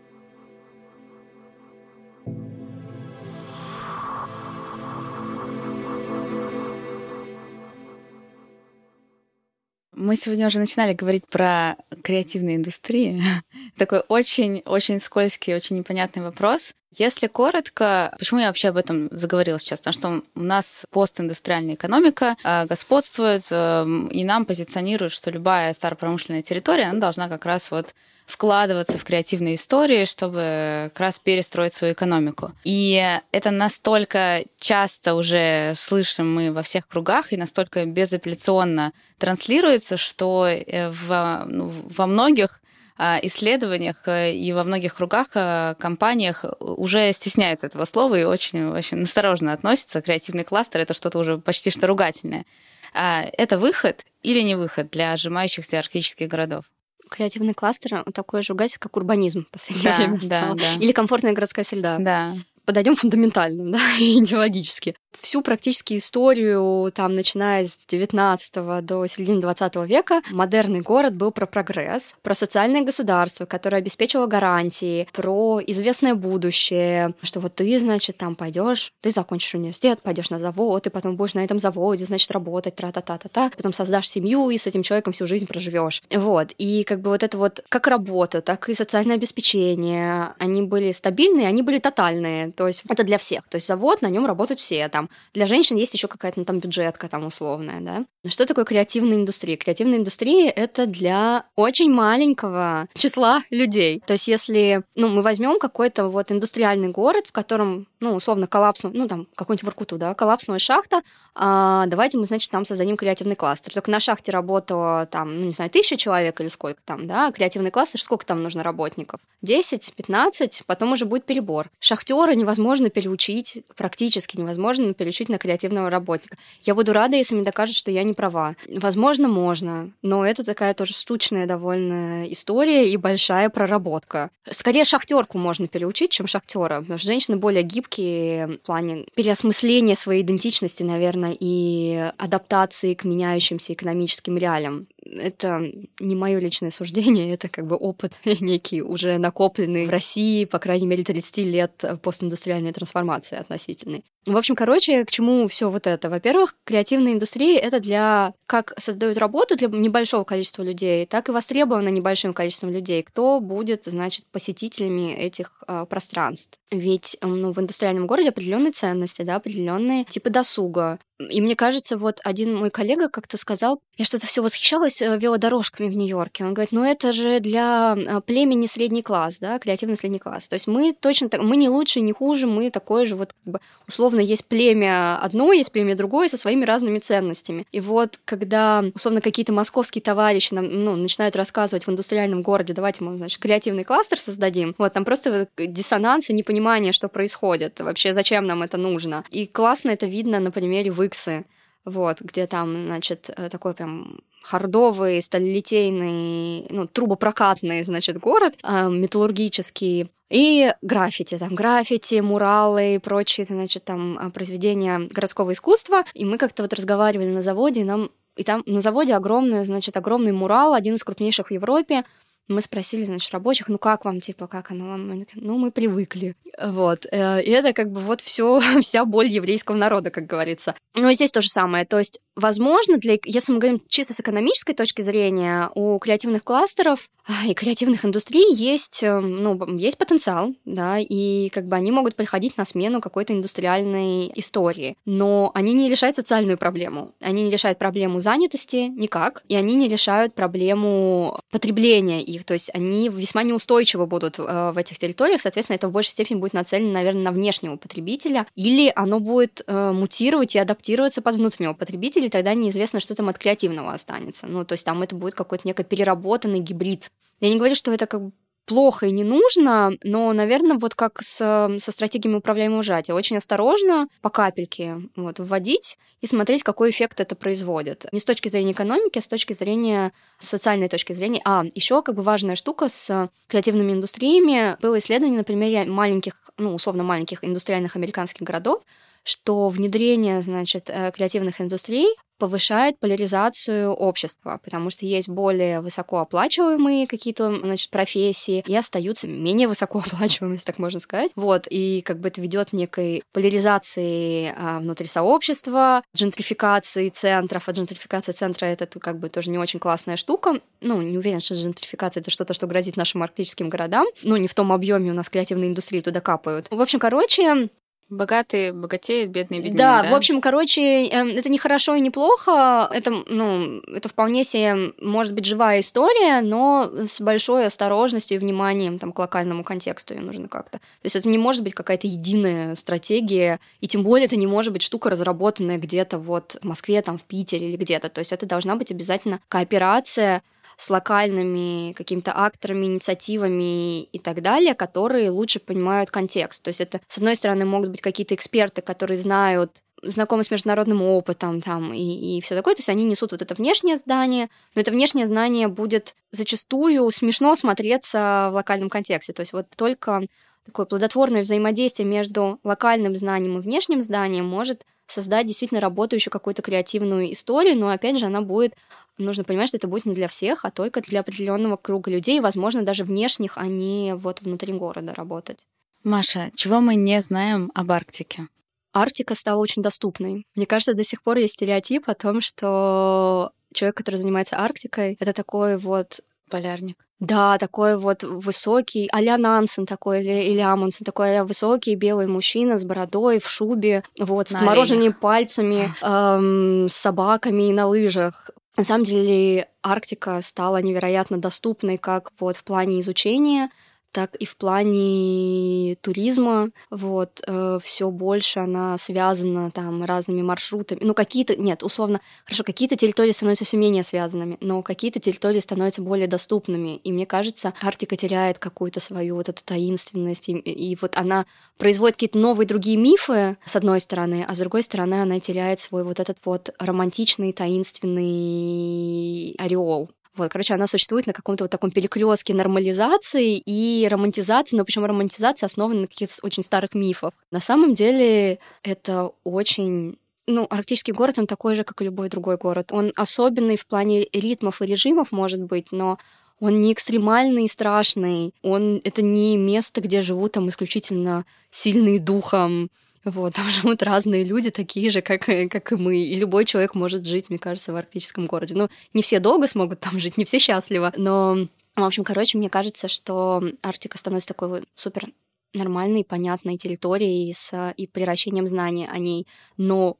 Мы 9.99 10.15
сегодня 10.15 10.47
уже 10.47 10.59
начинали 10.59 10.93
говорить 10.93 11.27
про 11.27 11.75
креативные 12.03 12.55
индустрии. 12.55 13.21
Такой 13.77 13.99
очень-очень 14.07 15.01
скользкий, 15.01 15.53
очень 15.53 15.75
непонятный 15.75 16.23
вопрос. 16.23 16.73
Если 16.91 17.27
коротко, 17.27 18.15
почему 18.17 18.39
я 18.39 18.47
вообще 18.47 18.69
об 18.69 18.77
этом 18.77 19.09
заговорила 19.11 19.59
сейчас? 19.59 19.81
Потому 19.81 19.93
что 19.93 20.23
у 20.35 20.41
нас 20.41 20.85
постиндустриальная 20.91 21.75
экономика 21.75 22.37
э, 22.45 22.65
господствует, 22.65 23.45
э, 23.51 23.85
и 24.11 24.23
нам 24.23 24.45
позиционируют, 24.45 25.11
что 25.11 25.31
любая 25.31 25.73
старопромышленная 25.73 26.43
территория, 26.43 26.85
она 26.85 27.01
должна 27.01 27.27
как 27.27 27.45
раз 27.45 27.69
вот 27.69 27.93
вкладываться 28.29 28.99
в 28.99 29.03
креативные 29.03 29.55
истории, 29.55 30.05
чтобы 30.05 30.91
как 30.93 30.99
раз 30.99 31.19
перестроить 31.19 31.73
свою 31.73 31.93
экономику. 31.93 32.51
И 32.63 33.03
это 33.31 33.49
настолько 33.49 34.43
часто 34.59 35.15
уже 35.15 35.73
слышим 35.75 36.31
мы 36.33 36.51
во 36.53 36.61
всех 36.61 36.87
кругах 36.87 37.33
и 37.33 37.37
настолько 37.37 37.85
безапелляционно 37.85 38.93
транслируется, 39.17 39.97
что 39.97 40.47
э, 40.47 40.89
в, 40.89 41.43
ну, 41.47 41.69
во 41.69 42.05
многих 42.05 42.61
а, 43.01 43.19
исследованиях 43.23 44.07
э, 44.07 44.33
и 44.33 44.53
во 44.53 44.63
многих 44.63 44.95
кругах, 44.95 45.29
э, 45.33 45.73
компаниях 45.79 46.45
уже 46.59 47.11
стесняются 47.13 47.65
этого 47.65 47.85
слова 47.85 48.13
и 48.15 48.25
очень, 48.25 48.67
очень 48.67 49.01
осторожно 49.03 49.53
относятся. 49.53 50.01
Креативный 50.01 50.43
кластер— 50.43 50.81
это 50.81 50.93
что-то 50.93 51.17
уже 51.17 51.39
почти 51.39 51.71
что 51.71 51.87
ругательное. 51.87 52.45
А, 52.93 53.23
это 53.23 53.57
выход 53.57 54.05
или 54.21 54.41
не 54.41 54.55
выход 54.55 54.91
для 54.91 55.15
сжимающихся 55.15 55.79
арктических 55.79 56.27
городов? 56.27 56.65
Креативный 57.09 57.53
кластер 57.53 58.03
такой 58.13 58.41
же 58.41 58.53
ругательство, 58.53 58.81
как 58.81 58.97
урбанизм 58.97 59.45
в 59.45 59.51
последнее 59.51 59.91
да, 59.91 59.95
время 59.97 60.17
стал. 60.17 60.55
Да, 60.55 60.61
да. 60.61 60.73
Или 60.75 60.91
комфортная 60.91 61.33
городская 61.33 61.65
среда. 61.65 61.97
Да. 61.99 62.35
подойдем 62.65 62.95
фундаментально, 62.95 63.71
да, 63.77 63.79
идеологически. 63.97 64.95
Всю 65.19 65.41
практически 65.41 65.97
историю, 65.97 66.91
там, 66.93 67.15
начиная 67.15 67.65
с 67.65 67.77
19 67.87 68.85
до 68.85 69.05
середины 69.07 69.41
20 69.41 69.75
века, 69.87 70.21
модерный 70.31 70.81
город 70.81 71.15
был 71.15 71.31
про 71.31 71.45
прогресс, 71.45 72.15
про 72.21 72.33
социальное 72.33 72.83
государство, 72.83 73.45
которое 73.45 73.77
обеспечивало 73.77 74.27
гарантии, 74.27 75.07
про 75.11 75.59
известное 75.67 76.15
будущее, 76.15 77.13
что 77.21 77.39
вот 77.41 77.55
ты, 77.55 77.79
значит, 77.79 78.17
там 78.17 78.35
пойдешь, 78.35 78.93
ты 79.01 79.09
закончишь 79.09 79.55
университет, 79.55 80.01
пойдешь 80.01 80.29
на 80.29 80.39
завод, 80.39 80.87
и 80.87 80.89
потом 80.89 81.15
будешь 81.15 81.33
на 81.33 81.43
этом 81.43 81.59
заводе, 81.59 82.05
значит, 82.05 82.31
работать, 82.31 82.75
тра-та-та-та-та, 82.75 83.51
потом 83.55 83.73
создашь 83.73 84.07
семью 84.07 84.49
и 84.49 84.57
с 84.57 84.67
этим 84.67 84.83
человеком 84.83 85.11
всю 85.11 85.27
жизнь 85.27 85.47
проживешь. 85.47 86.01
Вот. 86.11 86.51
И 86.57 86.83
как 86.83 87.01
бы 87.01 87.09
вот 87.09 87.23
это 87.23 87.37
вот 87.37 87.63
как 87.67 87.87
работа, 87.87 88.41
так 88.41 88.69
и 88.69 88.73
социальное 88.73 89.15
обеспечение, 89.15 90.33
они 90.37 90.61
были 90.61 90.91
стабильные, 90.91 91.47
они 91.47 91.61
были 91.61 91.79
тотальные. 91.79 92.51
То 92.51 92.67
есть 92.67 92.83
это 92.87 93.03
для 93.03 93.17
всех. 93.17 93.43
То 93.49 93.55
есть 93.55 93.67
завод, 93.67 94.01
на 94.01 94.07
нем 94.07 94.25
работают 94.25 94.59
все. 94.59 94.87
Там 94.87 94.98
для 95.33 95.47
женщин 95.47 95.77
есть 95.77 95.93
еще 95.93 96.07
какая-то 96.07 96.39
ну, 96.39 96.45
там 96.45 96.59
бюджетка 96.59 97.07
там 97.07 97.25
условная, 97.25 97.79
да. 97.81 98.05
Что 98.27 98.45
такое 98.45 98.65
креативная 98.65 99.17
индустрия? 99.17 99.55
Креативная 99.55 99.99
индустрия 99.99 100.49
это 100.49 100.85
для 100.85 101.45
очень 101.55 101.89
маленького 101.91 102.87
числа 102.93 103.43
людей. 103.49 104.01
То 104.05 104.13
есть 104.13 104.27
если, 104.27 104.83
ну, 104.95 105.07
мы 105.07 105.21
возьмем 105.21 105.59
какой-то 105.59 106.07
вот 106.09 106.31
индустриальный 106.31 106.89
город, 106.89 107.25
в 107.27 107.31
котором, 107.31 107.87
ну, 107.99 108.13
условно, 108.13 108.47
коллапсом, 108.47 108.91
ну, 108.93 109.07
там, 109.07 109.27
какой-нибудь 109.35 109.63
Воркуту, 109.63 109.97
да, 109.97 110.13
коллапсовая 110.13 110.59
шахта, 110.59 111.01
а, 111.33 111.85
давайте 111.87 112.17
мы, 112.17 112.25
значит, 112.25 112.51
там 112.51 112.65
создадим 112.65 112.97
креативный 112.97 113.35
кластер. 113.35 113.73
Только 113.73 113.91
на 113.91 113.99
шахте 113.99 114.31
работало 114.31 115.05
там, 115.05 115.39
ну, 115.39 115.45
не 115.45 115.53
знаю, 115.53 115.71
тысяча 115.71 115.95
человек 115.95 116.41
или 116.41 116.49
сколько 116.49 116.81
там, 116.83 117.07
да, 117.07 117.31
креативный 117.31 117.71
кластер, 117.71 118.01
сколько 118.01 118.25
там 118.25 118.43
нужно 118.43 118.63
работников? 118.63 119.21
10, 119.41 119.93
15, 119.95 120.63
потом 120.65 120.91
уже 120.91 121.05
будет 121.05 121.25
перебор. 121.25 121.69
Шахтера 121.79 122.33
невозможно 122.33 122.89
переучить, 122.89 123.63
практически 123.75 124.37
невозможно 124.37 124.88
переучить 124.93 125.29
на 125.29 125.37
креативного 125.37 125.89
работника. 125.89 126.37
Я 126.63 126.75
буду 126.75 126.93
рада, 126.93 127.15
если 127.15 127.35
мне 127.35 127.43
докажут, 127.43 127.75
что 127.75 127.91
я 127.91 128.03
не 128.03 128.13
права. 128.13 128.55
Возможно, 128.67 129.27
можно, 129.27 129.91
но 130.01 130.25
это 130.25 130.43
такая 130.43 130.73
тоже 130.73 130.93
штучная 130.93 131.45
довольно 131.45 132.31
история 132.31 132.89
и 132.89 132.97
большая 132.97 133.49
проработка. 133.49 134.29
Скорее 134.49 134.85
шахтерку 134.85 135.37
можно 135.37 135.67
переучить, 135.67 136.11
чем 136.11 136.27
шахтера, 136.27 136.81
потому 136.81 136.97
что 136.97 137.07
женщины 137.07 137.37
более 137.37 137.63
гибкие 137.63 138.47
в 138.47 138.57
плане 138.59 139.05
переосмысления 139.15 139.95
своей 139.95 140.23
идентичности, 140.23 140.83
наверное, 140.83 141.35
и 141.39 142.11
адаптации 142.17 142.93
к 142.93 143.03
меняющимся 143.03 143.73
экономическим 143.73 144.37
реалиям 144.37 144.87
это 145.05 145.71
не 145.99 146.15
мое 146.15 146.39
личное 146.39 146.69
суждение, 146.69 147.33
это 147.33 147.49
как 147.49 147.67
бы 147.67 147.75
опыт 147.75 148.13
некий, 148.41 148.81
уже 148.81 149.17
накопленный 149.17 149.85
в 149.85 149.89
России, 149.89 150.45
по 150.45 150.59
крайней 150.59 150.87
мере, 150.87 151.03
30 151.03 151.37
лет 151.37 151.83
постиндустриальной 152.01 152.73
трансформации 152.73 153.37
относительной. 153.37 154.03
В 154.25 154.37
общем, 154.37 154.55
короче, 154.55 155.05
к 155.05 155.11
чему 155.11 155.47
все 155.47 155.69
вот 155.71 155.87
это? 155.87 156.09
Во-первых, 156.09 156.55
креативная 156.63 157.13
индустрия— 157.13 157.59
это 157.59 157.79
для 157.79 158.33
как 158.45 158.73
создают 158.77 159.17
работу 159.17 159.55
для 159.55 159.69
небольшого 159.69 160.23
количества 160.23 160.63
людей, 160.63 161.05
так 161.05 161.29
и 161.29 161.31
востребована 161.31 161.89
небольшим 161.89 162.33
количеством 162.33 162.69
людей, 162.69 163.01
кто 163.01 163.39
будет, 163.39 163.85
значит, 163.85 164.25
посетителями 164.31 165.13
этих 165.13 165.63
э, 165.67 165.85
пространств. 165.89 166.58
Ведь 166.71 167.17
ну, 167.21 167.51
в 167.51 167.59
индустриальном 167.59 168.05
городе 168.07 168.29
определенные 168.29 168.71
ценности, 168.71 169.23
да, 169.23 169.35
определенные 169.35 170.03
типы 170.05 170.29
досуга, 170.29 170.99
и 171.19 171.41
мне 171.41 171.55
кажется, 171.57 171.97
вот 171.97 172.21
один 172.23 172.55
мой 172.55 172.69
коллега 172.69 173.09
как-то 173.09 173.35
сказал, 173.35 173.81
я 173.97 174.05
что-то 174.05 174.25
все 174.25 174.41
восхищалась 174.41 175.01
э, 175.01 175.17
велодорожками 175.17 175.89
в 175.89 175.97
Нью-Йорке. 175.97 176.45
Он 176.45 176.53
говорит, 176.53 176.71
ну 176.71 176.85
это 176.85 177.11
же 177.11 177.41
для 177.41 177.97
э, 177.97 178.21
племени 178.21 178.67
средний 178.67 179.03
класс, 179.03 179.39
да, 179.39 179.59
креативный 179.59 179.97
средний 179.97 180.19
класс. 180.19 180.47
То 180.47 180.53
есть 180.53 180.67
мы 180.67 180.95
точно 180.97 181.27
так, 181.27 181.41
мы 181.41 181.57
не 181.57 181.67
лучше, 181.67 181.99
не 181.99 182.13
хуже, 182.13 182.47
мы 182.47 182.69
такое 182.71 183.05
же 183.05 183.17
вот 183.17 183.33
как 183.33 183.53
бы 183.53 183.59
условно 183.85 184.21
есть 184.21 184.47
племя 184.47 185.19
одно, 185.19 185.51
есть 185.51 185.73
племя 185.73 185.95
другое 185.95 186.29
со 186.29 186.37
своими 186.37 186.63
разными 186.63 186.99
ценностями. 186.99 187.67
И 187.73 187.81
вот 187.81 188.17
когда 188.23 188.85
условно 188.95 189.19
какие-то 189.19 189.51
московские 189.51 190.01
товарищи 190.01 190.53
нам 190.53 190.69
ну, 190.69 190.95
начинают 190.95 191.35
рассказывать 191.35 191.85
в 191.85 191.89
индустриальном 191.89 192.43
городе, 192.43 192.71
давайте 192.71 193.03
мы, 193.03 193.17
значит, 193.17 193.39
креативный 193.39 193.83
кластер 193.83 194.19
создадим, 194.19 194.73
вот 194.77 194.93
там 194.93 195.03
просто 195.03 195.49
диссонанс 195.57 196.29
и 196.29 196.33
непонимание, 196.33 196.58
что 196.91 197.09
происходит, 197.09 197.79
вообще 197.79 198.13
зачем 198.13 198.45
нам 198.45 198.63
это 198.63 198.77
нужно. 198.77 199.23
И 199.31 199.45
классно 199.45 199.89
это 199.89 200.05
видно 200.05 200.39
на 200.39 200.51
примере 200.51 200.91
вы 200.91 201.07
Иксы, 201.07 201.45
вот, 201.85 202.21
где 202.21 202.47
там, 202.47 202.75
значит, 202.87 203.29
э, 203.35 203.49
такой 203.49 203.73
прям 203.73 204.19
хардовый, 204.43 205.21
сталелитейный, 205.21 206.67
ну, 206.69 206.87
трубопрокатный, 206.87 207.83
значит, 207.83 208.19
город, 208.19 208.55
э, 208.63 208.89
металлургический, 208.89 210.09
и 210.29 210.71
граффити, 210.83 211.37
там 211.37 211.55
граффити, 211.55 212.21
муралы 212.21 212.95
и 212.95 212.99
прочие, 212.99 213.45
значит, 213.45 213.83
там 213.83 214.17
э, 214.17 214.29
произведения 214.29 214.99
городского 214.99 215.53
искусства. 215.53 216.03
И 216.13 216.23
мы 216.23 216.37
как-то 216.37 216.63
вот 216.63 216.73
разговаривали 216.73 217.29
на 217.29 217.41
заводе, 217.41 217.81
и 217.81 217.83
нам 217.83 218.11
и 218.35 218.43
там 218.43 218.63
на 218.65 218.79
заводе 218.79 219.15
огромный, 219.15 219.65
значит, 219.65 219.97
огромный 219.97 220.31
мурал, 220.31 220.73
один 220.73 220.95
из 220.95 221.03
крупнейших 221.03 221.47
в 221.47 221.51
Европе, 221.51 222.05
мы 222.49 222.61
спросили, 222.61 223.03
значит, 223.03 223.31
рабочих, 223.31 223.69
ну 223.69 223.77
как 223.77 224.05
вам, 224.05 224.19
типа, 224.19 224.47
как 224.47 224.71
оно 224.71 224.89
вам? 224.89 225.25
Ну, 225.35 225.57
мы 225.57 225.71
привыкли. 225.71 226.35
Вот. 226.61 227.05
Э, 227.11 227.41
и 227.41 227.49
это 227.51 227.73
как 227.73 227.91
бы 227.91 228.01
вот 228.01 228.21
все, 228.21 228.59
вся 228.81 229.05
боль 229.05 229.27
еврейского 229.27 229.75
народа, 229.75 230.09
как 230.09 230.25
говорится. 230.25 230.75
Но 230.95 231.11
здесь 231.13 231.31
то 231.31 231.41
же 231.41 231.49
самое. 231.49 231.85
То 231.85 231.99
есть, 231.99 232.19
возможно, 232.35 232.97
для, 232.97 233.17
если 233.23 233.51
мы 233.51 233.59
говорим 233.59 233.81
чисто 233.87 234.13
с 234.13 234.19
экономической 234.19 234.73
точки 234.73 235.01
зрения, 235.01 235.69
у 235.75 235.99
креативных 235.99 236.43
кластеров 236.43 237.07
и 237.45 237.53
креативных 237.53 238.03
индустрий 238.05 238.53
есть, 238.53 239.03
эм, 239.03 239.43
ну, 239.43 239.77
есть 239.77 239.97
потенциал, 239.97 240.55
да, 240.65 240.97
и 240.97 241.49
как 241.49 241.67
бы 241.67 241.75
они 241.75 241.91
могут 241.91 242.15
приходить 242.15 242.57
на 242.57 242.65
смену 242.65 243.01
какой-то 243.01 243.33
индустриальной 243.33 244.31
истории. 244.35 244.95
Но 245.05 245.51
они 245.53 245.73
не 245.73 245.89
решают 245.89 246.15
социальную 246.15 246.57
проблему. 246.57 247.13
Они 247.19 247.43
не 247.43 247.51
решают 247.51 247.77
проблему 247.77 248.19
занятости 248.19 248.89
никак, 248.89 249.43
и 249.47 249.55
они 249.55 249.75
не 249.75 249.87
решают 249.87 250.33
проблему 250.33 251.39
потребления 251.51 252.21
их 252.23 252.38
них, 252.39 252.45
то 252.45 252.53
есть 252.53 252.71
они 252.73 253.09
весьма 253.09 253.43
неустойчивы 253.43 254.07
будут 254.07 254.39
э, 254.39 254.71
в 254.71 254.77
этих 254.77 254.97
территориях, 254.97 255.41
соответственно, 255.41 255.75
это 255.75 255.87
в 255.87 255.91
большей 255.91 256.11
степени 256.11 256.37
будет 256.37 256.53
нацелено, 256.53 256.91
наверное, 256.91 257.23
на 257.23 257.31
внешнего 257.31 257.75
потребителя, 257.75 258.47
или 258.55 258.91
оно 258.95 259.19
будет 259.19 259.61
э, 259.67 259.91
мутировать 259.91 260.55
и 260.55 260.59
адаптироваться 260.59 261.21
под 261.21 261.35
внутреннего 261.35 261.73
потребителя, 261.73 262.25
и 262.25 262.29
тогда 262.29 262.53
неизвестно, 262.53 262.99
что 262.99 263.15
там 263.15 263.29
от 263.29 263.37
креативного 263.37 263.91
останется. 263.91 264.47
Ну, 264.47 264.65
то 264.65 264.73
есть 264.73 264.85
там 264.85 265.01
это 265.01 265.15
будет 265.15 265.35
какой-то 265.35 265.67
некий 265.67 265.83
переработанный 265.83 266.59
гибрид. 266.59 267.11
Я 267.39 267.49
не 267.49 267.57
говорю, 267.57 267.75
что 267.75 267.91
это 267.91 268.07
как 268.07 268.21
плохо 268.69 269.07
и 269.07 269.11
не 269.11 269.23
нужно, 269.23 269.93
но, 270.03 270.31
наверное, 270.31 270.77
вот 270.77 270.93
как 270.93 271.23
с, 271.23 271.37
со 271.79 271.91
стратегиями 271.91 272.37
управляемого 272.37 272.83
сжатия, 272.83 273.15
очень 273.15 273.37
осторожно 273.37 274.07
по 274.21 274.29
капельке 274.29 274.97
вот, 275.15 275.39
вводить 275.39 275.97
и 276.21 276.27
смотреть, 276.27 276.61
какой 276.61 276.91
эффект 276.91 277.19
это 277.19 277.35
производит. 277.35 278.05
Не 278.11 278.19
с 278.19 278.25
точки 278.25 278.47
зрения 278.47 278.73
экономики, 278.73 279.17
а 279.17 279.21
с 279.21 279.27
точки 279.27 279.53
зрения 279.53 280.11
социальной 280.37 280.87
точки 280.87 281.13
зрения. 281.13 281.41
А, 281.45 281.65
еще 281.73 282.03
как 282.03 282.13
бы 282.13 282.21
важная 282.21 282.55
штука 282.55 282.89
с 282.89 283.31
креативными 283.47 283.91
индустриями 283.93 284.77
было 284.81 284.99
исследование 284.99 285.39
на 285.39 285.43
примере 285.43 285.85
маленьких, 285.85 286.35
ну, 286.59 286.75
условно 286.75 287.03
маленьких 287.03 287.43
индустриальных 287.43 287.95
американских 287.95 288.43
городов, 288.43 288.83
что 289.23 289.69
внедрение, 289.69 290.41
значит, 290.41 290.89
э, 290.89 291.11
креативных 291.11 291.61
индустрий 291.61 292.07
повышает 292.39 292.97
поляризацию 292.99 293.91
общества, 293.91 294.59
потому 294.63 294.89
что 294.89 295.05
есть 295.05 295.29
более 295.29 295.81
высокооплачиваемые 295.81 297.05
какие-то, 297.05 297.59
значит, 297.59 297.91
профессии 297.91 298.63
и 298.65 298.75
остаются 298.75 299.27
менее 299.27 299.67
высокооплачиваемые, 299.67 300.55
если 300.55 300.65
так 300.65 300.79
можно 300.79 300.99
сказать. 300.99 301.31
Вот, 301.35 301.67
и 301.69 302.01
как 302.01 302.19
бы 302.19 302.29
это 302.29 302.41
ведет 302.41 302.73
некой 302.73 303.23
поляризации 303.33 304.53
а, 304.57 304.79
внутри 304.79 305.05
сообщества, 305.05 306.01
джентрификации 306.15 307.09
центров, 307.09 307.67
а 307.67 307.71
джентрификация 307.71 308.33
центра 308.33 308.65
это 308.65 308.87
как 308.99 309.19
бы 309.19 309.29
тоже 309.29 309.51
не 309.51 309.57
очень 309.57 309.79
классная 309.79 310.15
штука. 310.15 310.61
Ну, 310.81 311.01
не 311.01 311.17
уверен, 311.17 311.41
что 311.41 311.55
джентрификация 311.55 312.21
это 312.21 312.31
что-то, 312.31 312.53
что 312.53 312.67
грозит 312.67 312.95
нашим 312.95 313.21
арктическим 313.21 313.69
городам. 313.69 314.07
Ну, 314.23 314.37
не 314.37 314.47
в 314.47 314.53
том 314.53 314.71
объеме 314.71 315.11
у 315.11 315.13
нас 315.13 315.29
креативные 315.29 315.69
индустрии 315.69 315.99
туда 315.99 316.21
капают. 316.21 316.67
В 316.71 316.81
общем, 316.81 316.99
короче, 316.99 317.69
Богатые 318.09 318.73
богатеют, 318.73 319.29
бедные 319.29 319.59
беднее. 319.59 319.77
Да, 319.77 320.01
да, 320.01 320.09
в 320.09 320.15
общем, 320.15 320.41
короче, 320.41 321.07
эм, 321.07 321.27
это 321.29 321.47
не 321.49 321.59
хорошо 321.59 321.93
и 321.93 322.01
не 322.01 322.09
плохо. 322.09 322.89
Это, 322.91 323.11
ну, 323.27 323.81
это 323.81 324.09
вполне 324.09 324.43
себе 324.43 324.93
может 324.99 325.33
быть 325.33 325.45
живая 325.45 325.81
история, 325.81 326.41
но 326.41 326.89
с 326.91 327.21
большой 327.21 327.67
осторожностью 327.67 328.37
и 328.37 328.39
вниманием 328.39 328.97
там, 328.97 329.11
к 329.11 329.19
локальному 329.19 329.63
контексту 329.63 330.15
ее 330.15 330.21
нужно 330.21 330.47
как-то. 330.47 330.79
То 330.79 331.03
есть 331.03 331.15
это 331.15 331.29
не 331.29 331.37
может 331.37 331.63
быть 331.63 331.75
какая-то 331.75 332.07
единая 332.07 332.73
стратегия, 332.73 333.59
и 333.79 333.87
тем 333.87 334.03
более 334.03 334.25
это 334.25 334.37
не 334.37 334.47
может 334.47 334.73
быть 334.73 334.81
штука, 334.81 335.11
разработанная 335.11 335.77
где-то 335.77 336.17
вот 336.17 336.57
в 336.61 336.65
Москве, 336.65 337.03
там, 337.03 337.19
в 337.19 337.23
Питере 337.23 337.69
или 337.69 337.77
где-то. 337.77 338.09
То 338.09 338.19
есть 338.19 338.31
это 338.31 338.47
должна 338.47 338.75
быть 338.75 338.91
обязательно 338.91 339.39
кооперация 339.49 340.41
с 340.79 340.89
локальными 340.89 341.91
какими-то 341.91 342.31
акторами, 342.33 342.85
инициативами 342.85 344.03
и 344.03 344.17
так 344.17 344.41
далее, 344.41 344.73
которые 344.75 345.29
лучше 345.29 345.59
понимают 345.59 346.09
контекст. 346.09 346.63
То 346.63 346.69
есть 346.69 346.79
это, 346.79 347.01
с 347.09 347.17
одной 347.17 347.35
стороны, 347.35 347.65
могут 347.65 347.89
быть 347.89 347.99
какие-то 347.99 348.33
эксперты, 348.33 348.81
которые 348.81 349.17
знают 349.17 349.73
знакомы 350.01 350.45
с 350.45 350.51
международным 350.51 351.01
опытом 351.01 351.59
там 351.59 351.93
и, 351.93 352.37
и 352.37 352.41
все 352.41 352.55
такое, 352.55 352.75
то 352.75 352.79
есть 352.79 352.87
они 352.87 353.03
несут 353.03 353.33
вот 353.33 353.41
это 353.41 353.53
внешнее 353.55 353.97
здание, 353.97 354.49
но 354.73 354.79
это 354.79 354.91
внешнее 354.91 355.27
знание 355.27 355.67
будет 355.67 356.15
зачастую 356.31 357.11
смешно 357.11 357.53
смотреться 357.57 358.47
в 358.49 358.55
локальном 358.55 358.87
контексте, 358.87 359.33
то 359.33 359.41
есть 359.41 359.51
вот 359.51 359.65
только 359.75 360.21
такое 360.65 360.85
плодотворное 360.85 361.41
взаимодействие 361.41 362.07
между 362.07 362.61
локальным 362.63 363.17
знанием 363.17 363.57
и 363.57 363.61
внешним 363.61 364.01
знанием 364.01 364.45
может 364.45 364.85
создать 365.05 365.47
действительно 365.47 365.81
работающую 365.81 366.31
какую-то 366.31 366.61
креативную 366.61 367.33
историю, 367.33 367.75
но 367.77 367.89
опять 367.89 368.17
же 368.17 368.25
она 368.25 368.41
будет 368.41 368.75
нужно 369.19 369.43
понимать, 369.43 369.69
что 369.69 369.77
это 369.77 369.87
будет 369.87 370.05
не 370.05 370.15
для 370.15 370.27
всех, 370.27 370.65
а 370.65 370.71
только 370.71 371.01
для 371.01 371.19
определенного 371.19 371.77
круга 371.77 372.11
людей, 372.11 372.39
возможно, 372.39 372.81
даже 372.83 373.03
внешних, 373.03 373.57
а 373.57 373.67
не 373.67 374.15
вот 374.15 374.41
внутри 374.41 374.73
города 374.73 375.13
работать. 375.13 375.59
Маша, 376.03 376.51
чего 376.55 376.79
мы 376.79 376.95
не 376.95 377.21
знаем 377.21 377.71
об 377.75 377.91
Арктике? 377.91 378.47
Арктика 378.93 379.35
стала 379.35 379.59
очень 379.59 379.83
доступной. 379.83 380.45
Мне 380.55 380.65
кажется, 380.65 380.93
до 380.93 381.03
сих 381.03 381.21
пор 381.21 381.37
есть 381.37 381.53
стереотип 381.53 382.09
о 382.09 382.15
том, 382.15 382.41
что 382.41 383.51
человек, 383.73 383.97
который 383.97 384.15
занимается 384.15 384.57
Арктикой, 384.57 385.15
это 385.19 385.33
такой 385.33 385.77
вот 385.77 386.21
Полярник. 386.49 386.97
Да, 387.19 387.57
такой 387.57 387.97
вот 387.97 388.23
высокий, 388.23 389.09
а-ля 389.11 389.37
Нансен 389.37 389.85
такой, 389.85 390.21
или, 390.21 390.51
или 390.51 390.59
Амундсен, 390.61 391.05
такой 391.05 391.37
а 391.37 391.43
высокий 391.43 391.95
белый 391.95 392.27
мужчина 392.27 392.77
с 392.77 392.83
бородой, 392.85 393.39
в 393.39 393.49
шубе, 393.49 394.03
вот, 394.17 394.47
с 394.47 394.55
отмороженными 394.55 395.09
пальцами, 395.09 395.93
эм, 396.01 396.87
с 396.87 396.93
собаками 396.93 397.69
и 397.69 397.73
на 397.73 397.87
лыжах. 397.87 398.49
На 398.77 398.83
самом 398.83 399.03
деле 399.03 399.67
Арктика 399.83 400.41
стала 400.41 400.81
невероятно 400.81 401.37
доступной 401.37 401.97
как 401.97 402.31
вот 402.39 402.55
в 402.55 402.63
плане 402.63 403.01
изучения, 403.01 403.69
так 404.11 404.35
и 404.35 404.45
в 404.45 404.57
плане 404.57 405.95
туризма. 406.01 406.71
Вот, 406.89 407.41
э, 407.45 407.79
все 407.83 408.09
больше 408.09 408.59
она 408.59 408.97
связана 408.97 409.71
там 409.71 410.03
разными 410.03 410.41
маршрутами. 410.41 410.99
Ну, 411.01 411.13
какие-то, 411.13 411.55
нет, 411.55 411.83
условно, 411.83 412.21
хорошо, 412.45 412.63
какие-то 412.63 412.95
территории 412.95 413.31
становятся 413.31 413.65
все 413.65 413.77
менее 413.77 414.03
связанными, 414.03 414.57
но 414.61 414.81
какие-то 414.81 415.19
территории 415.19 415.59
становятся 415.59 416.01
более 416.01 416.27
доступными. 416.27 416.97
И 416.97 417.11
мне 417.11 417.25
кажется, 417.25 417.73
Арктика 417.81 418.15
теряет 418.15 418.57
какую-то 418.57 418.99
свою 418.99 419.35
вот 419.35 419.49
эту 419.49 419.63
таинственность, 419.63 420.49
и, 420.49 420.53
и 420.53 420.97
вот 420.99 421.15
она 421.15 421.45
производит 421.77 422.15
какие-то 422.15 422.39
новые 422.39 422.67
другие 422.67 422.97
мифы, 422.97 423.57
с 423.65 423.75
одной 423.75 423.99
стороны, 423.99 424.45
а 424.47 424.55
с 424.55 424.57
другой 424.57 424.83
стороны, 424.83 425.21
она 425.21 425.39
теряет 425.39 425.79
свой 425.79 426.03
вот 426.03 426.19
этот 426.19 426.37
вот 426.45 426.71
романтичный, 426.79 427.53
таинственный 427.53 429.55
ореол. 429.57 430.09
Вот, 430.39 430.51
короче, 430.51 430.73
она 430.73 430.87
существует 430.87 431.27
на 431.27 431.33
каком-то 431.33 431.65
вот 431.65 431.71
таком 431.71 431.91
перекрестке 431.91 432.53
нормализации 432.53 433.57
и 433.57 434.07
романтизации, 434.09 434.77
но 434.77 434.85
причем 434.85 435.05
романтизация 435.05 435.67
основана 435.67 436.01
на 436.01 436.07
каких-то 436.07 436.35
очень 436.43 436.63
старых 436.63 436.93
мифах. 436.93 437.33
На 437.51 437.59
самом 437.59 437.93
деле 437.93 438.59
это 438.83 439.31
очень 439.43 440.17
ну, 440.47 440.65
арктический 440.69 441.13
город, 441.13 441.37
он 441.37 441.45
такой 441.45 441.75
же, 441.75 441.83
как 441.83 442.01
и 442.01 442.05
любой 442.05 442.29
другой 442.29 442.57
город. 442.57 442.91
Он 442.91 443.13
особенный 443.15 443.77
в 443.77 443.85
плане 443.85 444.27
ритмов 444.33 444.81
и 444.81 444.85
режимов, 444.85 445.31
может 445.31 445.61
быть, 445.61 445.91
но 445.91 446.17
он 446.59 446.81
не 446.81 446.91
экстремальный 446.91 447.65
и 447.65 447.67
страшный. 447.67 448.53
Он 448.63 448.99
это 449.03 449.21
не 449.21 449.57
место, 449.57 450.01
где 450.01 450.21
живут 450.21 450.53
там 450.53 450.67
исключительно 450.67 451.45
сильные 451.69 452.19
духом 452.19 452.89
вот, 453.25 453.53
там 453.55 453.69
живут 453.69 454.03
разные 454.03 454.43
люди, 454.43 454.69
такие 454.69 455.09
же, 455.09 455.21
как, 455.21 455.45
как 455.45 455.91
и 455.91 455.95
мы. 455.95 456.17
И 456.17 456.35
любой 456.35 456.65
человек 456.65 456.95
может 456.95 457.25
жить, 457.25 457.49
мне 457.49 457.59
кажется, 457.59 457.93
в 457.93 457.95
арктическом 457.95 458.47
городе. 458.47 458.75
Ну, 458.75 458.89
не 459.13 459.21
все 459.21 459.39
долго 459.39 459.67
смогут 459.67 459.99
там 459.99 460.19
жить, 460.19 460.37
не 460.37 460.45
все 460.45 460.59
счастливо, 460.59 461.13
но, 461.17 461.67
в 461.95 462.03
общем, 462.03 462.23
короче, 462.23 462.57
мне 462.57 462.69
кажется, 462.69 463.07
что 463.07 463.63
Арктика 463.83 464.17
становится 464.17 464.49
такой 464.49 464.83
супер 464.95 465.29
нормальной, 465.73 466.23
понятной 466.23 466.77
территорией 466.77 467.53
с 467.53 467.93
и 467.95 468.07
превращением 468.07 468.67
знаний 468.67 469.07
о 469.07 469.17
ней. 469.17 469.47
Но 469.77 470.17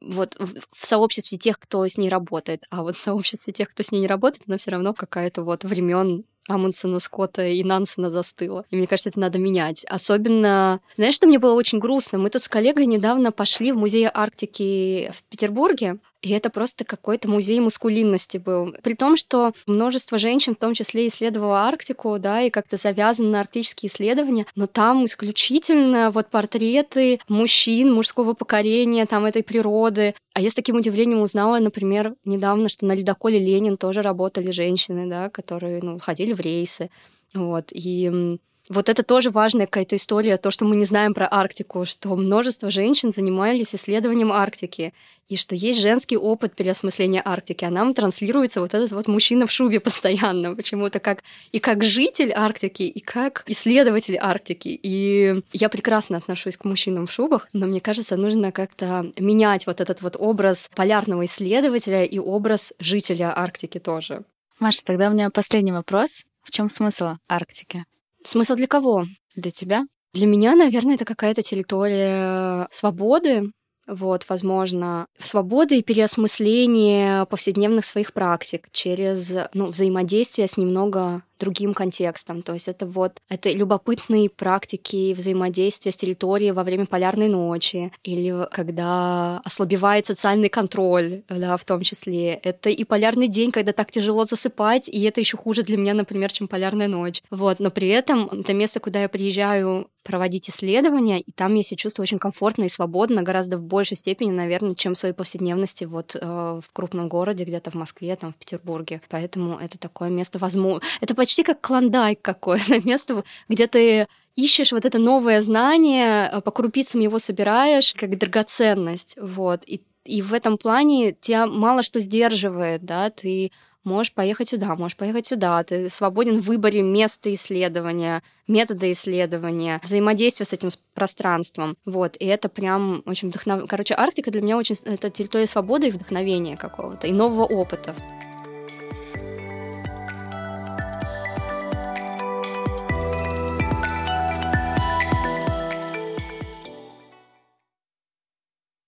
вот 0.00 0.36
в 0.38 0.86
сообществе 0.86 1.38
тех, 1.38 1.58
кто 1.58 1.86
с 1.86 1.98
ней 1.98 2.08
работает, 2.08 2.64
а 2.70 2.82
вот 2.82 2.96
в 2.96 3.00
сообществе 3.00 3.52
тех, 3.52 3.68
кто 3.68 3.82
с 3.82 3.92
ней 3.92 4.00
не 4.00 4.06
работает, 4.06 4.44
она 4.46 4.56
все 4.56 4.70
равно 4.70 4.94
какая-то 4.94 5.42
вот 5.42 5.64
времен 5.64 6.24
Амундсена, 6.48 6.98
Скотта 6.98 7.46
и 7.46 7.62
Нансена 7.62 8.10
застыла. 8.10 8.64
И 8.70 8.76
мне 8.76 8.86
кажется, 8.86 9.10
это 9.10 9.20
надо 9.20 9.38
менять. 9.38 9.84
Особенно... 9.84 10.80
Знаешь, 10.96 11.14
что 11.14 11.26
мне 11.26 11.38
было 11.38 11.54
очень 11.54 11.78
грустно? 11.78 12.18
Мы 12.18 12.30
тут 12.30 12.42
с 12.42 12.48
коллегой 12.48 12.86
недавно 12.86 13.32
пошли 13.32 13.72
в 13.72 13.76
музей 13.76 14.08
Арктики 14.12 15.12
в 15.14 15.22
Петербурге, 15.24 15.98
и 16.22 16.30
это 16.30 16.50
просто 16.50 16.84
какой-то 16.84 17.28
музей 17.28 17.60
мускулинности 17.60 18.38
был. 18.38 18.74
При 18.82 18.94
том, 18.94 19.16
что 19.16 19.52
множество 19.66 20.18
женщин, 20.18 20.54
в 20.54 20.58
том 20.58 20.74
числе, 20.74 21.08
исследовало 21.08 21.60
Арктику, 21.60 22.18
да, 22.18 22.42
и 22.42 22.50
как-то 22.50 22.76
завязаны 22.76 23.30
на 23.30 23.40
арктические 23.40 23.90
исследования, 23.90 24.46
но 24.54 24.66
там 24.66 25.04
исключительно 25.06 26.10
вот 26.10 26.28
портреты 26.28 27.20
мужчин 27.28 27.92
мужского 27.92 28.34
поколения, 28.34 29.06
там 29.06 29.24
этой 29.24 29.42
природы. 29.42 30.14
А 30.34 30.40
я 30.40 30.50
с 30.50 30.54
таким 30.54 30.76
удивлением 30.76 31.22
узнала, 31.22 31.58
например, 31.58 32.14
недавно, 32.24 32.68
что 32.68 32.86
на 32.86 32.92
ледоколе 32.92 33.38
Ленин 33.38 33.76
тоже 33.76 34.02
работали 34.02 34.50
женщины, 34.50 35.08
да, 35.08 35.30
которые, 35.30 35.80
ну, 35.82 35.98
ходили 35.98 36.32
в 36.34 36.40
рейсы. 36.40 36.90
Вот, 37.32 37.66
и 37.70 38.38
вот 38.70 38.88
это 38.88 39.02
тоже 39.02 39.30
важная 39.30 39.66
какая-то 39.66 39.96
история, 39.96 40.36
то, 40.36 40.52
что 40.52 40.64
мы 40.64 40.76
не 40.76 40.84
знаем 40.84 41.12
про 41.12 41.28
Арктику, 41.28 41.84
что 41.84 42.14
множество 42.14 42.70
женщин 42.70 43.12
занимались 43.12 43.74
исследованием 43.74 44.30
Арктики, 44.30 44.94
и 45.28 45.36
что 45.36 45.56
есть 45.56 45.80
женский 45.80 46.16
опыт 46.16 46.54
переосмысления 46.54 47.20
Арктики, 47.24 47.64
а 47.64 47.70
нам 47.70 47.94
транслируется 47.94 48.60
вот 48.60 48.72
этот 48.72 48.92
вот 48.92 49.08
мужчина 49.08 49.48
в 49.48 49.52
шубе 49.52 49.80
постоянно, 49.80 50.54
почему-то 50.54 51.00
как 51.00 51.24
и 51.50 51.58
как 51.58 51.82
житель 51.82 52.32
Арктики, 52.32 52.84
и 52.84 53.00
как 53.00 53.42
исследователь 53.46 54.16
Арктики. 54.16 54.78
И 54.80 55.42
я 55.52 55.68
прекрасно 55.68 56.18
отношусь 56.18 56.56
к 56.56 56.64
мужчинам 56.64 57.08
в 57.08 57.12
шубах, 57.12 57.48
но 57.52 57.66
мне 57.66 57.80
кажется, 57.80 58.16
нужно 58.16 58.52
как-то 58.52 59.10
менять 59.18 59.66
вот 59.66 59.80
этот 59.80 60.00
вот 60.00 60.14
образ 60.16 60.70
полярного 60.76 61.26
исследователя 61.26 62.04
и 62.04 62.20
образ 62.20 62.72
жителя 62.78 63.36
Арктики 63.36 63.78
тоже. 63.80 64.22
Маша, 64.60 64.84
тогда 64.84 65.10
у 65.10 65.12
меня 65.12 65.28
последний 65.30 65.72
вопрос. 65.72 66.24
В 66.42 66.52
чем 66.52 66.70
смысл 66.70 67.16
Арктики? 67.28 67.84
Смысл 68.24 68.54
для 68.54 68.66
кого? 68.66 69.06
Для 69.34 69.50
тебя? 69.50 69.84
Для 70.12 70.26
меня, 70.26 70.54
наверное, 70.54 70.96
это 70.96 71.04
какая-то 71.04 71.42
территория 71.42 72.68
свободы, 72.70 73.52
вот, 73.86 74.24
возможно, 74.28 75.06
свободы 75.18 75.78
и 75.78 75.82
переосмысление 75.82 77.26
повседневных 77.26 77.84
своих 77.84 78.12
практик 78.12 78.68
через 78.72 79.34
ну, 79.54 79.66
взаимодействие 79.66 80.48
с 80.48 80.56
немного 80.56 81.22
другим 81.40 81.74
контекстом. 81.74 82.42
То 82.42 82.52
есть 82.52 82.68
это 82.68 82.86
вот 82.86 83.20
это 83.28 83.50
любопытные 83.50 84.30
практики 84.30 85.14
взаимодействия 85.14 85.90
с 85.90 85.96
территорией 85.96 86.52
во 86.52 86.62
время 86.62 86.86
полярной 86.86 87.28
ночи 87.28 87.92
или 88.04 88.46
когда 88.52 89.40
ослабевает 89.44 90.06
социальный 90.06 90.48
контроль, 90.48 91.22
да, 91.28 91.56
в 91.56 91.64
том 91.64 91.80
числе. 91.80 92.34
Это 92.34 92.70
и 92.70 92.84
полярный 92.84 93.28
день, 93.28 93.50
когда 93.50 93.72
так 93.72 93.90
тяжело 93.90 94.24
засыпать, 94.24 94.88
и 94.88 95.02
это 95.02 95.20
еще 95.20 95.36
хуже 95.36 95.62
для 95.62 95.76
меня, 95.76 95.94
например, 95.94 96.30
чем 96.32 96.46
полярная 96.46 96.88
ночь. 96.88 97.22
Вот, 97.30 97.58
но 97.58 97.70
при 97.70 97.88
этом 97.88 98.26
это 98.26 98.52
место, 98.52 98.80
куда 98.80 99.02
я 99.02 99.08
приезжаю 99.08 99.88
проводить 100.02 100.48
исследования, 100.48 101.20
и 101.20 101.30
там 101.30 101.54
я 101.54 101.62
себя 101.62 101.76
чувствую 101.76 102.04
очень 102.04 102.18
комфортно 102.18 102.64
и 102.64 102.68
свободно, 102.68 103.22
гораздо 103.22 103.58
в 103.58 103.62
большей 103.62 103.96
степени, 103.96 104.30
наверное, 104.30 104.74
чем 104.74 104.94
в 104.94 104.98
своей 104.98 105.14
повседневности 105.14 105.84
вот 105.84 106.16
э, 106.20 106.20
в 106.20 106.72
крупном 106.72 107.08
городе, 107.08 107.44
где-то 107.44 107.70
в 107.70 107.74
Москве, 107.74 108.16
там, 108.16 108.32
в 108.32 108.36
Петербурге. 108.36 109.02
Поэтому 109.08 109.58
это 109.58 109.78
такое 109.78 110.08
место 110.08 110.38
возможно. 110.38 110.80
Это 111.00 111.14
почти 111.14 111.29
как 111.44 111.60
клондайк 111.60 112.20
какое-то, 112.22 112.80
место, 112.86 113.24
где 113.48 113.66
ты 113.66 114.06
ищешь 114.36 114.72
вот 114.72 114.84
это 114.84 114.98
новое 114.98 115.40
знание, 115.40 116.30
э, 116.32 116.40
по 116.40 116.50
крупицам 116.50 117.00
его 117.00 117.18
собираешь, 117.18 117.94
как 117.94 118.18
драгоценность, 118.18 119.16
вот. 119.20 119.62
И, 119.66 119.82
и 120.04 120.22
в 120.22 120.32
этом 120.32 120.58
плане 120.58 121.12
тебя 121.12 121.46
мало 121.46 121.82
что 121.82 122.00
сдерживает, 122.00 122.84
да, 122.84 123.10
ты 123.10 123.50
можешь 123.84 124.12
поехать 124.12 124.48
сюда, 124.48 124.74
можешь 124.76 124.96
поехать 124.96 125.26
сюда. 125.26 125.62
Ты 125.64 125.88
свободен 125.88 126.40
в 126.40 126.44
выборе 126.44 126.82
места 126.82 127.32
исследования, 127.32 128.22
метода 128.46 128.90
исследования, 128.90 129.80
взаимодействия 129.82 130.46
с 130.46 130.52
этим 130.52 130.68
пространством. 130.94 131.76
Вот, 131.84 132.16
и 132.18 132.26
это 132.26 132.48
прям 132.48 133.02
очень 133.06 133.28
вдохновляет. 133.28 133.70
Короче, 133.70 133.94
Арктика 133.94 134.30
для 134.30 134.42
меня 134.42 134.56
очень... 134.58 134.76
Это 134.84 135.10
территория 135.10 135.46
свободы 135.46 135.88
и 135.88 135.90
вдохновения 135.90 136.56
какого-то, 136.56 137.06
и 137.06 137.12
нового 137.12 137.44
опыта. 137.44 137.94